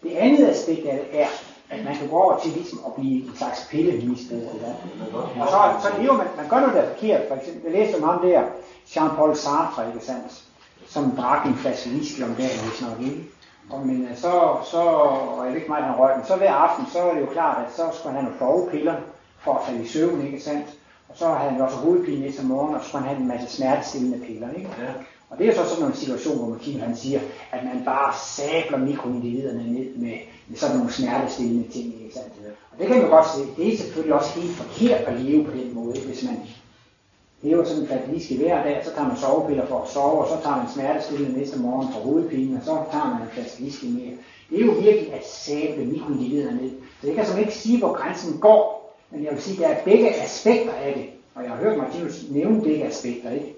Det 0.03 0.11
andet 0.11 0.47
aspekt 0.47 0.87
af 0.87 0.99
det 0.99 1.21
er, 1.21 1.27
at 1.71 1.85
man 1.85 1.97
kan 1.97 2.09
gå 2.09 2.17
over 2.17 2.39
til 2.39 2.53
ligesom 2.53 2.79
at 2.87 2.93
blive 2.95 3.25
en 3.25 3.37
slags 3.37 3.67
pillemisbruger. 3.71 4.75
Og 5.41 5.49
så, 5.49 5.89
så 5.89 6.03
lever 6.03 6.17
man, 6.17 6.27
man 6.37 6.49
gør 6.49 6.61
noget, 6.61 6.75
der 6.75 6.83
er 6.83 6.95
forkert. 6.95 7.23
For 7.29 7.37
eksempel, 7.37 7.63
jeg 7.63 7.81
læste 7.81 7.97
om 7.97 8.09
ham 8.09 8.21
der, 8.23 8.43
Jean-Paul 8.87 9.35
Sartre, 9.35 9.89
ikke 9.89 10.07
sandt? 10.07 10.45
Som 10.87 11.17
drak 11.17 11.47
en 11.47 11.55
flaske 11.55 11.91
whisky 11.91 12.23
om 12.23 12.35
dagen, 12.35 12.61
hvis 12.61 12.83
nok 12.83 13.01
ikke. 13.01 13.25
Og 13.71 13.87
men 13.87 14.09
øh, 14.11 14.17
så, 14.17 14.57
så, 14.71 14.81
og 14.81 15.45
jeg 15.45 15.53
ved 15.53 15.57
ikke 15.61 15.69
meget, 15.69 15.85
han 15.85 15.97
røg, 15.97 16.17
men 16.17 16.27
så 16.27 16.37
hver 16.37 16.55
aften, 16.55 16.87
så 16.93 16.99
er 16.99 17.15
det 17.15 17.21
jo 17.21 17.27
klart, 17.27 17.67
at 17.67 17.73
så 17.77 17.83
skulle 17.93 18.17
han 18.17 18.25
have 18.25 18.25
nogle 18.25 18.39
sovepiller 18.39 18.95
for 19.39 19.55
at 19.55 19.65
falde 19.67 19.85
i 19.85 19.89
søvn, 19.89 20.27
ikke 20.27 20.41
sandt? 20.41 20.67
Og 21.09 21.17
så 21.17 21.27
havde 21.27 21.51
han 21.51 21.61
også 21.61 21.77
hovedpine 21.77 22.21
næste 22.21 22.47
morgen, 22.47 22.75
og 22.75 22.83
så 22.83 22.89
skulle 22.89 23.05
han 23.05 23.15
have 23.15 23.23
en 23.23 23.29
masse 23.29 23.57
smertestillende 23.57 24.27
piller, 24.27 24.49
ikke? 24.51 24.71
Ja. 24.79 24.93
Og 25.31 25.39
det 25.39 25.49
er 25.49 25.55
så 25.55 25.69
sådan 25.69 25.87
en 25.87 25.95
situation, 25.95 26.39
hvor 26.39 26.49
Martin 26.49 26.81
han 26.81 26.97
siger, 26.97 27.21
at 27.53 27.65
man 27.65 27.85
bare 27.85 28.15
sabler 28.25 28.79
mikroindividerne 28.79 29.73
ned 29.73 29.95
med, 29.97 30.15
med 30.49 30.57
sådan 30.57 30.77
nogle 30.77 30.93
smertestillende 30.93 31.69
ting. 31.69 31.87
Ikke 32.03 32.15
sandt? 32.15 32.33
Og 32.73 32.79
det 32.79 32.87
kan 32.87 32.99
man 32.99 33.11
godt 33.11 33.27
se. 33.27 33.41
Det 33.57 33.75
er 33.75 33.77
selvfølgelig 33.77 34.15
også 34.15 34.41
helt 34.41 34.57
forkert 34.57 35.01
at 35.01 35.21
leve 35.21 35.45
på 35.45 35.51
den 35.51 35.75
måde, 35.75 36.01
hvis 36.07 36.23
man 36.23 36.37
lever 37.43 37.65
sådan 37.65 37.83
en 37.83 37.89
fataliske 37.89 38.37
hver 38.37 38.63
dag, 38.63 38.83
så 38.85 38.91
tager 38.95 39.09
man 39.09 39.17
sovepiller 39.17 39.67
for 39.67 39.81
at 39.81 39.89
sove, 39.89 40.25
og 40.25 40.29
så 40.29 40.43
tager 40.43 40.57
man 40.57 40.67
smertestillende 40.75 41.39
næste 41.39 41.59
morgen 41.59 41.93
for 41.93 42.01
hovedpinen, 42.01 42.57
og 42.57 42.63
så 42.65 42.79
tager 42.93 43.05
man 43.05 43.23
en 43.23 43.29
flaske 43.33 43.87
mere. 43.87 44.13
Det 44.51 44.61
er 44.61 44.67
jo 44.67 44.73
virkelig 44.73 45.13
at 45.13 45.27
sable 45.27 45.85
mikroindividerne 45.85 46.63
ned. 46.63 46.71
Så 47.01 47.07
jeg 47.07 47.17
kan 47.17 47.27
som 47.27 47.39
ikke 47.39 47.55
sige, 47.55 47.79
hvor 47.79 47.93
grænsen 47.93 48.39
går, 48.41 48.97
men 49.11 49.25
jeg 49.25 49.33
vil 49.33 49.43
sige, 49.43 49.65
at 49.65 49.71
der 49.71 49.77
er 49.77 49.85
begge 49.85 50.23
aspekter 50.23 50.73
af 50.73 50.93
det. 50.95 51.07
Og 51.35 51.43
jeg 51.43 51.51
har 51.51 51.59
hørt 51.59 51.79
Martinus 51.79 52.25
nævne 52.31 52.63
begge 52.63 52.85
aspekter, 52.85 53.31
ikke? 53.31 53.55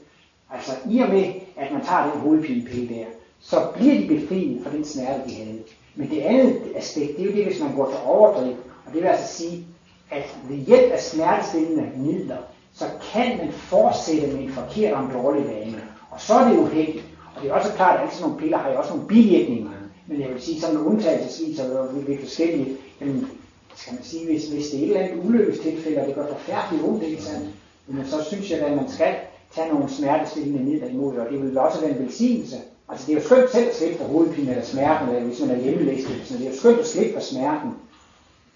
Altså 0.51 0.73
i 0.91 1.01
og 1.01 1.09
med, 1.09 1.25
at 1.61 1.73
man 1.73 1.85
tager 1.85 2.11
den 2.11 2.21
hovedpinepille 2.21 2.89
der, 2.89 3.05
så 3.41 3.61
bliver 3.75 3.95
de 3.95 4.09
befriet 4.09 4.63
fra 4.65 4.71
den 4.71 4.85
smerte, 4.85 5.23
de 5.29 5.35
havde. 5.35 5.59
Men 5.95 6.11
det 6.11 6.21
andet 6.21 6.63
aspekt, 6.77 7.17
det 7.17 7.23
er 7.23 7.31
jo 7.31 7.37
det, 7.37 7.45
hvis 7.45 7.61
man 7.61 7.77
går 7.77 7.91
til 7.91 7.99
overdriv. 8.05 8.55
Og 8.87 8.93
det 8.95 9.03
vil 9.03 9.09
altså 9.09 9.35
sige, 9.35 9.65
at 10.11 10.37
ved 10.49 10.57
hjælp 10.57 10.93
af 10.93 11.01
smertestillende 11.01 11.91
midler, 11.97 12.37
så 12.75 12.85
kan 13.13 13.37
man 13.39 13.53
fortsætte 13.53 14.27
med 14.27 14.43
en 14.43 14.51
forkert 14.51 14.93
og 14.93 15.03
en 15.03 15.11
dårlig 15.13 15.47
vane. 15.47 15.83
Og 16.11 16.21
så 16.21 16.35
er 16.35 16.49
det 16.49 16.59
uheldigt. 16.59 17.05
Og 17.37 17.43
det 17.43 17.51
er 17.51 17.55
også 17.55 17.73
klart, 17.73 17.95
at 17.95 18.01
alle 18.01 18.13
sådan 18.13 18.23
nogle 18.27 18.41
piller 18.41 18.59
har 18.59 18.71
jo 18.71 18.79
også 18.79 18.91
nogle 18.91 19.09
bivirkninger. 19.09 19.71
Men 20.07 20.21
jeg 20.21 20.29
vil 20.29 20.43
sige, 20.43 20.61
sådan 20.61 20.75
nogle 20.75 20.91
undtagelsesvis 20.91 21.59
er 21.59 21.65
ved 21.93 22.19
forskellige, 22.19 22.77
jamen, 23.01 23.27
skal 23.75 23.95
man 23.95 24.03
sige, 24.03 24.25
hvis, 24.25 24.49
hvis 24.49 24.69
det 24.69 24.79
er 24.79 24.83
et 24.83 24.89
eller 24.89 25.01
andet 25.01 25.25
ulykkestilfælde, 25.25 26.01
og 26.01 26.07
det 26.07 26.15
gør 26.15 26.27
forfærdeligt 26.27 26.85
ondt, 26.85 27.03
ikke 27.03 27.23
sandt? 27.23 27.49
Men 27.87 28.07
så 28.07 28.25
synes 28.25 28.51
jeg, 28.51 28.61
at 28.61 28.77
man 28.77 28.89
skal 28.89 29.15
tage 29.55 29.69
nogle 29.69 29.91
smertestillende 29.91 30.65
midler 30.65 30.89
imod, 30.89 31.17
og 31.17 31.31
det 31.31 31.43
vil 31.43 31.59
også 31.59 31.81
være 31.81 31.91
en 31.91 32.05
velsignelse. 32.05 32.57
Altså 32.89 33.07
det 33.07 33.13
er 33.13 33.21
jo 33.21 33.27
skønt 33.27 33.51
selv 33.51 33.69
at 33.69 33.77
slippe 33.77 33.99
for 33.99 34.05
hovedpine 34.05 34.51
eller 34.51 34.65
smerten, 34.65 35.09
eller 35.09 35.25
hvis 35.29 35.41
man 35.41 35.51
er 35.51 35.61
hjemmelæstet, 35.63 36.23
så 36.25 36.35
det 36.39 36.47
er 36.47 36.51
jo 36.51 36.57
skønt 36.57 36.79
at 36.79 36.87
slippe 36.87 37.13
for 37.13 37.21
smerten. 37.21 37.71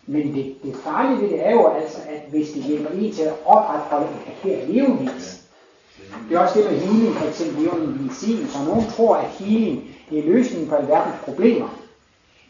Men 0.07 0.35
det, 0.35 0.55
det 0.63 0.77
farlige 0.77 1.21
ved 1.21 1.29
det 1.29 1.47
er 1.47 1.53
jo 1.53 1.67
altså, 1.67 1.99
at 2.09 2.23
hvis 2.31 2.51
det 2.51 2.63
hjælper 2.63 2.91
en 2.91 3.13
til 3.13 3.23
at 3.23 3.35
opretholde 3.45 4.07
et 4.07 4.35
forkert 4.35 4.69
levevis, 4.69 5.41
det 6.29 6.37
er 6.37 6.41
også 6.41 6.59
det 6.59 6.71
med 6.71 6.81
healing, 6.81 7.15
for 7.15 7.29
eksempel 7.29 7.63
levende 7.63 8.03
medicin, 8.03 8.49
så 8.49 8.59
nogen 8.65 8.87
tror, 8.91 9.17
at 9.17 9.29
healing 9.29 9.85
det 10.11 10.19
er 10.19 10.23
løsningen 10.23 10.69
på 10.69 10.75
alverdens 10.75 11.17
problemer. 11.25 11.69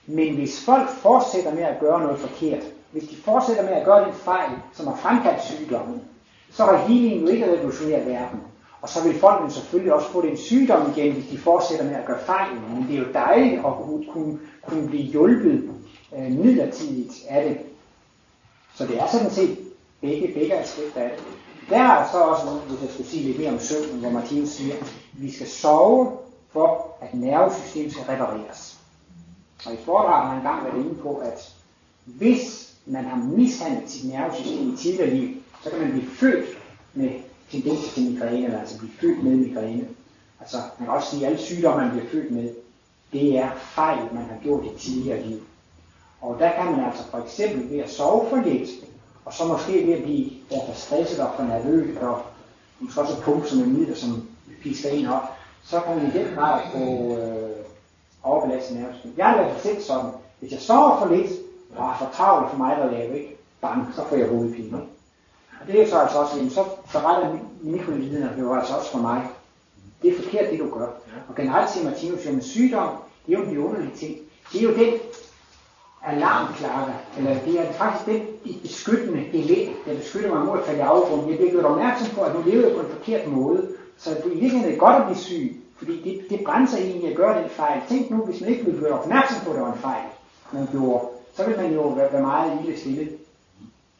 Men 0.07 0.35
hvis 0.35 0.65
folk 0.65 0.89
fortsætter 0.89 1.55
med 1.55 1.63
at 1.63 1.81
gøre 1.81 2.01
noget 2.01 2.19
forkert, 2.19 2.63
hvis 2.93 3.09
de 3.09 3.17
fortsætter 3.17 3.63
med 3.63 3.73
at 3.73 3.85
gøre 3.85 4.05
den 4.05 4.15
fejl, 4.15 4.51
som 4.73 4.87
har 4.87 4.97
fremkaldt 4.97 5.45
sygdommen, 5.45 6.01
så 6.57 6.64
er 6.64 6.77
healing 6.77 7.23
jo 7.23 7.29
ikke 7.29 7.53
revolutioneret 7.53 8.07
verden. 8.07 8.40
Og 8.83 8.88
så 8.88 9.03
vil 9.03 9.19
folk 9.19 9.53
selvfølgelig 9.53 9.93
også 9.95 10.09
få 10.09 10.23
den 10.23 10.37
sygdom 10.37 10.93
igen, 10.97 11.12
hvis 11.12 11.31
de 11.31 11.38
fortsætter 11.38 11.85
med 11.85 11.95
at 11.95 12.07
gøre 12.07 12.21
fejl. 12.27 12.49
Men 12.55 12.87
det 12.88 12.95
er 12.95 12.99
jo 12.99 13.12
dejligt 13.14 13.59
at 13.59 13.73
kunne, 14.12 14.38
kunne 14.67 14.88
blive 14.88 15.03
hjulpet 15.03 15.71
øh, 16.17 16.33
midlertidigt 16.33 17.14
af 17.29 17.45
det. 17.45 17.59
Så 18.75 18.87
det 18.87 19.01
er 19.01 19.07
sådan 19.07 19.31
set 19.31 19.59
begge, 20.01 20.35
begge 20.35 20.55
aspekter 20.55 21.01
af 21.01 21.11
det. 21.17 21.25
Der 21.69 21.79
er 21.79 22.09
så 22.12 22.19
også, 22.19 22.47
hvis 22.69 22.83
jeg 22.83 22.90
skulle 22.90 23.09
sige 23.09 23.23
lidt 23.23 23.38
mere 23.38 23.51
om 23.51 23.59
søvn, 23.59 24.01
hvor 24.01 24.11
Martinus 24.11 24.49
siger, 24.49 24.75
at 24.75 24.95
vi 25.12 25.33
skal 25.33 25.47
sove 25.47 26.12
for, 26.53 26.97
at 27.01 27.14
nervesystemet 27.14 27.93
skal 27.93 28.05
repareres. 28.05 28.79
Og 29.67 29.73
i 29.73 29.77
foredrag 29.85 30.23
har 30.23 30.29
han 30.29 30.37
engang 30.37 30.64
været 30.64 30.85
inde 30.85 30.95
på, 30.95 31.14
at 31.14 31.55
hvis 32.05 32.75
man 32.87 33.05
har 33.05 33.17
mishandlet 33.17 33.90
sit 33.90 34.12
nervesystem 34.12 34.75
i 34.75 34.77
tidligere 34.77 35.11
liv, 35.11 35.37
så 35.64 35.70
kan 35.70 35.79
man 35.79 35.90
blive 35.90 36.11
født 36.11 36.46
med 36.94 37.11
tendenser 37.50 37.92
til 37.92 38.11
migræne, 38.11 38.61
altså 38.61 38.79
blive 38.79 38.92
født 39.00 39.24
med 39.24 39.37
migræne. 39.37 39.88
Altså, 40.40 40.57
man 40.79 40.87
kan 40.87 40.96
også 40.96 41.11
sige, 41.11 41.27
at 41.27 41.33
alle 41.33 41.42
sygdomme, 41.42 41.83
man 41.83 41.90
bliver 41.90 42.11
født 42.11 42.31
med, 42.31 42.50
det 43.12 43.38
er 43.38 43.50
fejl, 43.55 44.14
man 44.14 44.24
har 44.24 44.38
gjort 44.42 44.64
i 44.64 44.79
tidligere 44.79 45.22
liv. 45.22 45.40
Og 46.20 46.37
der 46.38 46.53
kan 46.53 46.64
man 46.64 46.85
altså 46.85 47.03
for 47.11 47.18
eksempel 47.18 47.70
ved 47.70 47.79
at 47.79 47.90
sove 47.90 48.29
for 48.31 48.37
lidt, 48.37 48.70
og 49.24 49.35
så 49.35 49.44
måske 49.44 49.87
ved 49.87 49.94
at 49.94 50.03
blive 50.03 50.31
for 50.50 50.74
stresset 50.74 51.20
og 51.20 51.31
for 51.37 51.42
nervøs, 51.42 51.96
og 51.96 52.22
måske 52.81 53.00
også 53.00 53.22
pumpe 53.22 53.48
som 53.48 53.59
en 53.59 53.79
midler, 53.79 53.94
som 53.94 54.29
pisker 54.62 54.88
en 54.88 55.07
op, 55.07 55.22
så 55.64 55.81
kan 55.81 55.96
man 55.96 56.07
i 56.07 56.18
den 56.18 56.35
grad 56.35 56.61
få 56.72 57.16
øh, 57.18 57.50
overbelastet 58.22 58.77
nervesystem. 58.77 59.14
Jeg 59.16 59.27
har 59.27 59.37
været 59.37 59.61
selv 59.62 59.83
sådan, 59.83 60.11
hvis 60.40 60.53
jeg 60.53 60.61
sover 60.61 60.98
for 60.98 61.14
lidt, 61.14 61.31
og 61.77 61.85
har 61.85 61.98
for 61.98 62.16
travlt 62.16 62.50
for 62.50 62.59
mig 62.59 62.77
at 62.77 62.92
lave, 62.92 63.18
ikke? 63.18 63.37
Bang, 63.61 63.94
så 63.94 64.05
får 64.09 64.16
jeg 64.16 64.29
hovedpine. 64.29 64.66
Ikke? 64.66 64.94
Det 65.66 65.83
er 65.83 65.87
så 65.88 65.98
altså 65.98 66.18
også, 66.18 66.37
jamen, 66.37 66.50
så 66.50 66.64
beretter 66.92 67.38
mikroindividerne 67.61 68.37
jo 68.40 68.55
altså 68.55 68.74
også 68.74 68.90
for 68.90 68.98
mig. 68.98 69.29
Det 70.03 70.11
er 70.11 70.22
forkert, 70.22 70.50
det 70.50 70.59
du 70.59 70.79
gør. 70.79 70.87
Og 71.29 71.35
generelt 71.37 71.70
siger 71.70 71.85
Martinus, 71.90 72.27
at 72.27 72.44
sygdom, 72.44 72.88
det 73.27 73.35
er 73.35 73.38
jo 73.38 73.44
en 73.44 73.59
underlige 73.59 73.96
ting. 73.96 74.18
Det 74.53 74.61
er 74.61 74.64
jo 74.64 74.74
den 74.74 74.94
alarmklokke, 76.07 76.92
eller 77.18 77.40
det 77.46 77.61
er 77.61 77.72
faktisk 77.72 78.07
den 78.07 78.22
beskyttende 78.62 79.29
element, 79.33 79.77
der 79.87 79.96
beskytter 79.96 80.35
mig 80.35 80.44
mod 80.46 80.59
at 80.59 80.64
falde 80.64 80.79
i 80.79 80.83
afgrunden. 80.83 81.31
Jeg 81.31 81.38
bliver 81.38 81.50
gjort 81.50 81.64
opmærksom 81.64 82.14
på, 82.14 82.20
at 82.20 82.35
nu 82.35 82.42
lever 82.50 82.66
jeg 82.66 82.77
på 82.77 82.81
en 82.81 82.92
forkert 82.92 83.29
måde, 83.29 83.68
så 83.98 84.11
det 84.11 84.27
er 84.27 84.37
i 84.37 84.40
virkeligheden 84.40 84.79
godt 84.79 84.96
at 84.96 85.05
blive 85.05 85.18
syg, 85.18 85.61
fordi 85.77 86.03
det, 86.03 86.31
det 86.31 86.46
brænser 86.46 86.79
egentlig 86.79 87.11
at 87.11 87.16
gøre 87.16 87.42
den 87.42 87.50
fejl. 87.50 87.81
Tænk 87.88 88.11
nu, 88.11 88.16
hvis 88.16 88.40
man 88.40 88.50
ikke 88.50 88.64
blev 88.64 88.79
gjort 88.79 88.90
opmærksom 88.90 89.44
på, 89.44 89.50
at 89.50 89.57
det 89.57 89.64
var 89.64 89.72
en 89.72 89.79
fejl, 89.79 90.05
man 90.53 90.68
gjorde, 90.72 91.05
så 91.37 91.46
vil 91.46 91.57
man 91.57 91.74
jo 91.74 91.83
være, 91.83 92.12
være 92.12 92.22
meget 92.22 92.59
lille 92.62 92.81
stille. 92.81 93.09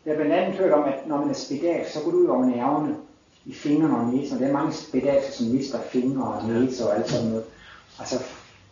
Jeg 0.07 0.13
har 0.13 0.17
blandt 0.17 0.33
andet 0.33 0.55
hørt 0.55 0.73
om, 0.73 0.85
at 0.85 1.07
når 1.07 1.19
man 1.19 1.31
er 1.31 1.35
spedalsk, 1.35 1.93
så 1.93 2.01
går 2.05 2.11
det 2.11 2.19
ud 2.19 2.27
over 2.27 2.45
nerverne 2.45 2.97
i 3.47 3.55
fingrene 3.55 3.97
og 3.97 4.07
næsen, 4.07 4.37
og 4.37 4.43
der 4.43 4.49
er 4.49 4.53
mange 4.53 4.73
spedalske, 4.73 5.33
som 5.33 5.47
mister 5.47 5.81
fingre 5.81 6.25
og 6.25 6.49
næse 6.49 6.87
og 6.87 6.97
alt 6.97 7.09
sådan 7.09 7.29
noget. 7.29 7.45
Altså, 7.99 8.25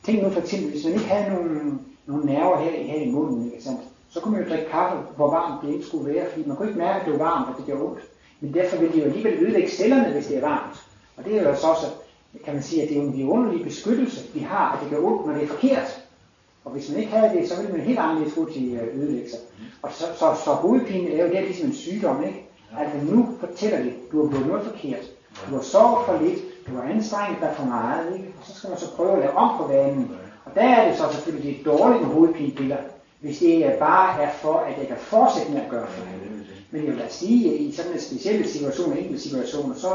tænk 0.03 0.23
nu 0.23 0.31
for 0.31 0.41
eksempel, 0.41 0.71
hvis 0.71 0.85
man 0.85 0.93
ikke 0.93 1.07
havde 1.07 1.35
nogen, 1.35 1.81
nogle 2.07 2.27
nerver 2.27 2.59
her, 2.59 2.83
her 2.83 3.01
i 3.01 3.11
munden, 3.11 3.53
ikke 3.53 3.65
sant? 3.65 3.81
så 4.13 4.21
kunne 4.21 4.33
man 4.37 4.43
jo 4.43 4.51
drikke 4.51 4.71
kaffe, 4.71 4.99
hvor 5.17 5.31
varmt 5.31 5.63
det 5.63 5.73
ikke 5.73 5.87
skulle 5.87 6.15
være, 6.15 6.31
fordi 6.31 6.49
man 6.49 6.57
kunne 6.57 6.69
ikke 6.69 6.79
mærke, 6.79 7.01
at 7.01 7.07
det 7.07 7.13
var 7.13 7.25
varmt, 7.25 7.49
og 7.49 7.55
det 7.57 7.67
gjorde 7.67 7.83
ondt. 7.83 8.01
Men 8.41 8.55
derfor 8.55 8.77
vil 8.77 8.93
det 8.93 8.99
jo 8.99 9.05
alligevel 9.05 9.43
ødelægge 9.43 9.71
cellerne, 9.71 10.13
hvis 10.13 10.27
det 10.27 10.37
er 10.37 10.41
varmt. 10.41 10.77
Og 11.17 11.25
det 11.25 11.37
er 11.37 11.43
jo 11.43 11.49
altså 11.49 11.67
også, 11.67 11.87
kan 12.45 12.55
man 12.55 12.63
sige, 12.63 12.83
at 12.83 12.89
det 12.89 12.99
er 12.99 13.03
en 13.03 13.17
vidunderlig 13.17 13.65
beskyttelse, 13.65 14.35
vi 14.35 14.41
har, 14.41 14.73
at 14.73 14.83
det 14.83 14.91
gør 14.91 15.07
ondt, 15.07 15.27
når 15.27 15.35
det 15.35 15.43
er 15.43 15.47
forkert. 15.47 16.02
Og 16.65 16.73
hvis 16.73 16.91
man 16.91 16.99
ikke 16.99 17.13
havde 17.13 17.39
det, 17.39 17.49
så 17.49 17.57
ville 17.57 17.73
man 17.73 17.81
helt 17.81 17.99
anderledes 17.99 18.35
gå 18.35 18.51
til 18.53 18.75
øh, 18.75 19.01
ødelæggelser. 19.01 19.39
Og 19.83 19.91
så, 19.93 20.05
så, 20.17 20.27
så 20.45 20.51
hovedpine 20.51 21.13
er 21.13 21.27
jo 21.27 21.33
det 21.33 21.45
ligesom 21.45 21.67
en 21.67 21.75
sygdom, 21.75 22.25
ikke? 22.25 22.49
At 22.79 23.05
nu 23.05 23.29
fortæller 23.41 23.79
det, 23.79 23.93
du 24.13 24.23
har 24.23 24.31
gjort 24.31 24.47
noget 24.47 24.67
forkert. 24.67 25.05
Du 25.51 25.55
har 25.55 25.63
sovet 25.63 26.07
for 26.07 26.19
lidt, 26.23 26.41
du 26.67 26.75
har 26.77 26.83
anstrengt 26.83 27.41
dig 27.41 27.53
for 27.57 27.65
meget, 27.65 28.17
ikke? 28.17 28.35
Og 28.41 28.47
så 28.47 28.55
skal 28.55 28.71
man 28.71 28.79
så 28.79 28.91
prøve 28.97 29.13
at 29.13 29.19
lave 29.19 29.33
om 29.37 29.59
på 29.59 29.73
vanen. 29.73 30.11
Og 30.45 30.55
der 30.55 30.63
er 30.63 30.89
det 30.89 30.99
så 30.99 31.05
selvfølgelig 31.13 31.57
det 31.57 31.67
dårlige 31.67 32.01
med 32.01 32.15
hovedpinepiller, 32.15 32.77
hvis 33.21 33.39
det 33.39 33.77
bare 33.79 34.23
er 34.23 34.31
for, 34.33 34.55
at 34.59 34.79
jeg 34.79 34.87
kan 34.87 34.97
fortsætte 34.97 35.53
med 35.53 35.61
at 35.61 35.71
gøre 35.71 35.87
det. 35.87 36.05
Men 36.71 36.85
jeg 36.85 36.93
vil 36.93 37.01
da 37.01 37.09
sige, 37.09 37.55
at 37.55 37.61
i 37.61 37.73
sådan 37.73 37.93
en 37.93 38.01
specielle 38.01 38.49
situation, 38.49 38.97
enkelte 38.97 39.23
situationer, 39.23 39.75
så, 39.75 39.91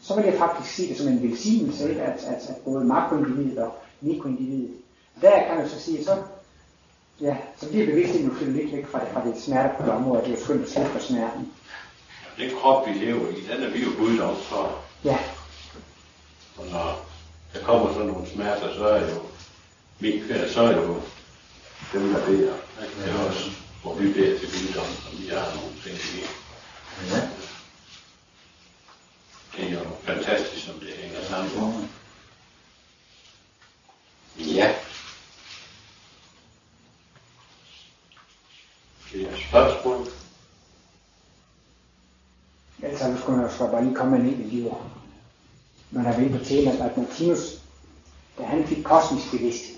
så 0.00 0.16
vil 0.16 0.24
jeg 0.24 0.34
faktisk 0.34 0.74
sige 0.74 0.88
det 0.88 0.96
som 0.96 1.08
en 1.08 1.22
velsignelse, 1.22 1.88
ikke? 1.88 2.02
At, 2.02 2.24
at, 2.24 2.50
at 2.50 2.56
både 2.64 2.84
makroindividet 2.84 3.58
og 3.58 3.72
mikroindividet. 4.00 4.70
Der 5.22 5.46
kan 5.46 5.56
man 5.56 5.68
så 5.68 5.80
sige, 5.80 6.04
så, 6.04 6.22
ja, 7.20 7.36
så 7.60 7.68
bliver 7.68 7.86
bevidstheden 7.86 8.28
jo 8.28 8.34
flyttet 8.34 8.56
lidt 8.56 8.72
væk 8.76 8.86
fra 8.86 9.00
det, 9.00 9.08
fra 9.12 9.24
det 9.26 9.42
smertefulde 9.42 9.92
område, 9.92 10.22
det 10.22 10.28
er 10.28 10.38
jo 10.38 10.44
skønt 10.44 10.62
at 10.62 10.70
slippe 10.70 10.90
for 10.90 10.98
smerten. 10.98 11.52
Den 12.36 12.50
krop, 12.60 12.86
vi 12.86 12.92
lever 12.92 13.28
i, 13.28 13.40
den 13.40 13.62
er 13.62 13.70
vi 13.70 13.82
jo 13.82 13.90
guddoms 13.98 14.44
for. 14.44 14.84
Ja. 15.04 15.18
Og 16.56 16.66
når 16.66 17.06
der 17.54 17.64
kommer 17.64 17.92
sådan 17.92 18.06
nogle 18.06 18.28
smerter, 18.28 18.74
så 18.74 18.88
er 18.88 19.00
jo, 19.14 19.20
min 20.00 20.22
ferie, 20.28 20.52
så 20.52 20.62
er 20.62 20.76
jo 20.76 21.02
dem, 21.92 22.12
der 22.12 22.26
beder. 22.26 22.54
Det 23.04 23.12
er 23.12 23.28
også, 23.28 23.50
hvor 23.82 23.94
vi 23.94 24.12
beder 24.12 24.38
til 24.38 24.48
guddom, 24.48 24.86
og 25.06 25.18
vi 25.18 25.26
har 25.26 25.54
nogle 25.54 25.74
ting, 25.82 25.94
vi 25.94 26.26
Ja. 27.06 27.28
Det 29.56 29.64
er 29.68 29.72
jo 29.72 29.90
fantastisk, 30.02 30.66
som 30.66 30.74
det 30.80 30.88
hænger 30.88 31.24
sammen. 31.24 31.90
Ja. 34.36 34.74
Det 39.12 39.22
er 39.22 39.36
spørgsmål. 39.48 40.06
Skulle 43.28 43.50
jeg 43.60 43.70
bare 43.70 43.84
lige 43.84 43.94
komme 43.94 44.18
med 44.18 44.24
en 44.24 44.30
enkelt 44.32 44.52
liv. 44.52 44.74
Når 45.90 46.02
der 46.02 46.10
er 46.10 46.38
på 46.38 46.44
temaet, 46.44 46.80
at 46.80 46.96
Martinus 46.96 47.62
da 48.38 48.42
han 48.42 48.64
fik 48.64 48.84
kosmisk 48.84 49.30
bevidsthed, 49.30 49.76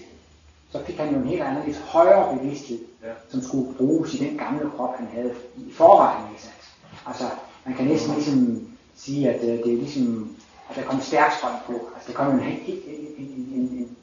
så 0.73 0.85
fik 0.87 0.97
han 0.97 1.15
jo 1.15 1.21
en 1.21 1.29
helt 1.29 1.43
anden, 1.43 1.67
lidt 1.67 1.79
højere 1.79 2.39
bevidsthed, 2.39 2.79
Ja. 3.03 3.13
som 3.29 3.43
skulle 3.43 3.75
bruges 3.75 4.15
i 4.15 4.25
den 4.25 4.39
gamle 4.39 4.71
krop, 4.77 4.97
han 4.97 5.07
havde 5.07 5.35
i 5.57 5.73
forvejen 5.73 6.33
nedsat. 6.33 6.53
Altså, 7.07 7.25
man 7.67 7.77
kan 7.77 7.87
næsten 7.87 8.15
ligesom 8.15 8.69
sige, 8.97 9.31
at 9.31 9.43
øh, 9.43 9.65
det 9.65 9.73
er 9.73 9.77
ligesom, 9.77 10.37
at 10.71 10.77
der 10.77 10.83
kom 10.83 11.01
stærk 11.01 11.33
strøm 11.39 11.55
på. 11.67 11.73
Altså, 11.73 12.09
der 12.09 12.13
kom 12.13 12.35
en, 12.35 12.41
en, 12.41 12.59
en, 12.67 13.07
en, 13.19 13.53
en, 13.55 13.97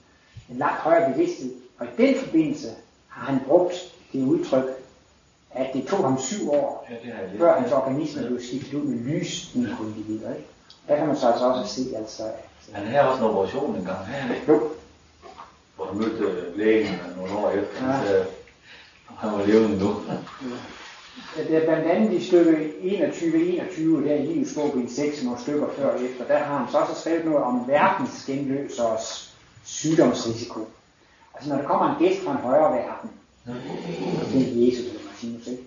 en 0.49 0.57
langt 0.57 0.79
højere 0.79 1.11
bevidsthed. 1.13 1.53
Og 1.79 1.85
i 1.85 1.89
den 1.97 2.15
forbindelse 2.25 2.67
har 3.07 3.31
han 3.31 3.41
brugt 3.47 3.73
det 4.13 4.23
udtryk, 4.23 4.65
at 5.51 5.69
det 5.73 5.87
tog 5.87 6.03
ham 6.03 6.19
syv 6.19 6.51
år, 6.51 6.87
Ja, 6.89 6.95
det 7.31 7.39
før 7.39 7.59
hans 7.59 7.71
organisme 7.71 8.27
blev 8.27 8.41
skiftet 8.41 8.73
ud 8.73 8.83
med 8.83 8.99
lys 8.99 9.55
individer. 9.55 10.33
Ikke? 10.35 10.47
Der 10.87 10.95
kan 10.97 11.07
man 11.07 11.17
så 11.17 11.27
altså 11.31 11.45
også 11.45 11.73
se, 11.73 11.95
altså, 11.97 12.23
Han 12.71 12.87
havde 12.87 13.09
også 13.09 13.23
en 13.23 13.29
operation 13.29 13.75
en 13.75 13.85
gang, 13.85 13.97
havde 13.97 14.21
han 14.21 14.35
ikke? 14.35 14.51
jo, 14.51 14.69
Hvor 15.75 15.85
han 15.85 15.97
mødte 15.97 16.23
øh, 16.23 16.57
lægen 16.57 16.99
nogle 17.17 17.37
år 17.37 17.49
efter. 17.49 17.85
Ja. 17.85 17.91
Han 17.91 18.07
sagde, 18.07 18.25
han 19.17 19.31
var 19.31 19.45
levende 19.45 19.73
endnu. 19.73 19.95
Det 21.37 21.55
er 21.55 21.65
blandt 21.65 21.85
andet 21.87 22.13
i 22.13 22.27
stykke 22.27 22.73
21-21, 22.81 24.07
der 24.07 24.15
i 24.15 24.25
livets 24.25 24.53
bog, 24.55 24.71
bind 24.73 24.89
6, 24.89 25.23
nogle 25.23 25.39
stykker 25.39 25.67
før 25.77 25.89
og 25.89 26.03
efter, 26.03 26.25
der 26.25 26.37
har 26.37 26.57
han 26.57 26.71
så 26.71 26.77
også 26.77 27.01
skrevet 27.01 27.25
noget 27.25 27.43
om 27.43 27.67
verdens 27.67 28.23
genløsers 28.25 29.35
sygdomsrisiko. 29.65 30.67
Altså 31.33 31.49
når 31.49 31.57
der 31.57 31.67
kommer 31.67 31.95
en 31.95 31.99
gæst 31.99 32.23
fra 32.23 32.31
en 32.31 32.37
højere 32.37 32.71
verden, 32.71 33.09
det 34.33 34.41
er 34.41 34.65
Jesus 34.65 34.96
Martinus, 35.23 35.47
ikke? 35.47 35.63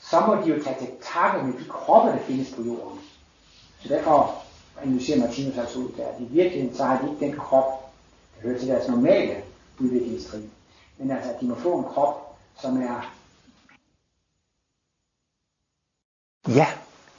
så 0.00 0.20
må 0.20 0.34
de 0.34 0.48
jo 0.50 0.62
tage 0.62 0.76
til 0.78 0.88
takke 1.02 1.46
med 1.46 1.52
de 1.52 1.64
kroppe, 1.68 2.10
der 2.10 2.18
findes 2.18 2.54
på 2.56 2.62
jorden. 2.62 3.00
Så 3.80 3.88
derfor 3.88 4.42
analyserer 4.82 5.18
Martinus 5.18 5.58
altså 5.58 5.78
ud 5.78 5.88
der, 5.96 6.06
at 6.06 6.20
i 6.20 6.24
virkeligheden 6.24 6.76
så 6.76 6.84
har 6.84 7.02
de 7.02 7.12
ikke 7.12 7.26
den 7.26 7.36
krop, 7.36 7.92
der 8.36 8.48
hører 8.48 8.58
til 8.58 8.68
deres 8.68 8.88
normale 8.88 9.42
udviklingstrin. 9.78 10.50
Men 10.98 11.10
altså, 11.10 11.30
at 11.32 11.40
de 11.40 11.46
må 11.46 11.54
få 11.54 11.78
en 11.78 11.84
krop, 11.84 12.38
som 12.60 12.82
er 12.82 13.14
Ja, 16.48 16.66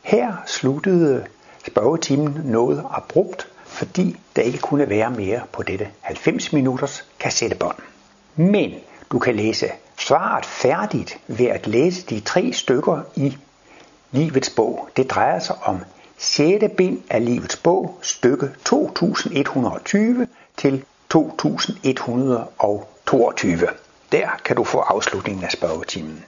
her 0.02 0.36
sluttede 0.46 1.26
spørgetimen 1.68 2.42
noget 2.44 2.86
abrupt, 2.92 3.48
fordi 3.64 4.20
der 4.36 4.42
ikke 4.42 4.60
kunne 4.60 4.90
være 4.90 5.12
mere 5.12 5.42
på 5.52 5.64
dette 5.64 5.90
90 6.02 6.54
minutters 6.54 7.06
kassettebånd. 7.20 7.78
Men 8.36 8.74
du 9.12 9.20
kan 9.20 9.36
læse 9.36 9.68
svaret 9.98 10.46
færdigt 10.46 11.20
ved 11.28 11.46
at 11.46 11.68
læse 11.68 12.06
de 12.06 12.20
tre 12.20 12.54
stykker 12.54 13.02
i 13.16 13.38
Livets 14.12 14.50
bog. 14.50 14.90
Det 14.98 15.10
drejer 15.10 15.40
sig 15.40 15.56
om 15.64 15.80
6. 16.18 16.64
bind 16.78 17.02
af 17.10 17.26
Livets 17.26 17.56
bog, 17.56 18.00
stykke 18.02 18.50
2120 18.66 20.28
til 20.58 20.86
2122. 21.10 23.68
Der 24.12 24.28
kan 24.46 24.56
du 24.56 24.64
få 24.64 24.80
afslutningen 24.80 25.44
af 25.44 25.52
spørgetimen. 25.52 26.26